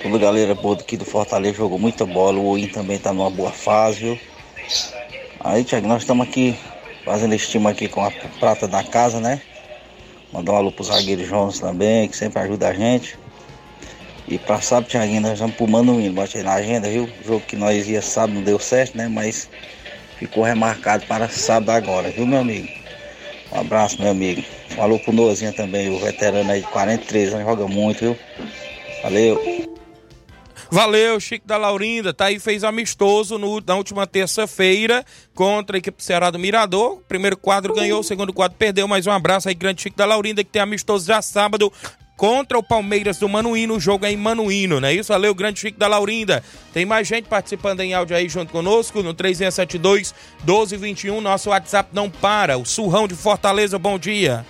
Toda 0.03 0.15
a 0.15 0.19
galera 0.19 0.53
boa 0.53 0.75
aqui 0.75 0.95
do 0.95 1.05
Fortaleza 1.05 1.57
jogou 1.57 1.79
muita 1.79 2.05
bola. 2.05 2.37
O 2.37 2.49
Oin 2.49 2.67
também 2.67 2.99
tá 2.99 3.11
numa 3.11 3.31
boa 3.31 3.51
fase, 3.51 4.01
viu? 4.01 4.19
Aí, 5.43 5.63
Thiago, 5.63 5.87
nós 5.87 6.03
estamos 6.03 6.27
aqui 6.27 6.55
fazendo 7.03 7.33
estima 7.33 7.71
aqui 7.71 7.89
com 7.89 8.03
a 8.03 8.11
prata 8.39 8.67
da 8.67 8.83
casa, 8.83 9.19
né? 9.19 9.41
Mandar 10.31 10.51
um 10.53 10.55
alô 10.55 10.71
pro 10.71 10.83
zagueiro 10.83 11.25
Jones 11.25 11.59
também, 11.59 12.07
que 12.07 12.15
sempre 12.15 12.39
ajuda 12.43 12.69
a 12.69 12.73
gente. 12.73 13.17
E 14.27 14.37
pra 14.37 14.61
sábado, 14.61 14.89
Thiaguinho, 14.89 15.21
nós 15.21 15.39
vamos 15.39 15.55
pro 15.55 15.67
Manuíno, 15.67 16.13
bote 16.13 16.37
aí 16.37 16.43
na 16.43 16.53
agenda, 16.53 16.87
viu? 16.87 17.09
O 17.19 17.27
jogo 17.27 17.41
que 17.41 17.55
nós 17.55 17.89
ia 17.89 18.03
sábado 18.03 18.35
não 18.35 18.43
deu 18.43 18.59
certo, 18.59 18.95
né? 18.95 19.07
Mas 19.07 19.49
ficou 20.19 20.43
remarcado 20.43 21.05
para 21.07 21.27
sábado 21.27 21.71
agora, 21.71 22.11
viu, 22.11 22.27
meu 22.27 22.39
amigo? 22.39 22.69
Um 23.51 23.59
abraço, 23.61 23.99
meu 23.99 24.11
amigo. 24.11 24.43
Um 24.77 24.83
alô 24.83 24.99
pro 24.99 25.11
Nozinha 25.11 25.51
também, 25.51 25.89
o 25.89 25.97
veterano 25.97 26.51
aí 26.51 26.61
de 26.61 26.67
43 26.67 27.33
anos, 27.33 27.47
joga 27.47 27.67
muito, 27.67 27.99
viu? 28.01 28.17
Valeu. 29.01 29.60
Valeu, 30.73 31.19
Chico 31.19 31.45
da 31.45 31.57
Laurinda. 31.57 32.13
Tá 32.13 32.27
aí, 32.27 32.39
fez 32.39 32.63
amistoso 32.63 33.37
no, 33.37 33.59
na 33.59 33.75
última 33.75 34.07
terça-feira 34.07 35.03
contra 35.35 35.75
a 35.75 35.79
equipe 35.79 35.97
do 35.97 36.01
Ceará 36.01 36.31
do 36.31 36.39
Mirador. 36.39 37.01
Primeiro 37.09 37.35
quadro 37.35 37.73
ganhou, 37.73 38.01
segundo 38.01 38.31
quadro 38.31 38.57
perdeu. 38.57 38.87
Mais 38.87 39.05
um 39.05 39.11
abraço 39.11 39.49
aí, 39.49 39.53
grande 39.53 39.81
Chico 39.81 39.97
da 39.97 40.05
Laurinda, 40.05 40.45
que 40.45 40.49
tem 40.49 40.61
amistoso 40.61 41.05
já 41.05 41.21
sábado 41.21 41.73
contra 42.15 42.57
o 42.57 42.63
Palmeiras 42.63 43.19
do 43.19 43.27
Manuíno. 43.27 43.75
O 43.75 43.79
jogo 43.81 44.05
é 44.05 44.13
em 44.13 44.15
Manuíno, 44.15 44.79
não 44.79 44.87
é 44.87 44.93
isso? 44.93 45.11
Valeu, 45.11 45.35
grande 45.35 45.59
Chico 45.59 45.77
da 45.77 45.89
Laurinda. 45.89 46.41
Tem 46.71 46.85
mais 46.85 47.05
gente 47.05 47.25
participando 47.25 47.81
em 47.81 47.93
áudio 47.93 48.15
aí 48.15 48.29
junto 48.29 48.53
conosco 48.53 49.03
no 49.03 49.13
3672 49.13 50.15
1221. 50.45 51.19
Nosso 51.19 51.49
WhatsApp 51.49 51.89
não 51.91 52.09
para. 52.09 52.57
O 52.57 52.65
Surrão 52.65 53.09
de 53.09 53.15
Fortaleza, 53.15 53.77
bom 53.77 53.99
dia. 53.99 54.45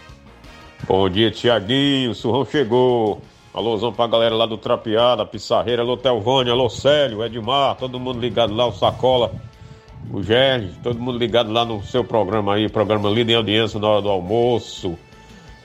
Bom 0.87 1.09
dia, 1.09 1.31
Tiaguinho. 1.31 2.11
O 2.11 2.15
Surrão 2.15 2.45
chegou. 2.45 3.23
Alôzão 3.53 3.91
pra 3.91 4.07
galera 4.07 4.33
lá 4.33 4.45
do 4.45 4.57
Trapeada, 4.57 5.25
Pissarreira, 5.25 5.81
alô 5.81 5.97
Telvânia, 5.97 6.53
alô 6.53 6.69
Célio, 6.69 7.23
Edmar, 7.23 7.75
todo 7.75 7.99
mundo 7.99 8.19
ligado 8.19 8.55
lá, 8.55 8.65
o 8.65 8.71
Sacola, 8.71 9.33
o 10.09 10.23
Gerge, 10.23 10.73
todo 10.81 10.97
mundo 10.97 11.17
ligado 11.17 11.51
lá 11.51 11.65
no 11.65 11.83
seu 11.83 12.03
programa 12.03 12.55
aí, 12.55 12.69
programa 12.69 13.09
Líder 13.09 13.33
em 13.33 13.35
Audiência 13.35 13.79
na 13.79 13.89
hora 13.89 14.01
do 14.01 14.09
almoço. 14.09 14.97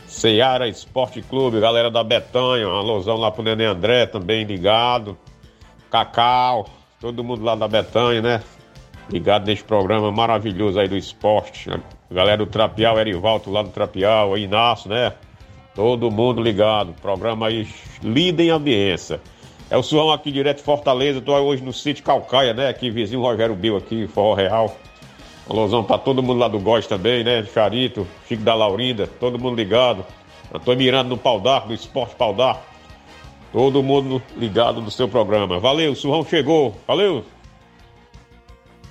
Seara 0.09 0.69
Esporte 0.69 1.23
Clube, 1.23 1.61
galera 1.61 1.91
da 1.91 2.03
Betanha, 2.03 2.67
alôzão 2.67 3.17
lá 3.17 3.31
pro 3.31 3.43
Nenê 3.43 3.67
André 3.67 4.07
também 4.07 4.45
ligado. 4.45 5.17
Cacau, 5.91 6.69
todo 7.01 7.23
mundo 7.23 7.45
lá 7.45 7.55
da 7.55 7.69
Betanha, 7.69 8.21
né? 8.21 8.43
Ligado 9.11 9.47
neste 9.47 9.65
programa 9.65 10.11
maravilhoso 10.11 10.81
aí 10.81 10.89
do 10.89 10.97
esporte. 10.97 11.71
Galera 12.11 12.39
do 12.39 12.47
Trapial, 12.47 12.99
Erivaldo 12.99 13.51
lá 13.51 13.63
do 13.63 13.71
Trapial, 13.71 14.37
Inácio, 14.39 14.89
né? 14.91 15.13
Todo 15.77 16.11
mundo 16.11 16.43
ligado. 16.43 16.95
Programa 17.03 17.49
aí 17.49 17.69
líder 18.03 18.45
em 18.45 18.51
ambiência. 18.51 19.21
É 19.69 19.77
o 19.77 19.83
Suão 19.83 20.11
aqui 20.11 20.33
direto 20.33 20.59
de 20.59 20.63
Fortaleza. 20.63 21.21
Tô 21.21 21.33
hoje 21.35 21.63
no 21.63 21.73
sítio 21.73 22.03
Calcaia, 22.03 22.55
né? 22.55 22.69
Aqui 22.69 22.91
vizinho 22.91 23.21
Rogério 23.21 23.55
Bill 23.55 23.77
aqui, 23.77 24.07
Forró 24.07 24.33
Real. 24.33 24.75
Alôzão 25.49 25.85
pra 25.85 25.99
todo 25.99 26.23
mundo 26.23 26.39
lá 26.39 26.49
do 26.49 26.59
Góis 26.59 26.87
também, 26.87 27.23
né? 27.23 27.45
Charito, 27.45 28.07
Chico 28.27 28.43
da 28.43 28.55
Laurinda, 28.55 29.07
todo 29.07 29.39
mundo 29.39 29.55
ligado. 29.55 30.05
Eu 30.53 30.59
tô 30.59 30.75
mirando 30.75 31.11
no 31.11 31.17
Pau 31.19 31.39
d'Arco, 31.39 31.69
no 31.69 31.75
Esporte 31.75 32.17
Pau 32.17 32.33
d'Arco. 32.33 32.63
Todo 33.53 33.83
mundo 33.83 34.21
ligado 34.37 34.81
no 34.81 34.91
seu 34.91 35.09
programa. 35.09 35.61
Valeu, 35.61 35.93
o 35.93 35.97
Surrão 35.97 36.25
chegou. 36.25 36.75
Valeu! 36.87 37.25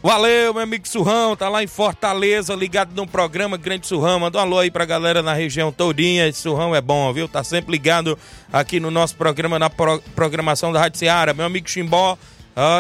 Valeu, 0.05 0.53
meu 0.53 0.61
amigo 0.61 0.87
Surrão, 0.87 1.35
tá 1.35 1.49
lá 1.49 1.63
em 1.63 1.67
Fortaleza, 1.67 2.53
ligado 2.53 2.93
no 2.93 3.07
programa 3.07 3.57
Grande 3.57 3.87
Surrão. 3.87 4.19
Manda 4.19 4.37
um 4.37 4.41
alô 4.41 4.59
aí 4.59 4.69
pra 4.69 4.85
galera 4.85 5.23
na 5.23 5.33
região 5.33 5.71
todinha. 5.71 6.27
Esse 6.27 6.41
Surrão 6.41 6.75
é 6.75 6.79
bom, 6.79 7.11
viu? 7.11 7.27
Tá 7.27 7.43
sempre 7.43 7.71
ligado 7.71 8.15
aqui 8.53 8.79
no 8.79 8.91
nosso 8.91 9.15
programa, 9.15 9.57
na 9.57 9.67
pro 9.67 9.99
programação 10.15 10.71
da 10.71 10.79
Rádio 10.79 10.99
Seara. 10.99 11.33
Meu 11.33 11.47
amigo 11.47 11.67
Chimbó, 11.67 12.15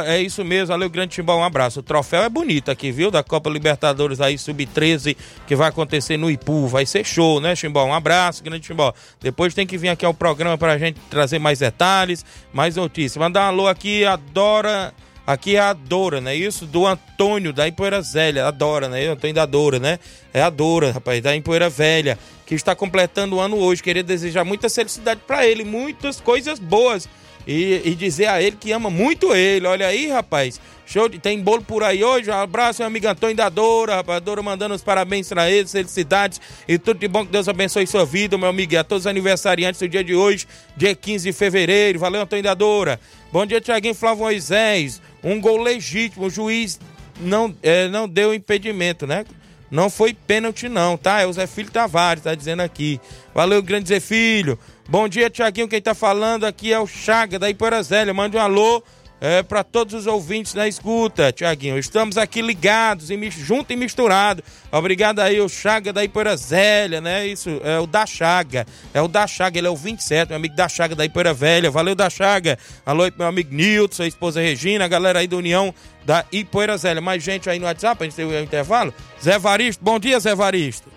é 0.05 0.21
isso 0.21 0.45
mesmo, 0.45 0.67
valeu, 0.67 0.87
grande 0.87 1.15
Chimbó, 1.15 1.35
um 1.35 1.43
abraço. 1.43 1.79
O 1.79 1.83
troféu 1.83 2.21
é 2.21 2.29
bonito 2.29 2.69
aqui, 2.69 2.91
viu? 2.91 3.09
Da 3.09 3.23
Copa 3.23 3.49
Libertadores 3.49 4.21
aí, 4.21 4.37
Sub-13, 4.37 5.17
que 5.47 5.55
vai 5.55 5.69
acontecer 5.69 6.17
no 6.17 6.29
Ipu. 6.29 6.67
Vai 6.67 6.85
ser 6.85 7.03
show, 7.03 7.41
né, 7.41 7.55
Chimbó? 7.55 7.83
Um 7.85 7.93
abraço, 7.95 8.43
grande 8.43 8.67
Chimbó. 8.67 8.93
Depois 9.19 9.55
tem 9.55 9.65
que 9.65 9.79
vir 9.79 9.89
aqui 9.89 10.05
ao 10.05 10.13
programa 10.13 10.59
pra 10.59 10.77
gente 10.77 10.99
trazer 11.09 11.39
mais 11.39 11.57
detalhes, 11.57 12.23
mais 12.53 12.75
notícias. 12.75 13.17
Mandar 13.17 13.45
um 13.45 13.47
alô 13.47 13.67
aqui, 13.67 14.05
adora. 14.05 14.93
Aqui 15.25 15.55
é 15.55 15.59
a 15.59 15.73
Dora, 15.73 16.21
né? 16.21 16.35
Isso 16.35 16.67
do 16.67 16.85
Antônio 16.85 17.51
da 17.51 17.67
Empoeira 17.67 17.99
Velha. 17.99 18.45
A 18.45 18.51
Dora, 18.51 18.87
né? 18.87 19.07
Antônio 19.07 19.33
da 19.33 19.45
Dora, 19.45 19.79
né? 19.79 19.97
É 20.31 20.41
a 20.41 20.51
Dora, 20.51 20.91
rapaz, 20.91 21.21
da 21.21 21.35
Empoeira 21.35 21.67
Velha, 21.67 22.19
que 22.45 22.53
está 22.53 22.75
completando 22.75 23.37
o 23.37 23.39
ano 23.39 23.57
hoje. 23.57 23.81
Queria 23.81 24.03
desejar 24.03 24.43
muita 24.43 24.69
felicidade 24.69 25.21
para 25.25 25.47
ele, 25.47 25.63
muitas 25.63 26.21
coisas 26.21 26.59
boas. 26.59 27.09
E, 27.47 27.81
e, 27.85 27.95
dizer 27.95 28.27
a 28.27 28.41
ele 28.41 28.57
que 28.59 28.71
ama 28.71 28.89
muito 28.89 29.33
ele. 29.35 29.67
Olha 29.67 29.87
aí, 29.87 30.09
rapaz. 30.09 30.59
Show 30.85 31.07
de. 31.07 31.19
Tem 31.19 31.39
bolo 31.39 31.61
por 31.61 31.83
aí 31.83 32.03
hoje. 32.03 32.29
Um 32.29 32.33
abraço, 32.33 32.81
meu 32.81 32.87
amigo 32.87 33.07
Antônio 33.07 33.35
da 33.35 33.49
Dora, 33.49 33.97
rapaz. 33.97 34.21
Dora 34.21 34.41
mandando 34.41 34.73
os 34.73 34.83
parabéns 34.83 35.29
para 35.29 35.49
ele, 35.49 35.67
felicidades 35.67 36.41
e 36.67 36.77
tudo 36.79 36.99
de 36.99 37.07
bom. 37.07 37.25
Que 37.25 37.31
Deus 37.31 37.47
abençoe 37.47 37.85
sua 37.85 38.05
vida, 38.05 38.37
meu 38.37 38.49
amigo. 38.49 38.73
E 38.73 38.77
a 38.77 38.83
todos 38.83 39.03
os 39.03 39.07
aniversariantes 39.07 39.79
do 39.79 39.87
dia 39.87 40.03
de 40.03 40.15
hoje, 40.15 40.47
dia 40.75 40.95
15 40.95 41.31
de 41.31 41.37
fevereiro. 41.37 41.99
Valeu, 41.99 42.21
Antônio 42.21 42.43
da 42.43 42.53
Dora. 42.55 42.99
Bom 43.31 43.45
dia, 43.45 43.61
Tiaguinho 43.61 43.93
Flávio 43.93 44.23
Moisés. 44.23 45.01
Um 45.25 45.41
gol 45.41 45.57
legítimo. 45.57 46.27
O 46.27 46.29
juiz 46.29 46.79
não, 47.19 47.53
é, 47.63 47.87
não 47.87 48.07
deu 48.07 48.33
impedimento, 48.33 49.07
né? 49.07 49.25
Não 49.71 49.89
foi 49.89 50.13
pênalti, 50.13 50.69
não, 50.69 50.95
tá? 50.95 51.21
É 51.21 51.25
o 51.25 51.33
Zé 51.33 51.47
Filho 51.47 51.71
Tavares, 51.71 52.23
tá 52.23 52.35
dizendo 52.35 52.61
aqui. 52.61 53.01
Valeu, 53.33 53.61
grande 53.63 53.89
Zé 53.89 53.99
Filho. 53.99 54.57
Bom 54.87 55.07
dia, 55.09 55.29
Tiaguinho. 55.29 55.67
Quem 55.67 55.81
tá 55.81 55.95
falando 55.95 56.45
aqui 56.45 56.71
é 56.71 56.79
o 56.79 56.85
Chaga, 56.85 57.39
da 57.39 57.49
Ipoeira 57.49 57.81
Zélia. 57.81 58.13
Mande 58.13 58.37
um 58.37 58.39
alô 58.39 58.83
é, 59.19 59.41
para 59.41 59.63
todos 59.63 59.93
os 59.93 60.07
ouvintes 60.07 60.53
na 60.53 60.67
escuta, 60.67 61.31
Tiaguinho. 61.31 61.77
Estamos 61.77 62.17
aqui 62.17 62.41
ligados, 62.41 63.09
e, 63.09 63.31
junto 63.31 63.71
e 63.71 63.75
misturado. 63.75 64.43
Obrigado 64.71 65.19
aí, 65.19 65.39
o 65.39 65.47
Chaga 65.47 65.93
da 65.93 66.03
Ipoeira 66.03 66.35
Zélia, 66.35 66.99
né? 66.99 67.25
Isso, 67.25 67.49
é 67.63 67.79
o 67.79 67.87
da 67.87 68.05
Chaga. 68.05 68.65
É 68.93 69.01
o 69.01 69.07
da 69.07 69.25
Chaga, 69.25 69.57
ele 69.57 69.67
é 69.67 69.69
o 69.69 69.75
27, 69.75 70.29
meu 70.29 70.37
amigo 70.37 70.55
da 70.55 70.67
Chaga 70.67 70.95
da 70.95 71.05
Ipoeira 71.05 71.33
Velha. 71.33 71.71
Valeu, 71.71 71.95
da 71.95 72.09
Chaga. 72.09 72.57
Alô, 72.85 73.03
meu 73.17 73.27
amigo 73.27 73.53
Nilton, 73.53 73.95
sua 73.95 74.07
esposa 74.07 74.41
Regina, 74.41 74.85
a 74.85 74.87
galera 74.87 75.19
aí 75.19 75.27
da 75.27 75.37
União 75.37 75.73
da 76.03 76.25
Ipoeira 76.31 76.77
Zélia. 76.77 77.01
Mais 77.01 77.23
gente 77.23 77.49
aí 77.49 77.57
no 77.57 77.65
WhatsApp, 77.65 78.03
a 78.03 78.05
gente 78.05 78.15
tem 78.15 78.25
o 78.25 78.43
intervalo. 78.43 78.93
Zé 79.23 79.39
Varisto, 79.39 79.83
bom 79.83 79.97
dia, 79.97 80.19
Zé 80.19 80.35
Varisto. 80.35 80.89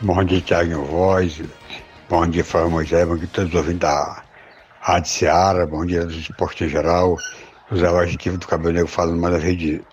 Bom 0.00 0.24
dia, 0.24 0.40
Tiaguinho 0.40 0.84
Voz. 0.84 1.42
Bom 2.08 2.26
dia, 2.26 2.42
Fábio 2.42 2.70
Moisés. 2.70 3.06
Bom 3.06 3.16
dia 3.16 3.28
todos 3.30 3.50
os 3.50 3.56
ouvintes 3.56 3.80
da 3.80 4.22
Rádio 4.82 5.10
Seara, 5.10 5.66
bom 5.66 5.84
dia 5.84 6.06
do 6.06 6.12
esporte 6.12 6.64
em 6.64 6.68
geral. 6.68 7.18
José 7.70 7.86
Adjetivo 7.86 8.38
do 8.38 8.46
Cabelo 8.46 8.72
Negro 8.72 8.88
falando 8.88 9.20
mais 9.20 9.34
a 9.34 9.38
vez 9.38 9.58
de 9.58 9.84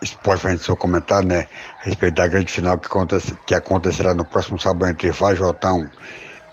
esporte 0.00 0.40
para 0.40 0.50
a 0.50 0.52
gente 0.52 0.64
seu 0.64 0.76
comentário, 0.76 1.26
né? 1.26 1.48
A 1.80 1.86
respeito 1.86 2.14
da 2.14 2.28
grande 2.28 2.52
final 2.52 2.78
que, 2.78 2.86
acontece, 2.86 3.36
que 3.44 3.56
acontecerá 3.56 4.14
no 4.14 4.24
próximo 4.24 4.56
sábado 4.56 4.88
entre 4.88 5.10
Vajotão 5.10 5.90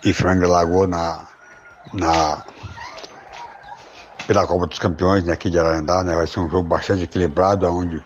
e 0.03 0.11
Frango 0.11 0.47
Lagoa 0.47 0.87
na, 0.87 1.27
na 1.93 2.43
pela 4.25 4.47
Copa 4.47 4.65
dos 4.65 4.79
Campeões 4.79 5.23
né, 5.23 5.33
aqui 5.33 5.51
de 5.51 5.59
Ararendá, 5.59 6.03
né? 6.03 6.15
Vai 6.15 6.25
ser 6.25 6.39
um 6.39 6.49
jogo 6.49 6.67
bastante 6.67 7.03
equilibrado, 7.03 7.67
onde 7.67 8.03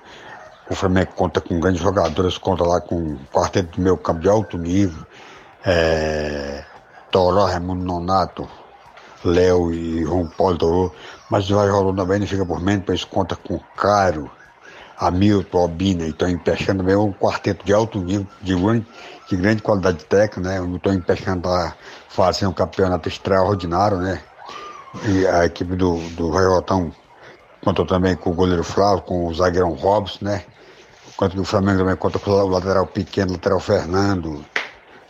o 0.70 0.76
Flamengo 0.76 1.14
conta 1.16 1.40
com 1.40 1.62
grandes 1.62 1.82
jogadores, 1.82 2.38
conta 2.38 2.66
lá 2.66 2.82
com 2.82 2.98
um 2.98 3.20
quarteto 3.32 3.78
do 3.78 3.82
meio 3.82 3.96
campo 3.96 4.20
de 4.20 4.28
alto 4.28 4.58
nível. 4.58 5.06
É, 5.66 6.66
Toró, 7.10 7.46
Raimundo 7.46 7.86
Nonato, 7.86 8.50
Léo 9.30 9.74
e 9.74 10.02
João 10.04 10.28
Paulo 10.28 10.58
Toró. 10.58 10.92
Mas 11.30 11.50
o 11.50 11.56
Rolando 11.56 12.02
também 12.02 12.20
não 12.20 12.28
fica 12.28 12.46
por 12.46 12.62
menos, 12.62 12.86
pois 12.86 13.04
conta 13.04 13.36
com 13.36 13.60
Caro, 13.76 14.30
Hamilton, 14.98 15.58
Albina 15.58 16.06
e 16.06 16.14
Toninho 16.14 16.40
Peixando 16.40 16.80
também 16.80 16.96
um 16.96 17.12
quarteto 17.12 17.66
de 17.66 17.74
alto 17.74 18.00
nível, 18.00 18.28
de 18.42 18.56
grande, 18.56 18.88
de 19.30 19.36
grande 19.36 19.62
qualidade 19.62 20.06
técnica, 20.06 20.50
né? 20.50 20.62
O 20.62 20.80
Toninho 20.80 21.04
Peixando 21.04 21.40
está 21.40 21.76
fazendo 22.10 22.50
um 22.50 22.54
campeonato 22.54 23.10
extraordinário, 23.10 23.98
né? 23.98 24.22
E 25.08 25.28
a 25.28 25.46
equipe 25.46 25.76
do, 25.76 25.98
do 26.12 26.30
Raiotão 26.30 26.94
contou 27.64 27.86
também 27.86 28.16
com 28.16 28.30
o 28.30 28.34
goleiro 28.34 28.64
Flávio, 28.64 29.02
com 29.02 29.28
o 29.28 29.34
zagueirão 29.34 29.74
Robson, 29.74 30.24
né? 30.24 30.44
Enquanto 31.10 31.34
que 31.34 31.40
o 31.40 31.46
Flamengo 31.46 31.80
também 31.80 31.96
conta 31.96 32.20
com 32.20 32.32
o 32.32 32.48
lateral 32.48 32.86
pequeno, 32.86 33.32
o 33.32 33.34
lateral 33.34 33.60
Fernando, 33.60 34.46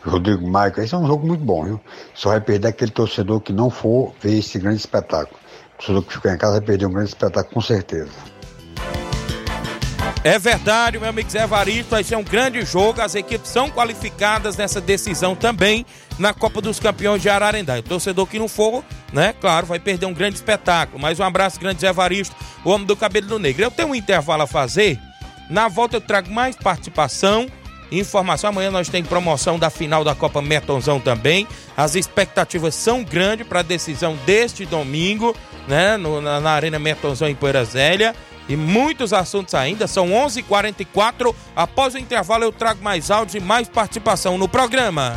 Rodrigo 0.04 0.46
Maicon. 0.46 0.82
Esse 0.82 0.94
é 0.94 0.98
um 0.98 1.06
jogo 1.06 1.26
muito 1.26 1.44
bom, 1.44 1.64
viu? 1.64 1.80
Só 2.14 2.30
vai 2.30 2.40
perder 2.40 2.68
aquele 2.68 2.90
torcedor 2.90 3.40
que 3.40 3.52
não 3.52 3.70
for 3.70 4.12
ver 4.20 4.38
esse 4.38 4.58
grande 4.58 4.78
espetáculo. 4.78 5.38
O 5.74 5.76
torcedor 5.78 6.02
que 6.02 6.12
ficar 6.12 6.34
em 6.34 6.38
casa 6.38 6.52
vai 6.52 6.62
perder 6.62 6.86
um 6.86 6.92
grande 6.92 7.08
espetáculo, 7.08 7.54
com 7.54 7.60
certeza. 7.60 8.12
É 10.26 10.40
verdade, 10.40 10.98
meu 10.98 11.08
amigo 11.08 11.30
Zé 11.30 11.44
Evaristo, 11.44 11.90
vai 11.90 12.02
ser 12.02 12.16
um 12.16 12.24
grande 12.24 12.64
jogo. 12.64 13.00
As 13.00 13.14
equipes 13.14 13.48
são 13.48 13.70
qualificadas 13.70 14.56
nessa 14.56 14.80
decisão 14.80 15.36
também 15.36 15.86
na 16.18 16.34
Copa 16.34 16.60
dos 16.60 16.80
Campeões 16.80 17.22
de 17.22 17.28
Ararendá. 17.28 17.78
O 17.78 17.82
torcedor 17.82 18.26
que 18.26 18.36
não 18.36 18.48
for, 18.48 18.82
né, 19.12 19.34
claro, 19.40 19.66
vai 19.66 19.78
perder 19.78 20.06
um 20.06 20.12
grande 20.12 20.34
espetáculo. 20.34 21.00
Mais 21.00 21.20
um 21.20 21.22
abraço 21.22 21.60
grande, 21.60 21.80
Zé 21.80 21.90
Evaristo, 21.90 22.34
o 22.64 22.70
homem 22.70 22.84
do 22.84 22.96
cabelo 22.96 23.28
do 23.28 23.38
negro. 23.38 23.62
Eu 23.62 23.70
tenho 23.70 23.88
um 23.88 23.94
intervalo 23.94 24.42
a 24.42 24.46
fazer. 24.48 24.98
Na 25.48 25.68
volta 25.68 25.96
eu 25.96 26.00
trago 26.00 26.28
mais 26.28 26.56
participação. 26.56 27.46
Informação, 27.90 28.50
amanhã 28.50 28.70
nós 28.70 28.88
temos 28.88 29.08
promoção 29.08 29.58
da 29.58 29.70
final 29.70 30.02
da 30.02 30.14
Copa 30.14 30.42
Metonzão 30.42 30.98
também. 30.98 31.46
As 31.76 31.94
expectativas 31.94 32.74
são 32.74 33.04
grandes 33.04 33.46
para 33.46 33.60
a 33.60 33.62
decisão 33.62 34.16
deste 34.26 34.66
domingo, 34.66 35.34
né, 35.68 35.96
no, 35.96 36.20
na, 36.20 36.40
na 36.40 36.50
Arena 36.50 36.78
Metonzão 36.78 37.28
em 37.28 37.34
Poeira 37.34 37.64
Zélia 37.64 38.14
e 38.48 38.56
muitos 38.56 39.12
assuntos 39.12 39.54
ainda. 39.54 39.86
São 39.86 40.08
11:44. 40.08 40.38
h 40.38 40.42
44 40.42 41.36
Após 41.54 41.94
o 41.94 41.98
intervalo, 41.98 42.44
eu 42.44 42.52
trago 42.52 42.82
mais 42.82 43.10
áudios 43.10 43.34
e 43.34 43.40
mais 43.40 43.68
participação 43.68 44.36
no 44.36 44.48
programa. 44.48 45.16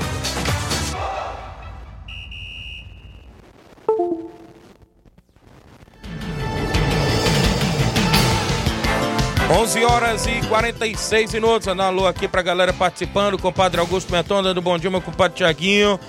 11 9.51 9.83
horas 9.83 10.25
e 10.25 10.41
46 10.47 11.33
minutos. 11.33 11.65
Dando 11.65 11.81
alô 11.81 12.07
aqui 12.07 12.29
pra 12.29 12.41
galera 12.41 12.71
participando. 12.71 13.37
Compadre 13.37 13.81
Augusto 13.81 14.09
Menton 14.09 14.41
dando 14.41 14.61
bom 14.61 14.77
dia, 14.77 14.89
meu 14.89 15.01
compadre 15.01 15.35
Tiaguinho. 15.35 15.99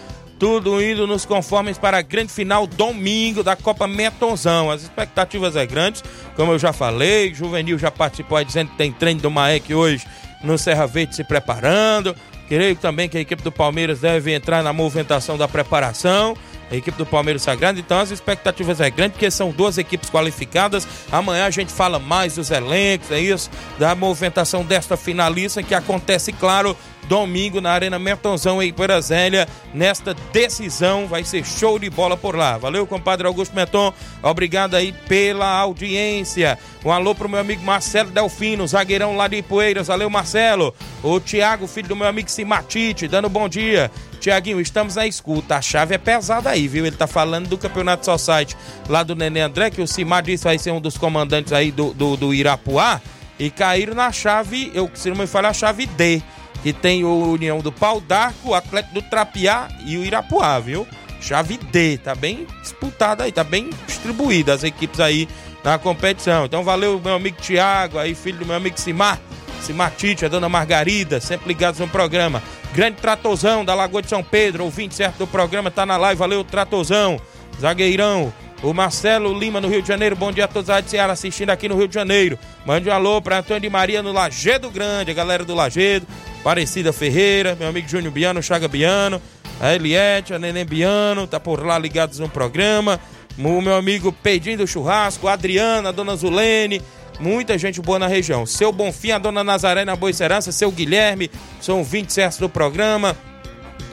Tudo 0.43 0.83
indo 0.83 1.07
nos 1.07 1.25
conformes 1.25 1.79
para 1.79 1.99
a 1.99 2.03
grande 2.03 2.33
final 2.33 2.67
domingo 2.67 3.45
da 3.45 3.55
Copa 3.55 3.87
Metonzão. 3.87 4.73
As 4.73 4.83
expectativas 4.83 5.55
é 5.55 5.65
grandes, 5.65 6.03
como 6.35 6.51
eu 6.51 6.59
já 6.59 6.73
falei. 6.73 7.33
Juvenil 7.33 7.79
já 7.79 7.93
participou 7.93 8.37
aí 8.37 8.45
dizendo 8.45 8.73
que 8.73 8.77
tem 8.77 8.91
treino 8.91 9.21
do 9.21 9.31
Maek 9.31 9.73
hoje 9.73 10.05
no 10.43 10.59
Serra 10.59 10.85
Verde 10.85 11.15
se 11.15 11.23
preparando. 11.23 12.17
Creio 12.49 12.75
também 12.75 13.09
que 13.09 13.17
a 13.17 13.21
equipe 13.21 13.41
do 13.41 13.53
Palmeiras 13.53 14.01
deve 14.01 14.35
entrar 14.35 14.65
na 14.65 14.73
movimentação 14.73 15.39
da 15.39 15.47
preparação 15.47 16.37
a 16.73 16.77
equipe 16.77 16.97
do 16.97 17.07
Palmeiras 17.07 17.43
Sagrado. 17.43 17.79
Então 17.79 18.01
as 18.01 18.11
expectativas 18.11 18.81
é 18.81 18.91
grande, 18.91 19.13
porque 19.13 19.31
são 19.31 19.51
duas 19.51 19.79
equipes 19.79 20.11
qualificadas. 20.11 20.89
Amanhã 21.11 21.47
a 21.47 21.51
gente 21.51 21.71
fala 21.71 21.99
mais 21.99 22.35
dos 22.35 22.51
elencos, 22.51 23.11
é 23.11 23.21
isso, 23.21 23.51
da 23.79 23.95
movimentação 23.95 24.65
desta 24.65 24.97
finalista 24.97 25.63
que 25.63 25.75
acontece, 25.75 26.33
claro, 26.33 26.77
domingo 27.09 27.61
na 27.61 27.73
Arena 27.73 27.99
Mertonzão 27.99 28.63
em 28.63 28.73
Brasília. 28.73 29.49
Nesta 29.75 30.15
decisão 30.33 31.07
vai 31.07 31.25
ser 31.25 31.45
show 31.45 31.79
de 31.79 31.91
bola 31.91 32.17
por 32.17 32.37
lá. 32.37 32.59
Valeu, 32.59 32.87
compadre 32.87 33.27
Augusto 33.27 33.55
Meton. 33.55 33.93
Obrigado 34.23 34.75
aí 34.75 34.93
pela 34.93 35.47
audiência. 35.47 36.59
Um 36.85 36.91
alô 36.91 37.15
pro 37.15 37.29
meu 37.29 37.41
amigo 37.41 37.63
Marcelo 37.65 38.11
Delfino, 38.11 38.67
zagueirão 38.67 39.17
lá 39.17 39.29
de 39.29 39.43
Poeiras. 39.43 39.89
Valeu, 39.89 40.11
Marcelo. 40.11 40.75
O 41.03 41.19
Tiago, 41.21 41.67
filho 41.67 41.89
do 41.89 41.97
meu 41.97 42.07
amigo 42.07 42.31
Simatite, 42.31 43.09
dando 43.09 43.29
bom 43.29 43.49
dia. 43.49 43.91
Tiaguinho, 44.21 44.61
estamos 44.61 44.95
na 44.95 45.07
escuta. 45.07 45.57
A 45.57 45.63
chave 45.63 45.95
é 45.95 45.99
pesada 45.99 46.51
aí, 46.51 46.69
viu? 46.69 46.87
Ele 46.87 46.97
tá 46.97 47.07
falando 47.07 47.49
do 47.49 47.59
Campeonato 47.59 48.05
Society 48.05 48.57
lá 48.89 49.03
do 49.03 49.17
Nenê 49.17 49.41
André, 49.41 49.71
que 49.71 49.83
o 49.83 49.87
Simar 49.87 50.23
disse 50.23 50.45
vai 50.45 50.59
ser 50.59 50.71
um 50.71 50.81
dos 50.81 50.97
comandantes 50.97 51.53
aí 51.53 51.73
do, 51.73 51.93
do, 51.93 52.17
do 52.17 52.35
Irapuá. 52.35 53.01
E 53.39 53.51
caíram 53.51 53.95
na 53.95 54.13
chave, 54.13 54.71
eu, 54.73 54.89
se 54.95 55.09
não 55.09 55.17
me 55.17 55.27
falha, 55.27 55.49
a 55.49 55.53
chave 55.53 55.87
D 55.87 56.23
que 56.63 56.73
tem 56.73 57.05
o 57.05 57.33
União 57.33 57.61
do 57.61 57.73
Pau 57.73 58.01
d'Arco, 58.01 58.51
o 58.51 58.55
Atlético 58.55 58.95
do 58.95 59.03
Trapiá 59.03 59.69
e 59.85 59.97
o 59.97 60.05
Irapuá, 60.05 60.59
viu? 60.59 60.87
chave 61.23 61.57
D, 61.57 61.99
tá 61.99 62.15
bem 62.15 62.47
disputada 62.61 63.25
aí, 63.25 63.33
tá 63.33 63.45
bem 63.45 63.71
distribuída 63.87 64.53
as 64.53 64.65
equipes 64.65 64.99
aí 64.99 65.29
na 65.63 65.79
competição. 65.79 66.45
Então 66.45 66.65
valeu 66.65 67.01
meu 67.03 67.15
amigo 67.15 67.41
Tiago, 67.41 67.99
aí 67.99 68.15
filho 68.15 68.41
do 68.41 68.47
meu 68.47 68.57
amigo 68.57 68.79
Simar, 68.79 69.21
Simar 69.61 69.93
Tite, 69.97 70.25
a 70.25 70.29
dona 70.29 70.49
Margarida, 70.49 71.21
sempre 71.21 71.49
ligados 71.49 71.79
no 71.79 71.89
programa. 71.89 72.43
Grande 72.75 72.97
Tratozão 72.97 73.65
da 73.65 73.75
Lagoa 73.75 74.03
de 74.03 74.09
São 74.09 74.23
Pedro, 74.23 74.65
ouvinte 74.65 74.95
certo 74.95 75.19
do 75.19 75.27
programa, 75.27 75.71
tá 75.71 75.87
na 75.87 75.97
live, 75.97 76.19
valeu 76.19 76.43
Tratozão, 76.43 77.21
zagueirão. 77.61 78.33
O 78.63 78.73
Marcelo 78.73 79.37
Lima 79.37 79.61
no 79.61 79.69
Rio 79.69 79.83
de 79.83 79.89
Janeiro, 79.89 80.15
bom 80.15 80.31
dia 80.31 80.45
a 80.45 80.49
todos 80.49 80.71
a 80.71 80.75
Rádio 80.75 80.91
Ceará 80.91 81.13
assistindo 81.13 81.51
aqui 81.51 81.69
no 81.69 81.77
Rio 81.77 81.89
de 81.89 81.95
Janeiro. 81.95 82.39
Mande 82.65 82.89
um 82.89 82.93
alô 82.93 83.21
para 83.21 83.39
Antônio 83.39 83.61
de 83.61 83.69
Maria 83.69 84.05
no 84.05 84.13
Lagedo 84.13 84.71
Grande, 84.71 85.11
a 85.11 85.15
galera 85.15 85.45
do 85.45 85.53
Lagedo, 85.53 86.07
Parecida 86.43 86.93
Ferreira, 86.93 87.55
meu 87.55 87.69
amigo 87.69 87.89
Júnior 87.89 88.13
Biano, 88.13 88.43
Chaga 88.43 88.67
Biano, 88.67 89.23
a 89.61 89.75
Eliette, 89.75 90.35
a 90.35 90.39
Neném 90.39 90.65
Biano, 90.65 91.27
tá 91.27 91.39
por 91.39 91.65
lá 91.65 91.79
ligados 91.79 92.19
no 92.19 92.29
programa. 92.29 92.99
O 93.39 93.61
meu 93.61 93.77
amigo 93.77 94.13
Pedinho 94.13 94.59
do 94.59 94.67
Churrasco, 94.67 95.29
a 95.29 95.35
Adriana, 95.35 95.89
a 95.91 95.93
Dona 95.93 96.17
Zulene, 96.17 96.83
muita 97.21 97.57
gente 97.57 97.81
boa 97.81 97.99
na 97.99 98.09
região. 98.09 98.45
Seu 98.45 98.73
Bonfim, 98.73 99.13
a 99.13 99.19
Dona 99.19 99.45
Nazaré 99.45 99.85
na 99.85 99.95
Boicerança, 99.95 100.51
seu 100.51 100.71
Guilherme, 100.71 101.31
são 101.61 101.85
20 101.85 102.13
certos 102.13 102.39
do 102.39 102.49
programa. 102.49 103.17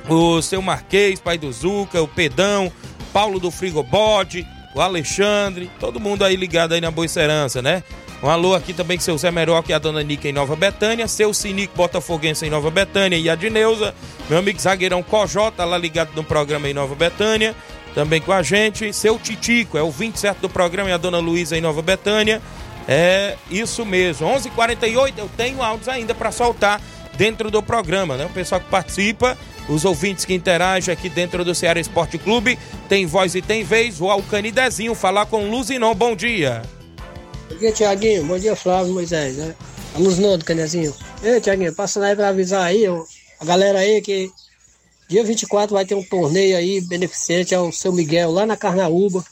O 0.10 0.42
seu 0.42 0.62
Marquês, 0.62 1.20
pai 1.20 1.38
do 1.38 1.52
Zuca, 1.52 2.02
o 2.02 2.08
Pedão, 2.08 2.72
Paulo 3.14 3.40
do 3.40 3.52
Frigobode, 3.52 4.46
o 4.74 4.82
Alexandre, 4.82 5.70
todo 5.80 6.00
mundo 6.00 6.26
aí 6.26 6.36
ligado 6.36 6.74
aí 6.74 6.82
na 6.82 6.90
Boicerança, 6.90 7.62
né? 7.62 7.84
Um 8.22 8.28
alô 8.30 8.54
aqui 8.54 8.74
também 8.74 8.98
com 8.98 9.04
seu 9.04 9.18
Zé 9.18 9.32
Meroca 9.32 9.72
e 9.72 9.74
a 9.74 9.80
Dona 9.80 10.04
Nica 10.04 10.28
em 10.28 10.34
Nova 10.34 10.54
Betânia, 10.54 11.08
seu 11.08 11.34
Sinico 11.34 11.74
Botafoguense 11.76 12.46
em 12.46 12.50
Nova 12.50 12.70
Betânia 12.70 13.18
e 13.18 13.30
a 13.30 13.36
Dineuza, 13.36 13.96
meu 14.30 14.40
amigo 14.40 14.60
zagueirão 14.60 15.02
Cojota 15.02 15.64
lá 15.64 15.78
ligado 15.78 16.12
no 16.14 16.24
programa 16.24 16.70
em 16.70 16.74
Nova 16.74 16.96
Betânia, 16.96 17.56
também 17.96 18.20
com 18.20 18.34
a 18.34 18.44
gente, 18.44 18.92
seu 18.92 19.18
Titico, 19.18 19.78
é 19.78 19.82
o 19.82 19.90
27 19.90 20.42
do 20.42 20.50
programa 20.50 20.90
e 20.90 20.92
a 20.92 20.98
Dona 20.98 21.20
Luísa 21.20 21.58
em 21.58 21.62
Nova 21.62 21.82
Betânia, 21.82 22.42
é 22.90 23.38
isso 23.50 23.86
mesmo, 23.86 24.28
11:48 24.28 24.48
h 24.48 24.56
48 24.56 25.20
eu 25.20 25.30
tenho 25.38 25.64
áudios 25.64 25.88
ainda 25.88 26.14
para 26.14 26.30
soltar 26.30 26.82
dentro 27.16 27.50
do 27.50 27.64
programa, 27.64 28.18
né? 28.18 28.26
O 28.26 28.30
pessoal 28.30 28.60
que 28.60 28.68
participa, 28.68 29.38
os 29.70 29.86
ouvintes 29.86 30.26
que 30.26 30.34
interagem 30.34 30.94
aqui 30.94 31.08
dentro 31.08 31.46
do 31.46 31.56
Ceará 31.56 31.80
Esporte 31.80 32.18
Clube, 32.18 32.60
tem 32.90 33.06
voz 33.06 33.34
e 33.34 33.42
tem 33.42 33.64
vez, 33.64 34.02
o 34.02 34.10
Alcani 34.10 34.52
Dezinho 34.52 34.94
falar 34.94 35.26
com 35.26 35.50
Luzinon, 35.50 35.94
bom 35.96 36.16
dia. 36.16 36.62
Bom 37.50 37.58
dia, 37.58 37.72
Tiaguinho. 37.72 38.26
Bom 38.26 38.38
dia, 38.38 38.56
Flávio 38.56 38.94
Moisés. 38.94 39.36
Né? 39.36 39.56
A 39.96 40.00
Luzinon 40.00 40.38
do 40.38 40.46
Canezinho. 40.46 40.94
Ei, 41.24 41.42
Tiaguinho, 41.42 41.74
passando 41.74 42.04
aí 42.04 42.16
pra 42.16 42.30
avisar 42.30 42.64
aí, 42.64 42.88
ó, 42.88 43.04
a 43.40 43.46
galera 43.46 43.80
aí 43.80 44.02
que 44.02 44.32
dia 45.10 45.24
24 45.24 45.74
vai 45.74 45.84
ter 45.84 45.96
um 45.96 46.04
torneio 46.04 46.56
aí 46.56 46.80
beneficente 46.82 47.56
ao 47.56 47.72
seu 47.72 47.92
Miguel 47.92 48.32
lá 48.32 48.46
na 48.46 48.56
Carnaúba. 48.56 49.26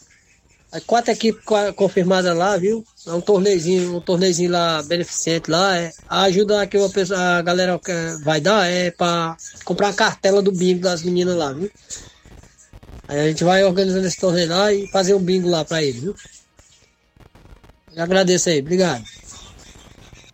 Quatro 0.86 1.12
equipes 1.12 1.42
confirmadas 1.76 2.36
lá, 2.36 2.58
viu? 2.58 2.84
É 3.06 3.12
um 3.12 3.22
torneizinho, 3.22 3.96
um 3.96 4.02
torneizinho 4.02 4.52
lá 4.52 4.84
beneficente 4.84 5.50
lá. 5.50 5.78
É. 5.78 5.94
A 6.10 6.24
ajuda 6.24 6.68
que 6.68 6.78
pessoa, 6.90 7.20
a 7.38 7.42
galera 7.42 7.80
vai 8.24 8.42
dar 8.42 8.68
é 8.68 8.92
pra 8.92 9.38
comprar 9.64 9.90
a 9.90 9.94
cartela 9.94 10.42
do 10.42 10.52
bingo 10.52 10.82
das 10.82 11.04
meninas 11.04 11.38
lá, 11.38 11.54
viu? 11.54 11.72
Aí 13.08 13.20
a 13.20 13.28
gente 13.28 13.44
vai 13.44 13.64
organizando 13.64 14.06
esse 14.06 14.20
torneio 14.20 14.50
lá 14.50 14.74
e 14.74 14.88
fazer 14.88 15.14
um 15.14 15.20
bingo 15.20 15.48
lá 15.48 15.64
pra 15.64 15.82
ele, 15.82 16.00
viu? 16.00 16.16
Eu 17.98 18.04
agradeço 18.04 18.48
aí, 18.50 18.60
obrigado. 18.60 19.04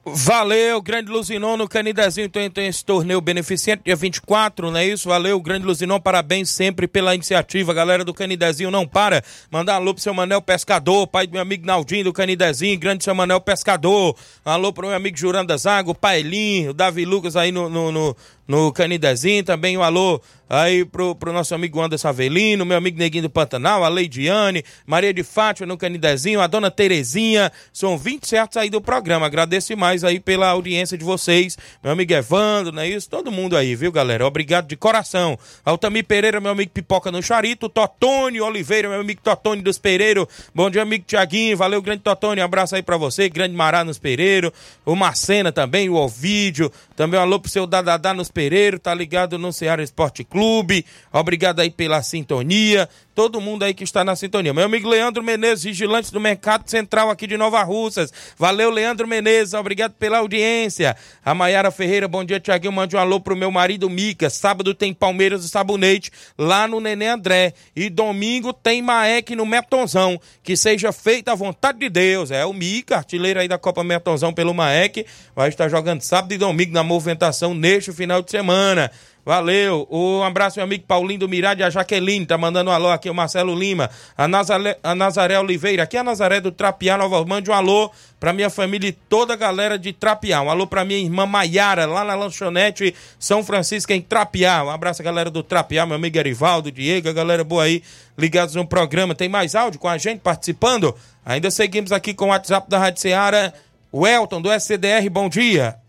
Valeu, 0.06 0.82
Grande 0.82 1.10
Luzinon 1.10 1.56
no 1.56 1.66
Canidezinho 1.66 2.28
tem, 2.28 2.52
esse 2.68 2.84
torneio 2.84 3.22
beneficente, 3.22 3.84
dia 3.86 3.96
24, 3.96 4.70
não 4.70 4.78
é 4.78 4.86
isso? 4.86 5.08
Valeu, 5.08 5.40
Grande 5.40 5.66
Luzinon, 5.66 5.98
parabéns 5.98 6.50
sempre 6.50 6.90
pela 6.90 7.16
iniciativa, 7.16 7.74
galera 7.74 8.04
do 8.04 8.14
Canidezinho, 8.14 8.70
não 8.70 8.86
para. 8.86 9.24
Mandar 9.50 9.76
alô 9.76 9.94
pro 9.94 10.04
seu 10.04 10.14
Manel 10.14 10.42
Pescador, 10.42 11.08
pai 11.08 11.26
do 11.26 11.32
meu 11.32 11.42
amigo 11.42 11.66
Naldinho 11.66 12.04
do 12.04 12.12
Canidezinho, 12.12 12.78
grande 12.78 13.06
seu 13.06 13.16
Manel 13.16 13.40
Pescador. 13.40 14.14
Alô 14.44 14.74
pro 14.74 14.88
meu 14.88 14.96
amigo 14.98 15.18
Juranda 15.18 15.56
Zago, 15.56 15.96
Paelinho, 15.96 16.74
Davi 16.74 17.06
Lucas 17.06 17.38
aí 17.38 17.54
no, 17.54 17.70
no, 17.70 17.90
no, 17.90 18.18
no 18.48 18.72
Canidezinho, 18.72 19.44
também 19.44 19.78
um 19.78 19.84
alô 19.84 20.22
aí 20.50 20.86
pro, 20.86 21.16
pro 21.16 21.34
nosso 21.34 21.56
amigo 21.56 21.82
Anderson 21.82 22.10
Avelino, 22.10 22.66
meu 22.66 22.78
amigo 22.78 22.98
Neguinho 22.98 23.24
do 23.24 23.30
Pantanal, 23.30 23.84
a 23.84 23.88
Leidiane, 23.88 24.64
Maria 24.86 25.14
de 25.14 25.24
Fátima 25.24 25.66
no 25.66 25.78
Canidezinho, 25.78 26.42
a 26.42 26.48
dona 26.48 26.70
Terezinha, 26.70 27.52
são 27.72 27.98
20 27.98 28.28
certos 28.28 28.58
aí 28.58 28.70
do 28.70 28.80
programa, 28.80 29.26
agradeço 29.26 29.76
mais 29.76 30.04
aí 30.04 30.20
pela 30.20 30.50
audiência 30.50 30.98
de 30.98 31.04
vocês, 31.04 31.58
meu 31.82 31.94
amigo 31.94 32.14
Evandro, 32.14 32.72
não 32.72 32.84
é 32.84 32.90
isso? 32.90 33.10
Todo 33.10 33.32
mundo 33.32 33.58
aí, 33.58 33.76
viu 33.76 33.92
galera? 33.92 34.28
Obrigado 34.28 34.68
de 34.68 34.76
coração. 34.76 35.40
Altamir 35.66 36.06
Pereira, 36.06 36.40
meu 36.40 36.52
amigo 36.52 36.72
Pipoca 36.72 37.12
no 37.12 37.24
Charito, 37.24 37.68
Totônio 37.68 38.46
Oliveira, 38.46 38.90
meu 38.90 39.00
amigo 39.00 39.22
Totônio 39.24 39.64
dos 39.64 39.80
Pereiro, 39.80 40.28
bom 40.54 40.70
dia 40.70 40.84
amigo 40.84 41.06
Tiaguinho, 41.08 41.58
valeu 41.58 41.82
grande 41.82 42.02
Totônio, 42.04 42.44
um 42.44 42.46
abraço 42.46 42.76
aí 42.76 42.84
pra 42.84 42.98
você, 42.98 43.28
grande 43.28 43.56
Mará 43.56 43.84
nos 43.84 43.98
Pereiro, 43.98 44.54
o 44.86 44.96
Marcena 44.96 45.52
também, 45.52 45.90
o 45.90 45.96
Ovídio, 45.96 46.72
também 46.96 47.20
um 47.20 47.24
alô 47.24 47.40
pro 47.40 47.50
seu 47.50 47.66
Dadadá 47.66 48.14
nos 48.14 48.30
Pereiro, 48.34 48.80
tá 48.80 48.94
ligado 48.94 49.38
no 49.38 49.54
Ceará 49.54 49.84
Esporte 49.84 50.24
Clube, 50.24 50.86
obrigado 51.12 51.60
aí 51.60 51.70
pela 51.70 52.02
sintonia, 52.02 52.90
todo 53.16 53.40
mundo 53.40 53.64
aí 53.64 53.74
que 53.74 53.84
está 53.84 54.04
na 54.04 54.16
sintonia. 54.16 54.54
Meu 54.54 54.66
amigo 54.66 54.90
Leandro 54.90 55.24
Menezes, 55.24 55.64
vigilante 55.64 56.12
do 56.12 56.20
Mercado 56.20 56.70
Central 56.70 57.10
aqui 57.10 57.28
de 57.28 57.38
Nova 57.38 57.62
Russas. 57.64 58.12
Valeu, 58.38 58.70
Leandro 58.70 59.08
Menezes, 59.08 59.54
obrigado 59.54 59.94
pela 59.94 60.18
audiência. 60.18 60.96
A 61.24 61.34
Maiara 61.34 61.72
Ferreira, 61.72 62.08
bom 62.08 62.24
dia, 62.24 62.40
Tiaguinho. 62.40 62.74
Mande 62.74 62.96
um 62.96 63.00
alô 63.00 63.20
pro 63.20 63.36
meu 63.36 63.52
marido 63.52 63.90
Mica. 63.90 64.30
Sábado 64.30 64.74
tem 64.74 64.94
Palmeiras 64.94 65.46
e 65.46 65.50
Sabonete 65.50 66.12
lá 66.38 66.68
no 66.68 66.80
Nenê 66.80 67.08
André. 67.08 67.54
E 67.76 67.90
domingo 67.90 68.52
tem 68.52 68.82
Maek 68.82 69.36
no 69.36 69.46
Metonzão. 69.46 70.20
Que 70.42 70.58
seja 70.58 70.92
feita 70.92 71.32
a 71.32 71.36
vontade 71.36 71.80
de 71.80 71.90
Deus. 71.90 72.32
É 72.32 72.46
o 72.46 72.54
Mica, 72.54 72.98
artilheiro 72.98 73.40
aí 73.40 73.48
da 73.48 73.58
Copa 73.58 73.84
Metonzão 73.84 74.34
pelo 74.34 74.54
Maek. 74.54 75.06
Vai 75.36 75.50
estar 75.50 75.70
jogando 75.70 76.02
sábado 76.02 76.34
e 76.34 76.38
domingo 76.38 76.74
na 76.74 76.84
movimentação 76.84 77.54
neste 77.54 77.92
final 77.92 78.22
de 78.22 78.32
semana. 78.32 78.92
Valeu. 79.26 79.88
Um 79.90 80.22
abraço, 80.22 80.58
meu 80.58 80.66
amigo 80.66 80.84
Paulinho 80.86 81.22
do 81.22 81.30
Mirade, 81.30 81.64
a 81.64 81.70
Jaqueline, 81.70 82.26
tá 82.26 82.38
mandando 82.38 82.70
um 82.70 82.74
alô 82.74 82.90
aqui, 82.90 83.10
o 83.10 83.16
Marcelo 83.16 83.56
Lima, 83.56 83.90
a 84.18 84.28
Nazaré, 84.28 84.78
a 84.84 84.94
Nazaré 84.94 85.40
Oliveira, 85.40 85.84
aqui 85.84 85.96
é 85.96 86.02
a 86.02 86.04
Nazaré 86.04 86.42
do 86.42 86.52
Trapiá, 86.52 86.98
Nova 86.98 87.24
Mande 87.26 87.50
um 87.50 87.54
alô 87.54 87.90
pra 88.20 88.34
minha 88.34 88.50
família 88.50 88.90
e 88.90 88.92
toda 88.92 89.34
a 89.34 89.38
galera 89.38 89.80
de 89.80 89.94
Trapiá. 89.94 90.42
Um 90.42 90.50
alô 90.50 90.68
pra 90.68 90.84
minha 90.84 91.00
irmã 91.00 91.26
Maiara, 91.26 91.86
lá 91.86 92.04
na 92.04 92.16
lanchonete 92.16 92.94
São 93.18 93.44
Francisco, 93.44 93.94
em 93.94 94.02
Trapiá. 94.02 94.62
Um 94.66 94.70
abraço, 94.70 95.02
galera 95.02 95.32
do 95.32 95.42
Trapiá, 95.42 95.86
meu 95.86 95.96
amigo 95.96 96.18
Erivaldo, 96.18 96.70
Diego, 96.70 97.08
a 97.08 97.14
galera 97.14 97.46
boa 97.46 97.64
aí, 97.64 97.82
ligados 98.18 98.56
no 98.56 98.68
programa. 98.68 99.16
Tem 99.16 99.30
mais 99.30 99.56
áudio 99.56 99.80
com 99.80 99.88
a 99.88 99.98
gente 99.98 100.20
participando? 100.20 100.94
Ainda 101.26 101.50
seguimos 101.50 101.94
aqui 101.94 102.14
com 102.14 102.26
o 102.26 102.30
WhatsApp 102.30 102.70
da 102.70 102.78
Rádio 102.78 103.00
Seara. 103.00 103.54
O 103.90 104.06
Elton, 104.06 104.42
do 104.42 104.52
SCDR, 104.52 105.10
bom 105.10 105.30
dia. 105.30 105.83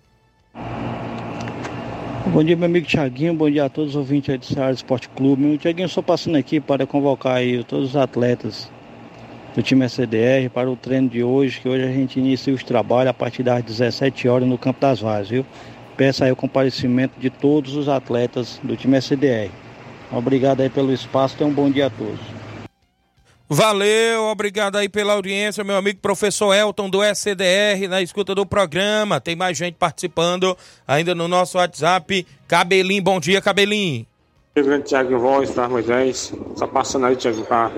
Bom 2.27 2.43
dia, 2.43 2.57
meu 2.57 2.65
amigo 2.67 2.87
Tiaguinho. 2.87 3.35
Bom 3.35 3.51
dia 3.51 3.67
a 3.67 3.69
todos 3.69 3.91
os 3.91 3.97
ouvintes 3.97 4.31
aí 4.31 4.39
do 4.39 4.47
Ceará 4.47 4.73
Esporte 4.73 5.11
Clube. 5.11 5.43
Meu 5.43 5.59
Tiaguinho, 5.59 5.89
só 5.89 6.01
passando 6.01 6.37
aqui 6.37 6.59
para 6.59 6.87
convocar 6.87 7.37
aí 7.37 7.63
todos 7.63 7.91
os 7.91 7.97
atletas 7.97 8.71
do 9.55 9.63
time 9.63 9.85
SDR 9.85 10.49
para 10.53 10.71
o 10.71 10.75
treino 10.75 11.09
de 11.09 11.23
hoje, 11.23 11.61
que 11.61 11.69
hoje 11.69 11.85
a 11.85 11.93
gente 11.93 12.19
inicia 12.19 12.53
os 12.55 12.65
trabalhos 12.65 13.11
a 13.11 13.15
partir 13.15 13.43
das 13.43 13.63
17 13.63 14.27
horas 14.27 14.49
no 14.49 14.57
Campo 14.57 14.81
das 14.81 15.01
Varas, 15.01 15.29
viu? 15.29 15.45
Peço 15.99 16.25
aí 16.25 16.33
o 16.33 16.37
comparecimento 16.37 17.21
de 17.21 17.29
todos 17.29 17.77
os 17.77 17.89
atletas 17.91 18.59
do 18.65 18.75
time 18.75 18.97
SDR. 18.97 19.51
Obrigado 20.11 20.63
aí 20.63 20.71
pelo 20.71 20.93
espaço, 20.93 21.37
tenham 21.37 21.51
um 21.51 21.55
bom 21.55 21.71
dia 21.71 21.87
a 21.87 21.91
todos. 21.91 22.44
Valeu, 23.55 24.25
obrigado 24.25 24.75
aí 24.75 24.89
pela 24.89 25.13
audiência, 25.13 25.63
meu 25.63 25.77
amigo 25.77 26.01
professor 26.01 26.53
Elton 26.53 26.91
do 26.91 27.05
SCDR, 27.05 27.87
na 27.89 28.03
escuta 28.03 28.35
do 28.35 28.45
programa. 28.45 29.21
Tem 29.21 29.37
mais 29.37 29.57
gente 29.57 29.77
participando 29.77 30.59
ainda 30.89 31.15
no 31.15 31.29
nosso 31.29 31.57
WhatsApp. 31.57 32.27
Cabelinho, 32.49 33.01
bom 33.01 33.21
dia, 33.21 33.41
Cabelinho. 33.41 34.05
grande 34.57 34.87
Thiago 34.87 35.17
Voz, 35.21 35.51
Flávio 35.51 35.71
Moisés. 35.71 36.35
Só 36.57 36.67
passando 36.67 37.07
aí, 37.07 37.15
Thiago, 37.15 37.45
pra 37.45 37.71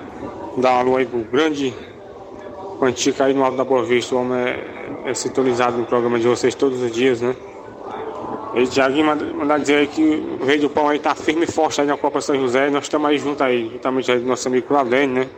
dar 0.57 0.71
uma 0.71 0.79
alô 0.79 0.97
aí 0.97 1.05
pro 1.05 1.19
grande 1.19 1.71
Quantica 2.79 3.25
aí 3.25 3.35
no 3.35 3.43
Alto 3.43 3.57
da 3.57 3.63
Boa 3.63 3.83
Vista. 3.83 4.15
O 4.15 4.21
homem 4.21 4.35
é, 4.35 5.11
é 5.11 5.13
sintonizado 5.13 5.77
no 5.77 5.85
programa 5.85 6.17
de 6.17 6.27
vocês 6.27 6.55
todos 6.55 6.81
os 6.81 6.91
dias, 6.91 7.21
né? 7.21 7.35
E 8.55 8.65
Thiaguinho 8.65 9.05
manda, 9.05 9.25
manda 9.25 9.59
dizer 9.59 9.75
aí 9.75 9.87
que 9.87 10.01
o 10.41 10.43
Rei 10.43 10.57
do 10.57 10.71
Pão 10.71 10.89
aí 10.89 10.97
tá 10.97 11.13
firme 11.13 11.43
e 11.43 11.51
forte 11.51 11.81
aí 11.81 11.85
na 11.85 11.95
Copa 11.95 12.19
São 12.19 12.35
José. 12.35 12.67
Nós 12.71 12.85
estamos 12.85 13.07
aí 13.07 13.19
junto 13.19 13.43
aí, 13.43 13.69
juntamente 13.73 14.11
aí 14.11 14.17
do 14.17 14.25
nosso 14.25 14.47
amigo 14.47 14.65
Claudene, 14.67 15.13
né? 15.13 15.29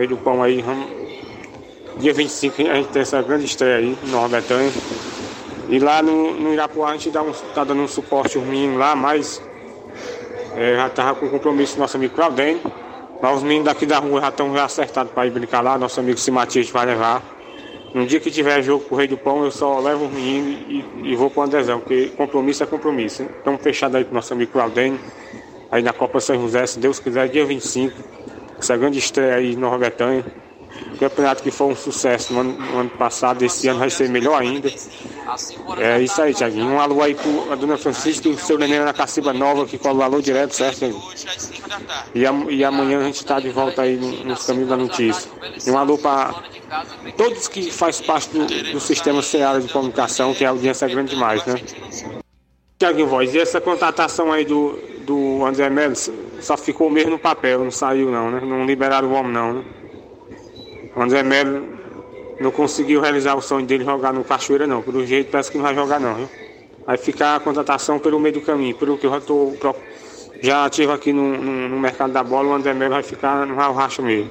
Rei 0.00 0.06
do 0.06 0.16
Pão 0.16 0.42
aí, 0.42 0.62
vamos... 0.62 0.86
dia 1.98 2.14
25 2.14 2.62
a 2.62 2.74
gente 2.76 2.88
tem 2.88 3.02
essa 3.02 3.20
grande 3.20 3.44
estreia 3.44 3.76
aí, 3.76 3.98
no 4.02 4.12
Nova 4.12 4.28
Betânia. 4.28 4.72
E 5.68 5.78
lá 5.78 6.02
no, 6.02 6.32
no 6.32 6.54
Irapuá 6.54 6.88
a 6.88 6.92
gente 6.94 7.10
dá 7.10 7.22
um, 7.22 7.32
tá 7.54 7.64
dando 7.64 7.82
um 7.82 7.86
suporte 7.86 8.38
aos 8.38 8.46
meninos 8.46 8.78
lá, 8.78 8.96
mas 8.96 9.42
é, 10.56 10.76
já 10.76 10.88
tava 10.88 11.16
com 11.16 11.28
compromisso 11.28 11.74
com 11.74 11.82
nosso 11.82 11.98
amigo 11.98 12.14
Claudene. 12.14 12.62
Mas 13.20 13.36
os 13.36 13.42
meninos 13.42 13.66
daqui 13.66 13.84
da 13.84 13.98
rua 13.98 14.22
já 14.22 14.28
estão 14.30 14.54
já 14.54 14.64
acertados 14.64 15.12
para 15.12 15.26
ir 15.26 15.32
brincar 15.32 15.60
lá, 15.60 15.76
nosso 15.76 16.00
amigo 16.00 16.18
Simatias 16.18 16.70
vai 16.70 16.86
levar. 16.86 17.22
No 17.92 18.06
dia 18.06 18.20
que 18.20 18.30
tiver 18.30 18.62
jogo 18.62 18.82
com 18.84 18.94
o 18.94 18.98
Rei 18.98 19.06
do 19.06 19.18
Pão, 19.18 19.44
eu 19.44 19.50
só 19.50 19.80
levo 19.80 20.06
os 20.06 20.12
meninos 20.12 20.62
e, 20.66 21.10
e 21.10 21.14
vou 21.14 21.28
pro 21.28 21.42
Andrezão, 21.42 21.78
porque 21.78 22.06
compromisso 22.16 22.62
é 22.62 22.66
compromisso. 22.66 23.24
Estamos 23.24 23.60
fechados 23.60 23.96
aí 23.96 24.04
com 24.06 24.14
nosso 24.14 24.32
amigo 24.32 24.50
Claudene. 24.50 24.98
aí 25.70 25.82
na 25.82 25.92
Copa 25.92 26.20
São 26.20 26.40
José, 26.40 26.66
se 26.66 26.78
Deus 26.78 26.98
quiser, 26.98 27.28
dia 27.28 27.44
25. 27.44 28.19
Essa 28.60 28.76
grande 28.76 28.98
estreia 28.98 29.36
aí 29.36 29.54
em 29.54 29.56
Nova 29.56 29.78
Betânia. 29.78 30.24
Campeonato 30.98 31.42
que 31.42 31.50
foi 31.50 31.68
um 31.68 31.76
sucesso 31.76 32.32
no 32.34 32.40
ano, 32.40 32.52
no 32.52 32.78
ano 32.80 32.90
passado, 32.90 33.42
esse 33.42 33.66
ano 33.68 33.78
vai 33.80 33.88
ser 33.88 34.08
melhor 34.10 34.40
ainda. 34.40 34.70
É 35.78 36.00
isso 36.00 36.20
aí, 36.20 36.34
Tiaguinho. 36.34 36.66
Um 36.66 36.78
alô 36.80 37.02
aí 37.02 37.14
pro 37.14 37.50
a 37.52 37.54
dona 37.56 37.78
Francisca 37.78 38.28
e 38.28 38.32
o 38.32 38.38
seu 38.38 38.58
neném 38.58 38.80
na 38.80 38.92
Caciba 38.92 39.32
Nova, 39.32 39.64
que 39.66 39.78
cola 39.78 40.00
o 40.00 40.02
alô 40.02 40.20
direto, 40.20 40.52
certo? 40.54 40.84
E, 42.14 42.26
am- 42.26 42.50
e 42.50 42.62
amanhã 42.62 43.00
a 43.00 43.04
gente 43.04 43.24
tá 43.24 43.40
de 43.40 43.48
volta 43.48 43.82
aí 43.82 43.96
no- 43.96 44.24
nos 44.24 44.44
caminhos 44.44 44.68
da 44.68 44.76
notícia. 44.76 45.30
E 45.66 45.70
um 45.70 45.78
alô 45.78 45.96
para 45.96 46.34
todos 47.16 47.48
que 47.48 47.70
faz 47.70 48.00
parte 48.02 48.28
do, 48.30 48.44
do 48.72 48.80
sistema 48.80 49.22
Seara 49.22 49.60
de 49.60 49.68
comunicação, 49.72 50.34
que 50.34 50.44
a 50.44 50.50
audiência 50.50 50.84
é 50.84 50.88
grande 50.88 51.10
demais, 51.10 51.44
né? 51.46 51.54
Tiaguinho 52.80 53.08
Voz, 53.08 53.34
e 53.34 53.38
essa 53.38 53.60
contratação 53.60 54.32
aí 54.32 54.42
do, 54.42 54.78
do 55.04 55.44
André 55.44 55.68
Melo 55.68 55.94
só 56.40 56.56
ficou 56.56 56.88
mesmo 56.88 57.10
no 57.10 57.18
papel, 57.18 57.62
não 57.62 57.70
saiu 57.70 58.10
não, 58.10 58.30
né? 58.30 58.40
Não 58.40 58.64
liberaram 58.64 59.06
o 59.06 59.12
homem 59.12 59.30
não, 59.30 59.52
né? 59.52 59.64
O 60.96 61.02
André 61.02 61.22
Melo 61.22 61.62
não 62.40 62.50
conseguiu 62.50 63.02
realizar 63.02 63.34
o 63.34 63.42
sonho 63.42 63.66
dele 63.66 63.84
jogar 63.84 64.14
no 64.14 64.24
Cachoeira 64.24 64.66
não, 64.66 64.80
pelo 64.80 65.04
jeito 65.04 65.30
parece 65.30 65.50
que 65.50 65.58
não 65.58 65.64
vai 65.64 65.74
jogar 65.74 66.00
não, 66.00 66.14
viu? 66.14 66.28
Vai 66.86 66.96
ficar 66.96 67.36
a 67.36 67.40
contratação 67.40 67.98
pelo 67.98 68.18
meio 68.18 68.36
do 68.36 68.40
caminho, 68.40 68.74
pelo 68.74 68.96
que 68.96 69.06
eu 69.06 69.10
já 69.10 69.20
tô 69.20 69.52
já 70.40 70.70
tive 70.70 70.90
aqui 70.90 71.12
no, 71.12 71.36
no, 71.36 71.68
no 71.68 71.78
mercado 71.78 72.14
da 72.14 72.24
bola, 72.24 72.48
o 72.48 72.54
André 72.54 72.72
Melo 72.72 72.94
vai 72.94 73.02
ficar 73.02 73.46
no 73.46 73.56
Racha 73.56 74.00
mesmo. 74.00 74.30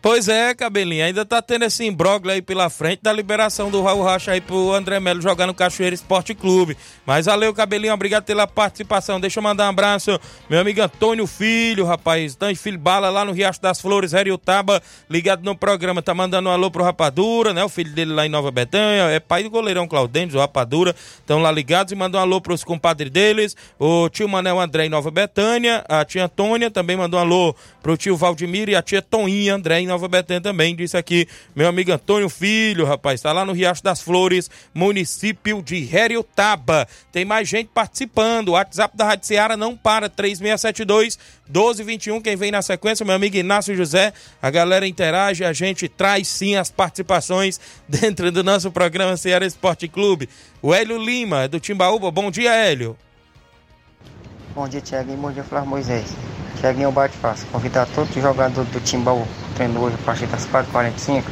Pois 0.00 0.28
é, 0.28 0.54
cabelinho, 0.54 1.04
ainda 1.04 1.24
tá 1.24 1.42
tendo 1.42 1.64
esse 1.64 1.84
imbróglio 1.84 2.32
aí 2.32 2.40
pela 2.40 2.70
frente 2.70 3.00
da 3.02 3.12
liberação 3.12 3.68
do 3.68 3.82
Raul 3.82 4.04
Rocha 4.04 4.30
aí 4.30 4.40
pro 4.40 4.72
André 4.72 5.00
Melo 5.00 5.20
jogar 5.20 5.44
no 5.48 5.52
Cachoeira 5.52 5.92
Esporte 5.92 6.36
Clube. 6.36 6.76
Mas 7.04 7.26
valeu, 7.26 7.52
cabelinho, 7.52 7.92
obrigado 7.92 8.22
pela 8.22 8.46
participação. 8.46 9.18
Deixa 9.18 9.40
eu 9.40 9.42
mandar 9.42 9.66
um 9.66 9.70
abraço, 9.70 10.16
meu 10.48 10.60
amigo 10.60 10.80
Antônio 10.80 11.26
Filho, 11.26 11.84
rapaz, 11.84 12.36
Dante 12.36 12.60
Filho 12.60 12.78
Bala 12.78 13.10
lá 13.10 13.24
no 13.24 13.32
Riacho 13.32 13.60
das 13.60 13.80
Flores, 13.80 14.12
Heriotaba, 14.12 14.80
ligado 15.10 15.42
no 15.42 15.56
programa, 15.56 16.00
tá 16.00 16.14
mandando 16.14 16.48
um 16.48 16.52
alô 16.52 16.70
pro 16.70 16.84
Rapadura, 16.84 17.52
né? 17.52 17.64
O 17.64 17.68
filho 17.68 17.92
dele 17.92 18.12
lá 18.12 18.24
em 18.24 18.28
Nova 18.28 18.52
Betânia, 18.52 19.10
é 19.10 19.18
pai 19.18 19.42
do 19.42 19.50
goleirão 19.50 19.88
Claudêncio, 19.88 20.38
o 20.38 20.40
Rapadura, 20.40 20.94
estão 21.18 21.42
lá 21.42 21.50
ligados 21.50 21.92
e 21.92 21.96
mandou 21.96 22.20
um 22.20 22.22
alô 22.22 22.40
pros 22.40 22.62
compadres 22.62 23.10
deles, 23.10 23.56
o 23.80 24.08
tio 24.08 24.28
Manel 24.28 24.60
André 24.60 24.86
em 24.86 24.88
Nova 24.88 25.10
Betânia, 25.10 25.84
a 25.88 26.04
tia 26.04 26.26
Antônia 26.26 26.70
também 26.70 26.96
mandou 26.96 27.18
um 27.18 27.22
alô 27.24 27.54
pro 27.82 27.96
tio 27.96 28.16
Valdemiro 28.16 28.70
e 28.70 28.76
a 28.76 28.82
tia 28.82 29.02
Toninha 29.02 29.56
André 29.56 29.80
em 29.80 29.87
Nova 29.88 30.06
Betânia 30.06 30.40
também, 30.40 30.76
disse 30.76 30.96
aqui 30.96 31.26
meu 31.56 31.66
amigo 31.66 31.90
Antônio 31.90 32.28
Filho, 32.28 32.84
rapaz, 32.84 33.20
tá 33.20 33.32
lá 33.32 33.44
no 33.44 33.52
Riacho 33.52 33.82
das 33.82 34.00
Flores, 34.00 34.50
município 34.72 35.62
de 35.62 35.76
Heriotaba. 35.94 36.86
Tem 37.10 37.24
mais 37.24 37.48
gente 37.48 37.70
participando, 37.74 38.50
o 38.50 38.52
WhatsApp 38.52 38.96
da 38.96 39.04
Rádio 39.04 39.26
Seara 39.26 39.56
não 39.56 39.76
para, 39.76 40.08
3672 40.08 41.18
1221, 41.48 42.20
quem 42.20 42.36
vem 42.36 42.50
na 42.50 42.62
sequência, 42.62 43.04
meu 43.04 43.14
amigo 43.14 43.36
Inácio 43.36 43.74
José, 43.74 44.12
a 44.40 44.50
galera 44.50 44.86
interage, 44.86 45.44
a 45.44 45.52
gente 45.52 45.88
traz 45.88 46.28
sim 46.28 46.56
as 46.56 46.70
participações 46.70 47.58
dentro 47.88 48.30
do 48.30 48.44
nosso 48.44 48.70
programa 48.70 49.16
Seara 49.16 49.46
Esporte 49.46 49.88
Clube. 49.88 50.28
O 50.60 50.74
Hélio 50.74 50.98
Lima, 50.98 51.48
do 51.48 51.58
Timbaúba, 51.58 52.10
bom 52.10 52.30
dia 52.30 52.54
Hélio. 52.54 52.96
Bom 54.54 54.68
dia, 54.68 54.80
Tiaguinho. 54.80 55.18
Bom 55.18 55.30
dia, 55.30 55.44
Flávio 55.44 55.70
Moisés. 55.70 56.12
Tiaguinho 56.60 56.90
bate 56.90 57.16
fácil. 57.16 57.46
Convidar 57.52 57.86
todos 57.94 58.14
os 58.14 58.22
jogadores 58.22 58.70
do 58.70 58.80
Timbal 58.80 59.26
treino 59.54 59.80
hoje 59.80 59.96
a 60.00 60.04
partir 60.04 60.26
das 60.26 60.46
4h45. 60.46 61.24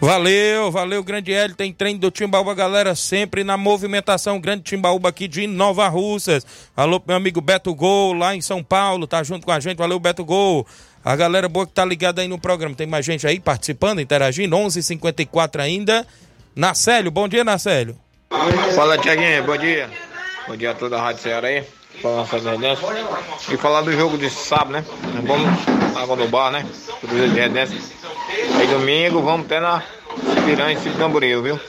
Valeu, 0.00 0.70
valeu, 0.70 1.02
grande 1.02 1.32
Hélio. 1.32 1.56
Tem 1.56 1.72
treino 1.72 1.98
do 1.98 2.10
Timbaúba, 2.10 2.54
galera, 2.54 2.94
sempre 2.94 3.42
na 3.42 3.56
movimentação. 3.56 4.38
Grande 4.40 4.62
Timbaúba 4.62 5.08
aqui 5.08 5.26
de 5.26 5.46
Nova 5.48 5.88
Russas. 5.88 6.46
Alô, 6.76 7.02
meu 7.04 7.16
amigo 7.16 7.40
Beto 7.40 7.74
Gol, 7.74 8.12
lá 8.12 8.34
em 8.34 8.40
São 8.40 8.62
Paulo, 8.62 9.08
tá 9.08 9.24
junto 9.24 9.44
com 9.44 9.50
a 9.50 9.58
gente. 9.58 9.76
Valeu, 9.76 9.98
Beto 9.98 10.24
Gol. 10.24 10.64
A 11.04 11.16
galera 11.16 11.48
boa 11.48 11.66
que 11.66 11.72
tá 11.72 11.84
ligada 11.84 12.22
aí 12.22 12.28
no 12.28 12.38
programa. 12.38 12.76
Tem 12.76 12.86
mais 12.86 13.04
gente 13.04 13.26
aí 13.26 13.40
participando, 13.40 14.00
interagindo. 14.00 14.56
11:54 14.56 14.78
h 14.78 14.82
54 14.82 15.62
ainda. 15.62 16.06
Nacélio, 16.54 17.10
bom 17.10 17.26
dia, 17.26 17.42
Nacélio. 17.42 17.96
Fala, 18.74 18.98
Tiaguinho, 18.98 19.42
bom 19.44 19.56
dia. 19.56 19.90
Bom 20.46 20.56
dia 20.56 20.70
a 20.70 20.74
toda 20.74 20.96
a 20.96 21.02
Rádio 21.02 21.22
Ceará 21.22 21.48
aí. 21.48 21.64
Falar 22.02 22.16
nossa 22.16 22.38
Redência. 22.38 22.86
E 23.50 23.56
falar 23.56 23.82
do 23.82 23.92
jogo 23.92 24.16
de 24.16 24.30
sábado, 24.30 24.72
né? 24.72 24.84
Vamos 25.24 25.96
água 25.96 26.16
no 26.16 26.28
bar, 26.28 26.50
né? 26.50 26.66
Cruzeiro 27.00 27.32
de 27.32 27.40
Redência. 27.40 27.78
Aí 28.58 28.66
domingo 28.66 29.20
vamos 29.22 29.46
ter 29.46 29.60
na 29.60 29.82
Piranha 30.44 30.78
e 30.78 30.90
Tamboril, 30.90 31.42
viu? 31.42 31.60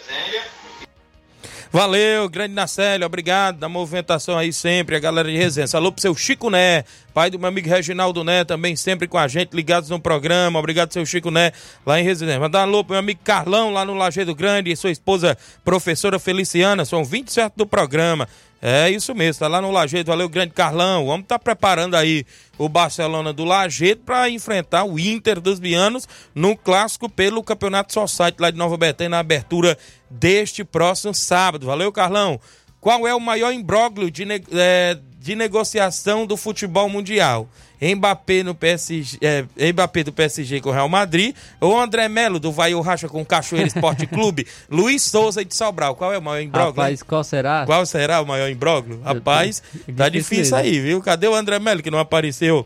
Valeu, 1.71 2.27
grande 2.27 2.55
Nacélio, 2.55 3.05
obrigado 3.05 3.59
da 3.59 3.69
movimentação 3.69 4.35
aí 4.35 4.51
sempre, 4.51 4.95
a 4.95 4.99
galera 4.99 5.29
de 5.29 5.37
resenha. 5.37 5.67
Alô 5.73 5.91
pro 5.91 6.01
seu 6.01 6.15
Chico 6.15 6.49
Né, 6.49 6.83
pai 7.13 7.29
do 7.29 7.39
meu 7.39 7.47
amigo 7.47 7.67
Reginaldo 7.67 8.23
Né, 8.23 8.43
também 8.43 8.75
sempre 8.75 9.07
com 9.07 9.17
a 9.17 9.27
gente, 9.27 9.53
ligados 9.53 9.89
no 9.89 9.99
programa. 9.99 10.59
Obrigado, 10.59 10.91
seu 10.91 11.05
Chico 11.05 11.31
Né, 11.31 11.51
lá 11.85 11.99
em 11.99 12.03
resenha. 12.03 12.39
Mandar 12.39 12.59
um 12.59 12.69
alô 12.69 12.83
pro 12.83 12.93
meu 12.93 12.99
amigo 12.99 13.19
Carlão, 13.23 13.71
lá 13.71 13.85
no 13.85 13.93
Lajeado 13.93 14.33
Grande, 14.35 14.71
e 14.71 14.75
sua 14.75 14.91
esposa, 14.91 15.37
professora 15.63 16.19
Feliciana, 16.19 16.85
são 16.85 17.03
27 17.03 17.53
do 17.55 17.65
programa. 17.65 18.27
É 18.61 18.89
isso 18.89 19.15
mesmo, 19.15 19.39
tá 19.39 19.47
lá 19.47 19.61
no 19.61 19.71
Lajeado. 19.71 20.11
Valeu, 20.11 20.27
grande 20.27 20.53
Carlão. 20.53 21.07
Vamos 21.07 21.27
tá 21.27 21.39
preparando 21.39 21.95
aí 21.95 22.25
o 22.57 22.67
Barcelona 22.67 23.31
do 23.31 23.45
Lajeado 23.45 24.01
para 24.05 24.29
enfrentar 24.29 24.83
o 24.83 24.99
Inter 24.99 25.39
dos 25.39 25.59
Bianos 25.59 26.07
no 26.35 26.57
clássico 26.57 27.07
pelo 27.07 27.41
Campeonato 27.41 27.93
Society 27.93 28.41
lá 28.41 28.51
de 28.51 28.57
Nova 28.57 28.75
Betânia 28.75 29.09
na 29.09 29.19
abertura 29.19 29.77
deste 30.09 30.65
próximo 30.65 31.13
sábado. 31.13 31.67
Valeu, 31.67 31.89
Carlão. 31.91 32.39
Qual 32.81 33.07
é 33.07 33.15
o 33.15 33.19
maior 33.19 33.51
imbróglio 33.53 34.11
de, 34.11 34.25
é, 34.53 34.97
de 35.19 35.35
negociação 35.35 36.25
do 36.25 36.37
futebol 36.37 36.87
mundial? 36.87 37.47
Mbappé, 37.81 38.43
no 38.43 38.55
PSG, 38.55 39.17
é, 39.21 39.71
Mbappé 39.71 40.03
do 40.03 40.11
PSG 40.11 40.61
com 40.61 40.69
o 40.69 40.71
Real 40.71 40.89
Madrid 40.89 41.35
ou 41.59 41.79
André 41.79 42.07
Melo 42.09 42.39
do 42.39 42.51
Vai 42.51 42.73
Racha 42.81 43.07
com 43.07 43.21
o 43.21 43.25
Cachoeira 43.25 43.67
Esporte 43.67 44.07
Clube? 44.07 44.47
Luiz 44.69 45.03
Souza 45.03 45.43
de 45.43 45.55
Sobral. 45.55 45.95
Qual 45.95 46.13
é 46.13 46.17
o 46.17 46.21
maior 46.21 46.41
imbróglio? 46.41 46.71
Rapaz, 46.71 47.03
qual 47.03 47.23
será? 47.23 47.65
Qual 47.65 47.85
será 47.85 48.21
o 48.21 48.25
maior 48.25 48.49
imbróglio? 48.49 49.01
Rapaz, 49.01 49.61
tá 49.95 50.09
difícil 50.09 50.55
aí, 50.55 50.79
viu? 50.79 51.01
Cadê 51.01 51.27
o 51.27 51.35
André 51.35 51.59
Melo 51.59 51.81
que 51.81 51.91
não 51.91 51.99
apareceu 51.99 52.65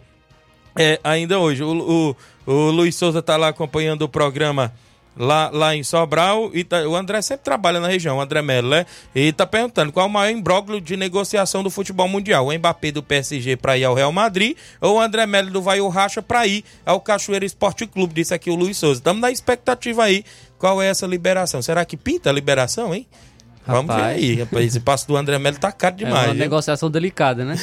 é, 0.76 1.00
ainda 1.04 1.40
hoje? 1.40 1.64
O, 1.64 2.16
o, 2.48 2.52
o 2.52 2.72
Luiz 2.72 2.96
Souza 2.96 3.22
tá 3.22 3.38
lá 3.38 3.50
acompanhando 3.50 4.04
o 4.04 4.10
programa 4.10 4.74
lá, 5.18 5.50
lá 5.52 5.76
em 5.76 5.84
Sobral 5.84 6.50
e 6.54 6.64
tá- 6.64 6.88
o 6.88 6.96
André 6.96 7.22
sempre 7.22 7.44
trabalha 7.44 7.80
na 7.80 7.88
região, 7.88 8.18
o 8.18 8.22
André 8.22 8.42
Melo, 8.42 8.70
né? 8.70 8.86
E 9.14 9.32
tá 9.32 9.46
perguntando 9.46 9.92
qual 9.92 10.06
é 10.06 10.10
o 10.10 10.12
maior 10.12 10.32
imbróglio 10.36 10.82
de 10.82 10.98
negociação 10.98 11.64
do 11.64 11.70
futebol 11.70 12.08
mundial? 12.08 12.48
O 12.48 12.54
Mbappé 12.58 12.92
do 12.92 13.04
PSG 13.04 13.56
para 13.56 13.78
ir 13.78 13.84
ao 13.84 13.94
Real 13.94 14.12
Madrid 14.12 14.58
ou 14.82 14.96
o 14.98 15.02
André 15.02 15.26
Melo 15.26 15.52
do 15.52 15.62
Vai 15.62 15.80
Racha 15.88 16.22
para 16.22 16.46
ir 16.48 16.64
ao 16.86 17.00
Cachoeira 17.00 17.46
Esporte 17.46 17.86
Clube? 17.86 18.14
Disse 18.14 18.34
aqui 18.34 18.50
o 18.50 18.56
Luiz 18.56 18.78
Souza. 18.78 19.00
Estamos 19.00 19.22
na 19.22 19.32
expectativa 19.32 20.04
aí. 20.04 20.24
Qual 20.58 20.82
é 20.82 20.88
essa 20.88 21.06
liberação? 21.06 21.62
Será 21.62 21.84
que 21.84 21.98
pinta 21.98 22.30
a 22.30 22.34
liberação, 22.34 22.96
hein? 22.96 23.06
Vamos 23.66 23.96
ver 23.96 24.02
Rapaz. 24.02 24.18
aí, 24.18 24.36
rapaz. 24.42 24.66
Esse 24.66 24.80
passo 24.82 25.08
do 25.08 25.16
André 25.16 25.40
Melo 25.40 25.58
tá 25.58 25.72
caro 25.72 25.96
É 25.96 25.98
demais. 26.00 26.26
uma 26.26 26.34
viu? 26.34 26.44
negociação 26.44 26.92
delicada, 26.92 27.46
né? 27.46 27.56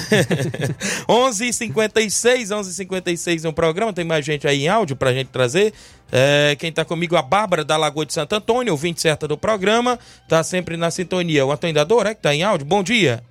11h56, 1.09 2.48
11h56 2.51 3.42
no 3.44 3.53
programa. 3.53 3.92
Tem 3.92 4.05
mais 4.05 4.24
gente 4.24 4.46
aí 4.46 4.64
em 4.64 4.68
áudio 4.68 4.96
pra 4.96 5.12
gente 5.12 5.28
trazer. 5.28 5.72
É, 6.12 6.57
quem 6.59 6.72
tá 6.72 6.84
comigo, 6.84 7.16
a 7.16 7.22
Bárbara 7.22 7.64
da 7.64 7.76
Lagoa 7.76 8.05
de 8.07 8.12
Santo 8.12 8.34
Antônio, 8.34 8.72
ouvinte 8.72 9.01
certa 9.01 9.28
do 9.28 9.36
programa. 9.36 9.98
Tá 10.28 10.42
sempre 10.42 10.76
na 10.76 10.90
sintonia. 10.90 11.44
O 11.46 11.53
Antônio 11.53 11.74
Dador, 11.74 12.07
é 12.07 12.14
que 12.14 12.22
tá 12.22 12.34
em 12.34 12.42
áudio? 12.42 12.66
Bom 12.66 12.82
dia. 12.82 13.22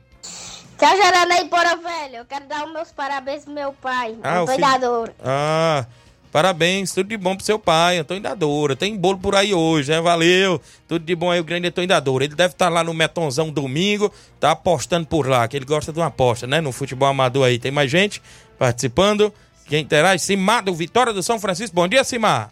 Tchau, 0.78 0.96
Jaraná 0.98 1.42
e 1.42 1.46
Bora 1.50 1.76
Velho. 1.76 2.16
Eu 2.18 2.26
quero 2.26 2.46
dar 2.48 2.66
os 2.66 2.72
meus 2.74 2.92
parabéns 2.92 3.44
pro 3.44 3.54
meu 3.54 3.74
pai, 3.74 4.16
Ah, 4.24 4.40
o 4.40 4.44
Antônio 4.44 4.56
filho- 4.66 4.72
Dador. 4.80 5.12
Ah, 5.24 5.86
parabéns, 6.32 6.94
tudo 6.94 7.10
de 7.10 7.18
bom 7.18 7.36
pro 7.36 7.46
seu 7.46 7.60
pai, 7.60 7.98
Antônio 7.98 8.22
Dadora. 8.24 8.76
Tem 8.76 8.96
bolo 8.96 9.18
por 9.18 9.36
aí 9.36 9.54
hoje, 9.54 9.92
né? 9.92 10.00
Valeu. 10.02 10.62
Tudo 10.88 11.06
de 11.06 11.16
bom 11.16 11.32
aí, 11.32 11.40
o 11.40 11.44
grande 11.44 11.68
Antônio 11.68 11.88
Dadora. 11.88 12.24
Ele 12.26 12.36
deve 12.36 12.54
estar 12.54 12.70
lá 12.70 12.84
no 12.84 12.94
Metonzão 12.94 13.50
domingo, 13.50 14.12
tá 14.40 14.52
apostando 14.52 15.08
por 15.08 15.28
lá, 15.28 15.48
que 15.48 15.58
ele 15.58 15.66
gosta 15.66 15.92
de 15.92 16.00
uma 16.00 16.08
aposta, 16.08 16.46
né? 16.48 16.62
No 16.62 16.72
futebol 16.72 17.08
amador 17.08 17.48
aí. 17.48 17.60
Tem 17.60 17.72
mais 17.72 17.90
gente 17.90 18.22
participando. 18.58 19.34
Quem 19.66 19.82
interage? 19.82 20.24
Simar 20.24 20.64
do 20.64 20.74
Vitória 20.74 21.14
do 21.14 21.22
São 21.22 21.40
Francisco. 21.40 21.76
Bom 21.76 21.88
dia, 21.88 22.04
Simar. 22.04 22.52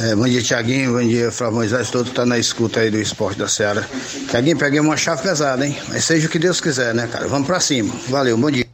É, 0.00 0.14
bom 0.14 0.24
dia, 0.24 0.42
Tiaguinho. 0.42 0.92
Bom 0.92 1.06
dia, 1.06 1.30
Flávio 1.30 1.56
Moisés. 1.56 1.90
Todo 1.90 2.10
tá 2.10 2.24
na 2.24 2.38
escuta 2.38 2.80
aí 2.80 2.90
do 2.90 2.98
esporte 2.98 3.38
da 3.38 3.46
Seara. 3.46 3.86
Tiaguinho, 4.30 4.56
peguei 4.56 4.80
uma 4.80 4.96
chave 4.96 5.22
pesada, 5.22 5.66
hein? 5.66 5.76
Mas 5.88 6.04
seja 6.04 6.26
o 6.26 6.30
que 6.30 6.38
Deus 6.38 6.60
quiser, 6.60 6.94
né, 6.94 7.06
cara? 7.06 7.28
Vamos 7.28 7.46
pra 7.46 7.60
cima. 7.60 7.94
Valeu, 8.08 8.38
bom 8.38 8.50
dia. 8.50 8.71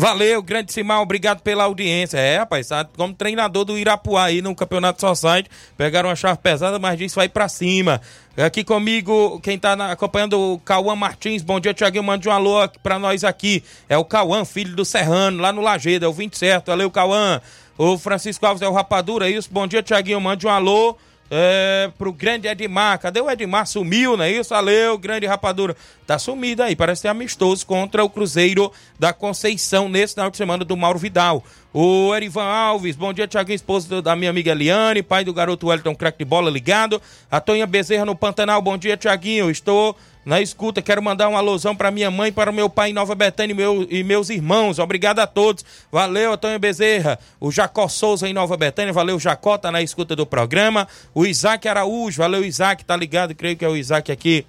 Valeu, 0.00 0.40
grande 0.40 0.72
Simar, 0.72 1.00
obrigado 1.02 1.40
pela 1.40 1.64
audiência. 1.64 2.18
É, 2.18 2.38
rapaz, 2.38 2.68
tá 2.68 2.84
como 2.96 3.12
treinador 3.12 3.64
do 3.64 3.76
Irapuá 3.76 4.26
aí 4.26 4.40
no 4.40 4.54
Campeonato 4.54 5.00
Society. 5.00 5.50
Pegaram 5.76 6.08
uma 6.08 6.14
chave 6.14 6.38
pesada, 6.40 6.78
mas 6.78 6.96
disse 6.96 7.16
vai 7.16 7.28
pra 7.28 7.48
cima. 7.48 8.00
Aqui 8.36 8.62
comigo, 8.62 9.40
quem 9.40 9.58
tá 9.58 9.74
na- 9.74 9.90
acompanhando 9.90 10.38
o 10.38 10.58
Cauã 10.60 10.94
Martins. 10.94 11.42
Bom 11.42 11.58
dia, 11.58 11.74
Tiaguinho. 11.74 12.04
Mande 12.04 12.28
um 12.28 12.32
alô 12.32 12.68
pra 12.80 12.96
nós 12.96 13.24
aqui. 13.24 13.64
É 13.88 13.98
o 13.98 14.04
Cauã, 14.04 14.44
filho 14.44 14.76
do 14.76 14.84
Serrano, 14.84 15.42
lá 15.42 15.52
no 15.52 15.60
Lagedo. 15.60 16.04
É 16.04 16.08
o 16.08 16.12
20 16.12 16.38
certo. 16.38 16.66
Valeu, 16.68 16.88
Cauã. 16.92 17.40
O 17.76 17.98
Francisco 17.98 18.46
Alves 18.46 18.62
é 18.62 18.68
o 18.68 18.72
Rapadura. 18.72 19.28
é 19.28 19.32
Isso, 19.32 19.48
bom 19.50 19.66
dia, 19.66 19.82
Tiaguinho. 19.82 20.20
Mande 20.20 20.46
um 20.46 20.50
alô 20.50 20.96
é, 21.30 21.90
pro 21.98 22.12
grande 22.12 22.48
Edmar. 22.48 22.98
Cadê 22.98 23.20
o 23.20 23.30
Edmar? 23.30 23.66
Sumiu, 23.66 24.16
não 24.16 24.24
é 24.24 24.30
isso? 24.32 24.50
Valeu, 24.50 24.96
grande 24.98 25.26
rapadura. 25.26 25.76
Tá 26.06 26.18
sumido 26.18 26.62
aí, 26.62 26.74
parece 26.74 27.02
ser 27.02 27.08
amistoso 27.08 27.66
contra 27.66 28.02
o 28.02 28.08
Cruzeiro 28.08 28.72
da 28.98 29.12
Conceição 29.12 29.88
nesse 29.88 30.14
final 30.14 30.30
de 30.30 30.36
semana 30.36 30.64
do 30.64 30.76
Mauro 30.76 30.98
Vidal. 30.98 31.44
O 31.72 32.14
Erivan 32.14 32.44
Alves, 32.44 32.96
bom 32.96 33.12
dia, 33.12 33.28
Tiaguinho, 33.28 33.56
esposo 33.56 34.00
da 34.00 34.16
minha 34.16 34.30
amiga 34.30 34.52
Eliane, 34.52 35.02
pai 35.02 35.22
do 35.22 35.34
garoto 35.34 35.66
Wellington, 35.66 35.94
craque 35.94 36.18
de 36.18 36.24
bola 36.24 36.50
ligado. 36.50 37.00
A 37.30 37.40
Tonha 37.40 37.66
Bezerra 37.66 38.06
no 38.06 38.16
Pantanal, 38.16 38.62
bom 38.62 38.78
dia, 38.78 38.96
Tiaguinho, 38.96 39.50
estou 39.50 39.94
na 40.28 40.42
escuta, 40.42 40.82
quero 40.82 41.02
mandar 41.02 41.26
uma 41.26 41.38
alusão 41.38 41.74
para 41.74 41.90
minha 41.90 42.10
mãe, 42.10 42.30
para 42.30 42.50
o 42.50 42.54
meu 42.54 42.68
pai 42.68 42.90
em 42.90 42.92
Nova 42.92 43.14
Betânia 43.14 43.54
e, 43.54 43.56
meu, 43.56 43.86
e 43.88 44.04
meus 44.04 44.28
irmãos. 44.28 44.78
Obrigado 44.78 45.20
a 45.20 45.26
todos. 45.26 45.64
Valeu, 45.90 46.34
Antônio 46.34 46.58
Bezerra. 46.58 47.18
O 47.40 47.50
Jacó 47.50 47.88
Souza 47.88 48.28
em 48.28 48.34
Nova 48.34 48.54
Betânia. 48.54 48.92
Valeu, 48.92 49.18
Jacó, 49.18 49.56
tá 49.56 49.72
na 49.72 49.80
escuta 49.80 50.14
do 50.14 50.26
programa. 50.26 50.86
O 51.14 51.24
Isaac 51.24 51.66
Araújo. 51.66 52.18
Valeu, 52.18 52.44
Isaac, 52.44 52.84
tá 52.84 52.94
ligado? 52.94 53.34
Creio 53.34 53.56
que 53.56 53.64
é 53.64 53.68
o 53.70 53.74
Isaac 53.74 54.12
aqui 54.12 54.44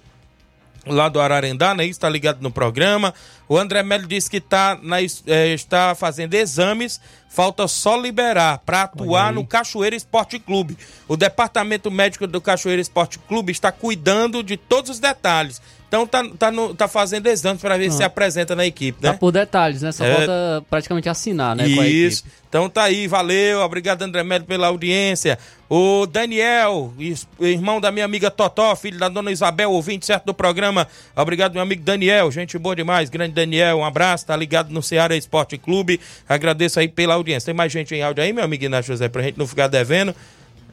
lá 0.86 1.08
do 1.08 1.20
Ararendá, 1.20 1.74
né? 1.74 1.84
Está 1.86 2.08
ligado 2.08 2.40
no 2.40 2.50
programa. 2.50 3.14
O 3.48 3.58
André 3.58 3.82
Melo 3.82 4.06
disse 4.06 4.30
que 4.30 4.40
tá 4.40 4.78
na, 4.82 5.00
é, 5.00 5.48
está 5.48 5.94
fazendo 5.94 6.34
exames, 6.34 7.00
falta 7.28 7.66
só 7.66 7.96
liberar 7.96 8.58
para 8.58 8.82
atuar 8.82 9.32
no 9.32 9.44
Cachoeira 9.44 9.96
Esporte 9.96 10.38
Clube. 10.38 10.76
O 11.08 11.16
departamento 11.16 11.90
médico 11.90 12.26
do 12.26 12.40
Cachoeira 12.40 12.80
Esporte 12.80 13.18
Clube 13.18 13.52
está 13.52 13.72
cuidando 13.72 14.42
de 14.42 14.56
todos 14.56 14.90
os 14.90 14.98
detalhes. 14.98 15.60
Então 15.90 16.06
tá, 16.06 16.24
tá, 16.38 16.52
no, 16.52 16.72
tá 16.72 16.86
fazendo 16.86 17.26
exames 17.26 17.60
para 17.60 17.76
ver 17.76 17.88
Ah. 17.88 17.90
se 17.90 18.04
apresenta 18.04 18.54
na 18.54 18.64
equipe, 18.64 19.02
né? 19.02 19.10
Tá 19.10 19.18
por 19.18 19.32
detalhes, 19.32 19.82
né? 19.82 19.90
Só 19.90 20.04
É. 20.04 20.14
falta 20.14 20.64
praticamente 20.70 21.08
assinar, 21.08 21.56
né? 21.56 21.66
Isso. 21.66 22.22
Então 22.48 22.68
tá 22.70 22.84
aí, 22.84 23.08
valeu. 23.08 23.58
Obrigado, 23.62 24.00
André 24.02 24.22
Melo, 24.22 24.44
pela 24.44 24.68
audiência. 24.68 25.36
O 25.68 26.06
Daniel, 26.06 26.94
irmão 27.40 27.80
da 27.80 27.90
minha 27.90 28.04
amiga 28.04 28.30
Totó, 28.30 28.76
filho 28.76 29.00
da 29.00 29.08
dona 29.08 29.32
Isabel, 29.32 29.72
ouvinte 29.72 30.06
certo 30.06 30.26
do 30.26 30.34
programa. 30.34 30.86
Obrigado, 31.16 31.54
meu 31.54 31.62
amigo 31.62 31.82
Daniel. 31.82 32.30
Gente 32.30 32.56
boa 32.56 32.76
demais. 32.76 33.10
Grande 33.10 33.34
Daniel, 33.34 33.78
um 33.78 33.84
abraço. 33.84 34.24
Tá 34.26 34.36
ligado 34.36 34.70
no 34.70 34.84
Ceará 34.84 35.16
Esporte 35.16 35.58
Clube. 35.58 35.98
Agradeço 36.28 36.78
aí 36.78 36.86
pela 36.86 37.14
audiência. 37.14 37.46
Tem 37.46 37.54
mais 37.54 37.72
gente 37.72 37.92
em 37.96 38.02
áudio 38.02 38.22
aí, 38.22 38.32
meu 38.32 38.44
amigo 38.44 38.64
Inácio 38.64 38.92
José, 38.92 39.08
pra 39.08 39.22
gente 39.22 39.36
não 39.36 39.46
ficar 39.48 39.66
devendo. 39.66 40.14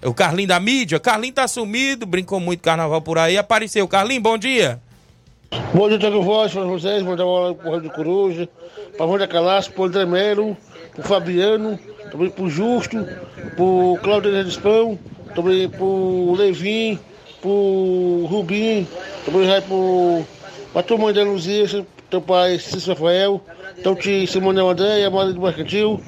O 0.03 0.13
Carlinho 0.13 0.47
da 0.49 0.59
mídia. 0.59 0.99
Carlinho 0.99 1.33
tá 1.33 1.47
sumido, 1.47 2.05
brincou 2.05 2.39
muito 2.39 2.61
carnaval 2.61 3.01
por 3.01 3.17
aí. 3.17 3.35
Apareceu. 3.35 3.87
Carlinho, 3.87 4.21
bom 4.21 4.37
dia. 4.37 4.79
Bom 5.51 5.87
dia, 5.87 5.97
Tiago 5.97 6.21
Voz, 6.21 6.51
para 6.51 6.63
vocês, 6.63 7.03
mandar 7.03 7.25
uma 7.25 7.39
hora 7.39 7.53
pro 7.53 7.71
Rádio 7.71 7.89
Coruja, 7.91 8.49
para 8.97 9.05
Wanda 9.05 9.27
Calaço, 9.27 9.71
pro 9.71 9.85
André 9.85 10.05
Melo, 10.05 10.57
pro 10.93 11.03
Fabiano, 11.03 11.79
também 12.11 12.29
pro 12.29 12.49
Justo, 12.49 13.07
pro 13.55 13.97
Claudio 14.03 14.33
Redispão, 14.33 14.99
também 15.33 15.69
pro 15.69 16.35
Levin, 16.37 16.99
pro 17.41 18.25
Rubim, 18.29 18.85
também 19.25 19.47
vai 19.47 19.61
pro, 19.61 20.25
pra 20.73 20.83
tua 20.83 20.97
mãe 20.97 21.13
da 21.13 21.23
Luzia, 21.23 21.85
teu 22.09 22.21
pai 22.21 22.59
Cícero 22.59 22.93
Rafael, 22.93 23.41
teu 23.81 23.95
tio 23.95 24.27
Simone 24.27 24.59
André, 24.59 25.05
a 25.05 25.09
Maria 25.09 25.33
do 25.33 25.41
Mercantil, 25.41 26.01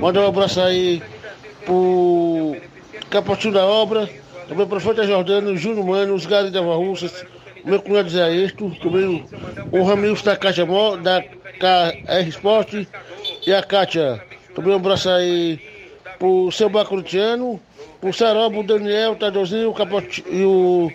mandar 0.00 0.22
um 0.22 0.28
abraço 0.28 0.60
aí 0.60 1.00
pro 1.64 2.56
Capotinho 3.08 3.54
da 3.54 3.64
Obra, 3.64 4.08
também 4.48 4.66
pro 4.66 4.80
Prefeito 4.80 5.04
Jordano, 5.04 5.56
Júnior 5.56 5.86
Mano, 5.86 6.14
os 6.14 6.26
Gari 6.26 6.50
da 6.50 6.60
Russas, 6.60 7.24
meu 7.64 7.80
cunhado 7.82 8.08
Zé 8.08 8.34
Esto, 8.34 8.70
também 8.82 9.04
o, 9.04 9.78
o 9.78 9.82
Ramilson 9.84 10.24
da 10.24 10.36
Caixa 10.36 10.66
Mo, 10.66 10.96
da 10.96 11.22
KR 11.22 12.28
Sport 12.28 12.86
e 13.46 13.52
a 13.52 13.62
Kátia. 13.62 14.22
Também 14.54 14.72
um 14.72 14.76
abraço 14.76 15.08
aí 15.08 15.60
pro 16.18 16.50
seu 16.52 16.68
Bacrutiano, 16.68 17.60
pro 18.00 18.12
Sarobo, 18.12 18.60
o 18.60 18.62
Daniel, 18.62 19.12
o 19.12 19.16
Tadeuzinho 19.16 19.70
o 19.70 19.74
Capoti, 19.74 20.24
e 20.28 20.44
o 20.44 20.90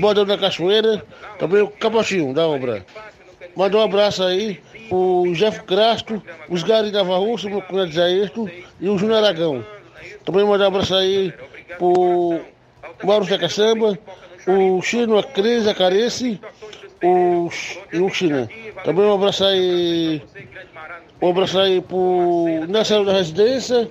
Bodão 0.00 0.24
da 0.24 0.38
Cachoeira, 0.38 1.04
também 1.38 1.62
o 1.62 1.68
Capotinho 1.68 2.34
da 2.34 2.46
obra. 2.46 2.84
Manda 3.56 3.76
um 3.76 3.82
abraço 3.82 4.22
aí 4.22 4.60
pro 4.88 5.32
Jeff 5.34 5.62
Crasto, 5.62 6.22
os 6.48 6.62
Gari 6.62 6.90
da 6.90 7.02
Varruça, 7.02 7.48
meu 7.48 7.62
cunhado 7.62 7.92
Zé 7.92 8.10
Esto 8.12 8.50
e 8.80 8.88
o 8.88 8.98
Júnior 8.98 9.18
Aragão. 9.18 9.64
Também 10.24 10.44
mandar 10.44 10.64
um 10.64 10.68
abraço 10.68 10.94
aí 10.94 11.32
pro 11.78 12.40
Mauro 13.04 13.26
da 13.26 13.38
Caçamba, 13.38 13.98
o 14.46 14.82
Chino, 14.82 15.18
a 15.18 15.22
Cris, 15.22 15.66
a 15.66 15.74
Carece 15.74 16.40
o, 17.02 17.48
e 17.92 17.98
o 17.98 18.08
China. 18.08 18.48
Também 18.84 19.04
um 19.04 19.14
abraço 19.14 19.44
aí, 19.44 20.22
um 21.20 21.30
abraço 21.30 21.58
aí 21.58 21.80
pro 21.80 22.66
Nessero 22.68 23.04
da 23.04 23.12
Residência, 23.12 23.90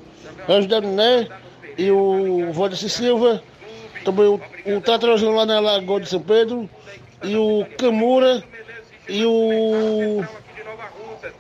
da 0.68 0.82
Né 0.82 1.28
e 1.78 1.92
o 1.92 2.52
Valdeci 2.54 2.90
Silva. 2.90 3.42
Também 4.04 4.26
o, 4.26 4.42
o 4.66 4.82
Tatrãozinho 4.82 5.32
lá 5.32 5.46
na 5.46 5.60
Lagoa 5.60 6.02
de 6.02 6.10
São 6.10 6.22
Pedro 6.22 6.70
e 7.24 7.36
o 7.36 7.66
Camura 7.78 8.44
e 9.08 9.26
o 9.26 10.24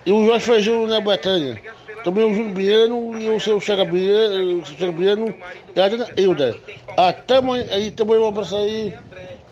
e 0.05 0.11
o 0.11 0.25
Jorge 0.25 0.45
Feijão 0.45 0.87
na 0.87 0.99
Betânia. 0.99 1.61
Também 2.03 2.23
o 2.23 2.33
Júlio 2.33 2.53
Biano 2.53 3.19
e 3.19 3.29
o 3.29 3.39
seu 3.39 3.59
Chagabiano, 3.59 4.61
o 4.61 4.65
seu 4.65 4.77
Chagabiano 4.77 5.33
e 5.75 5.79
a 5.79 6.21
Hilda. 6.21 6.55
Até 6.97 7.37
amanhã, 7.37 7.65
aí 7.71 7.91
também 7.91 8.17
um 8.17 8.27
abraço 8.27 8.55
aí 8.55 8.93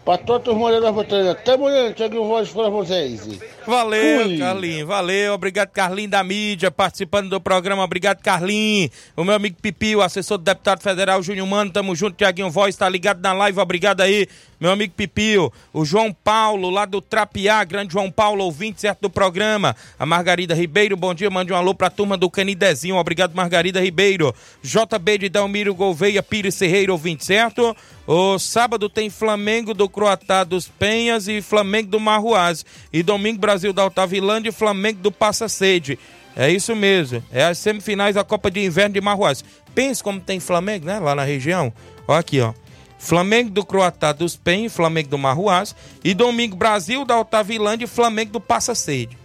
para 0.09 0.17
todos 0.17 0.55
os 0.57 0.81
da 0.81 0.91
Betânia. 0.91 1.33
Até 1.33 1.53
amanhã, 1.53 1.93
Tiago 1.93 2.25
Voz 2.25 2.49
para 2.49 2.67
vocês. 2.67 3.29
Valeu, 3.67 4.23
Fui. 4.23 4.39
Carlinhos. 4.39 4.87
Valeu. 4.87 5.33
Obrigado, 5.35 5.69
Carlinhos 5.69 6.09
da 6.09 6.23
mídia, 6.23 6.71
participando 6.71 7.29
do 7.29 7.39
programa. 7.39 7.83
Obrigado, 7.83 8.19
Carlinhos. 8.23 8.89
O 9.15 9.23
meu 9.23 9.35
amigo 9.35 9.57
Pipi, 9.61 9.95
o 9.95 10.01
assessor 10.01 10.39
do 10.39 10.43
deputado 10.43 10.81
federal 10.81 11.21
Júnior 11.21 11.45
Mano. 11.45 11.69
Tamo 11.69 11.95
junto, 11.95 12.17
Tiaguinho 12.17 12.49
Voz. 12.49 12.75
Tá 12.75 12.89
ligado 12.89 13.21
na 13.21 13.33
live. 13.33 13.59
Obrigado 13.59 14.01
aí, 14.01 14.27
meu 14.59 14.71
amigo 14.71 14.95
Pipio. 14.97 15.53
O 15.71 15.85
João 15.85 16.11
Paulo, 16.11 16.71
lá 16.71 16.85
do 16.85 17.01
Trapiá. 17.01 17.63
Grande 17.63 17.93
João 17.93 18.09
Paulo, 18.09 18.43
ouvinte 18.43 18.81
certo 18.81 19.01
do 19.01 19.11
programa. 19.11 19.75
A 19.99 20.07
Margarida 20.07 20.55
Ribeiro. 20.55 20.97
Bom 20.97 21.13
dia. 21.13 21.29
Mande 21.29 21.53
um 21.53 21.55
alô 21.55 21.75
pra 21.75 21.91
turma 21.91 22.17
do 22.17 22.31
Canidezinho. 22.31 22.95
Obrigado, 22.95 23.35
Margarida 23.35 23.79
Ribeiro. 23.79 24.33
JB 24.63 25.19
de 25.19 25.29
Dalmiro 25.29 25.75
Gouveia 25.75 26.23
Pires 26.23 26.55
Serreiro, 26.55 26.93
ouvinte 26.93 27.23
certo. 27.23 27.77
O 28.11 28.39
sábado 28.39 28.89
tem 28.89 29.07
Flamengo 29.07 29.71
do 29.71 29.87
Croatá 29.87 30.43
dos 30.43 30.67
Penhas 30.67 31.27
e 31.27 31.43
Flamengo 31.43 31.91
do 31.91 31.99
Marruaz. 31.99 32.65
E 32.91 33.03
domingo, 33.03 33.37
Brasil 33.37 33.71
da 33.71 33.83
Altavilândia 33.83 34.49
e 34.49 34.51
Flamengo 34.51 34.99
do 34.99 35.11
Passa 35.11 35.47
Sede. 35.47 35.99
É 36.35 36.49
isso 36.49 36.75
mesmo. 36.75 37.23
É 37.31 37.43
as 37.43 37.59
semifinais 37.59 38.15
da 38.15 38.23
Copa 38.23 38.49
de 38.49 38.65
Inverno 38.65 38.95
de 38.95 38.99
Marruaz. 38.99 39.43
Pense 39.75 40.01
como 40.01 40.19
tem 40.19 40.39
Flamengo, 40.39 40.87
né? 40.87 40.97
Lá 40.97 41.13
na 41.13 41.23
região. 41.23 41.71
Ó 42.07 42.15
aqui, 42.15 42.41
ó. 42.41 42.51
Flamengo 42.97 43.51
do 43.51 43.63
Croatá 43.63 44.11
dos 44.11 44.35
Penhas 44.35 44.73
Flamengo 44.73 45.09
do 45.09 45.17
Marruaz. 45.19 45.75
E 46.03 46.15
domingo, 46.15 46.55
Brasil 46.55 47.05
da 47.05 47.13
Altavilândia 47.13 47.85
e 47.85 47.87
Flamengo 47.87 48.31
do 48.31 48.41
Passa 48.41 48.73
Sede. 48.73 49.18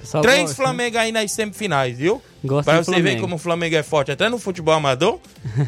Pessoal 0.00 0.22
Três 0.22 0.40
gosta, 0.40 0.62
né? 0.62 0.66
Flamengo 0.66 0.98
aí 0.98 1.12
nas 1.12 1.30
semifinais, 1.30 1.96
viu? 1.96 2.22
Gosta 2.42 2.72
pra 2.72 2.82
você 2.82 3.02
ver 3.02 3.20
como 3.20 3.36
o 3.36 3.38
Flamengo 3.38 3.76
é 3.76 3.82
forte, 3.82 4.10
até 4.10 4.28
no 4.28 4.38
futebol 4.38 4.74
amador. 4.74 5.18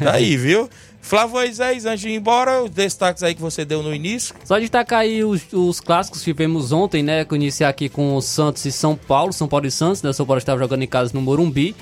Tá 0.03 0.13
aí, 0.13 0.37
viu? 0.39 0.69
Flávio 1.03 1.35
Moisés, 1.35 1.85
antes 1.85 2.01
de 2.01 2.09
ir 2.09 2.15
embora, 2.15 2.63
os 2.63 2.71
destaques 2.71 3.23
aí 3.23 3.35
que 3.35 3.43
você 3.43 3.65
deu 3.65 3.83
no 3.83 3.95
início. 3.95 4.35
Só 4.45 4.59
destacar 4.59 5.01
aí 5.01 5.23
os, 5.23 5.43
os 5.53 5.81
clássicos 5.81 6.21
que 6.21 6.25
tivemos 6.27 6.73
ontem, 6.73 7.03
né? 7.03 7.25
Que 7.25 7.35
iniciar 7.35 7.69
aqui 7.69 7.89
com 7.89 8.17
o 8.17 8.23
Santos 8.23 8.65
e 8.65 8.73
São 8.73 8.97
Paulo, 8.97 9.33
São 9.33 9.49
Paulo 9.49 9.67
e 9.67 9.71
Santos, 9.71 10.03
né? 10.03 10.11
O 10.11 10.15
São 10.15 10.25
Paulo 10.25 10.39
estava 10.39 10.59
jogando 10.59 10.83
em 10.83 10.87
casa 10.87 11.11
no 11.13 11.21
Morumbi 11.21 11.77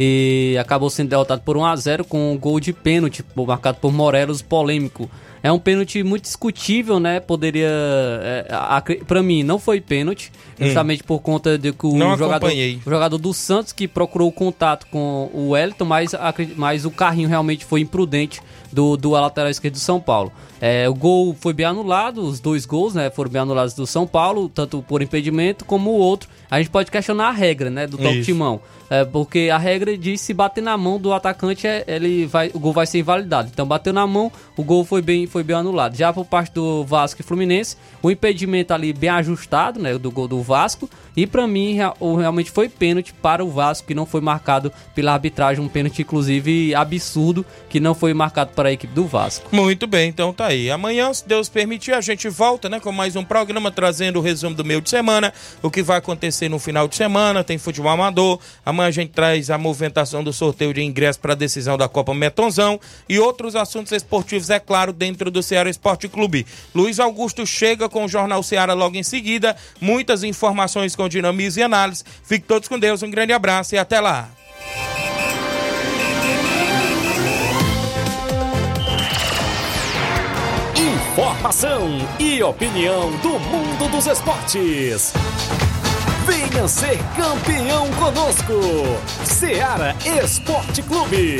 e 0.00 0.56
acabou 0.58 0.90
sendo 0.90 1.10
derrotado 1.10 1.42
por 1.42 1.56
1 1.56 1.64
a 1.64 1.76
0 1.76 2.04
com 2.04 2.32
um 2.32 2.38
gol 2.38 2.58
de 2.58 2.72
pênalti 2.72 3.24
marcado 3.36 3.78
por 3.78 3.92
Morelos, 3.92 4.42
polêmico. 4.42 5.08
É 5.42 5.50
um 5.50 5.58
pênalti 5.58 6.02
muito 6.02 6.22
discutível, 6.22 7.00
né? 7.00 7.18
Poderia. 7.20 7.68
É, 8.22 8.46
pra 9.06 9.22
mim, 9.22 9.42
não 9.42 9.58
foi 9.58 9.80
pênalti, 9.80 10.30
Hum. 10.60 10.66
justamente 10.66 11.02
por 11.02 11.20
conta 11.20 11.58
de 11.58 11.72
que 11.72 11.86
o 11.86 11.96
Não 11.96 12.16
jogador, 12.16 12.46
acompanhei. 12.46 12.78
o 12.86 12.90
jogador 12.90 13.18
do 13.18 13.32
Santos 13.34 13.72
que 13.72 13.88
procurou 13.88 14.28
o 14.28 14.32
contato 14.32 14.86
com 14.86 15.30
o 15.32 15.50
Wellington, 15.50 15.84
mas, 15.84 16.12
mas 16.56 16.84
o 16.84 16.90
carrinho 16.90 17.28
realmente 17.28 17.64
foi 17.64 17.80
imprudente 17.80 18.40
do, 18.70 18.96
do 18.96 19.10
lateral 19.10 19.50
esquerdo 19.50 19.74
do 19.74 19.80
São 19.80 20.00
Paulo. 20.00 20.32
É, 20.60 20.88
o 20.88 20.94
gol 20.94 21.36
foi 21.38 21.52
bem 21.52 21.66
anulado, 21.66 22.22
os 22.22 22.38
dois 22.38 22.64
gols 22.64 22.94
né, 22.94 23.10
foram 23.10 23.30
bem 23.30 23.42
anulados 23.42 23.74
do 23.74 23.86
São 23.86 24.06
Paulo, 24.06 24.48
tanto 24.48 24.80
por 24.86 25.02
impedimento 25.02 25.64
como 25.64 25.90
o 25.90 25.98
outro. 25.98 26.28
A 26.48 26.58
gente 26.58 26.70
pode 26.70 26.90
questionar 26.90 27.28
a 27.28 27.32
regra 27.32 27.68
né, 27.68 27.86
do 27.86 27.96
toque 27.98 28.18
Isso. 28.18 28.26
de 28.26 28.34
mão. 28.34 28.60
É, 28.88 29.04
porque 29.04 29.48
a 29.52 29.56
regra 29.58 29.96
diz 29.96 30.20
se 30.20 30.32
bater 30.34 30.60
na 30.62 30.76
mão 30.76 31.00
do 31.00 31.12
atacante, 31.12 31.66
é, 31.66 31.82
ele 31.88 32.26
vai, 32.26 32.50
o 32.54 32.60
gol 32.60 32.72
vai 32.72 32.86
ser 32.86 32.98
invalidado. 33.00 33.48
Então 33.52 33.66
bateu 33.66 33.92
na 33.92 34.06
mão, 34.06 34.30
o 34.56 34.62
gol 34.62 34.84
foi 34.84 35.02
bem, 35.02 35.26
foi 35.32 35.42
bem 35.42 35.56
anulado. 35.56 35.96
Já 35.96 36.12
por 36.12 36.26
parte 36.26 36.52
do 36.52 36.84
Vasco 36.84 37.20
e 37.20 37.24
Fluminense, 37.24 37.76
o 38.02 38.10
impedimento 38.10 38.74
ali 38.74 38.92
bem 38.92 39.08
ajustado, 39.10 39.80
né, 39.80 39.96
do 39.96 40.10
gol 40.10 40.28
do 40.28 40.42
Vasco, 40.42 40.88
e 41.16 41.26
para 41.26 41.46
mim 41.46 41.78
realmente 42.18 42.50
foi 42.50 42.68
pênalti 42.68 43.12
para 43.14 43.44
o 43.44 43.50
Vasco, 43.50 43.86
que 43.86 43.94
não 43.94 44.04
foi 44.04 44.20
marcado 44.20 44.70
pela 44.94 45.12
arbitragem, 45.12 45.64
um 45.64 45.68
pênalti 45.68 46.02
inclusive 46.02 46.74
absurdo, 46.74 47.44
que 47.68 47.80
não 47.80 47.94
foi 47.94 48.12
marcado 48.12 48.52
para 48.54 48.68
a 48.68 48.72
equipe 48.72 48.92
do 48.92 49.06
Vasco. 49.06 49.48
Muito 49.50 49.86
bem, 49.86 50.08
então 50.08 50.32
tá 50.32 50.46
aí. 50.46 50.70
Amanhã, 50.70 51.12
se 51.12 51.26
Deus 51.26 51.48
permitir, 51.48 51.92
a 51.92 52.00
gente 52.00 52.28
volta, 52.28 52.68
né, 52.68 52.78
com 52.78 52.92
mais 52.92 53.16
um 53.16 53.24
programa 53.24 53.70
trazendo 53.70 54.18
o 54.18 54.22
resumo 54.22 54.54
do 54.54 54.64
meio 54.64 54.80
de 54.80 54.90
semana, 54.90 55.32
o 55.62 55.70
que 55.70 55.82
vai 55.82 55.96
acontecer 55.96 56.48
no 56.48 56.58
final 56.58 56.86
de 56.86 56.96
semana, 56.96 57.42
tem 57.42 57.56
futebol 57.56 57.90
amador. 57.90 58.38
Amanhã 58.66 58.88
a 58.88 58.92
gente 58.92 59.12
traz 59.12 59.50
a 59.50 59.56
movimentação 59.56 60.22
do 60.22 60.32
sorteio 60.32 60.74
de 60.74 60.82
ingresso 60.82 61.18
para 61.20 61.32
a 61.32 61.36
decisão 61.36 61.78
da 61.78 61.88
Copa 61.88 62.12
Metonzão 62.12 62.78
e 63.08 63.18
outros 63.18 63.56
assuntos 63.56 63.92
esportivos, 63.92 64.50
é 64.50 64.58
claro, 64.58 64.92
dentro 64.92 65.21
do 65.30 65.42
Ceará 65.42 65.68
Esporte 65.68 66.08
Clube. 66.08 66.46
Luiz 66.74 66.98
Augusto 66.98 67.46
chega 67.46 67.88
com 67.88 68.04
o 68.04 68.08
Jornal 68.08 68.42
Ceará 68.42 68.74
logo 68.74 68.96
em 68.96 69.02
seguida, 69.02 69.56
muitas 69.80 70.22
informações 70.22 70.96
com 70.96 71.08
dinamismo 71.08 71.60
e 71.60 71.64
análise. 71.64 72.04
Fiquem 72.22 72.46
todos 72.46 72.68
com 72.68 72.78
Deus, 72.78 73.02
um 73.02 73.10
grande 73.10 73.32
abraço 73.32 73.74
e 73.74 73.78
até 73.78 74.00
lá. 74.00 74.28
Informação 80.76 81.88
e 82.18 82.42
opinião 82.42 83.10
do 83.18 83.38
mundo 83.38 83.90
dos 83.90 84.06
esportes. 84.06 85.12
Venha 86.26 86.66
ser 86.66 86.98
campeão 87.16 87.90
conosco. 87.92 88.52
Seara 89.24 89.94
Esporte 90.04 90.82
Clube. 90.82 91.38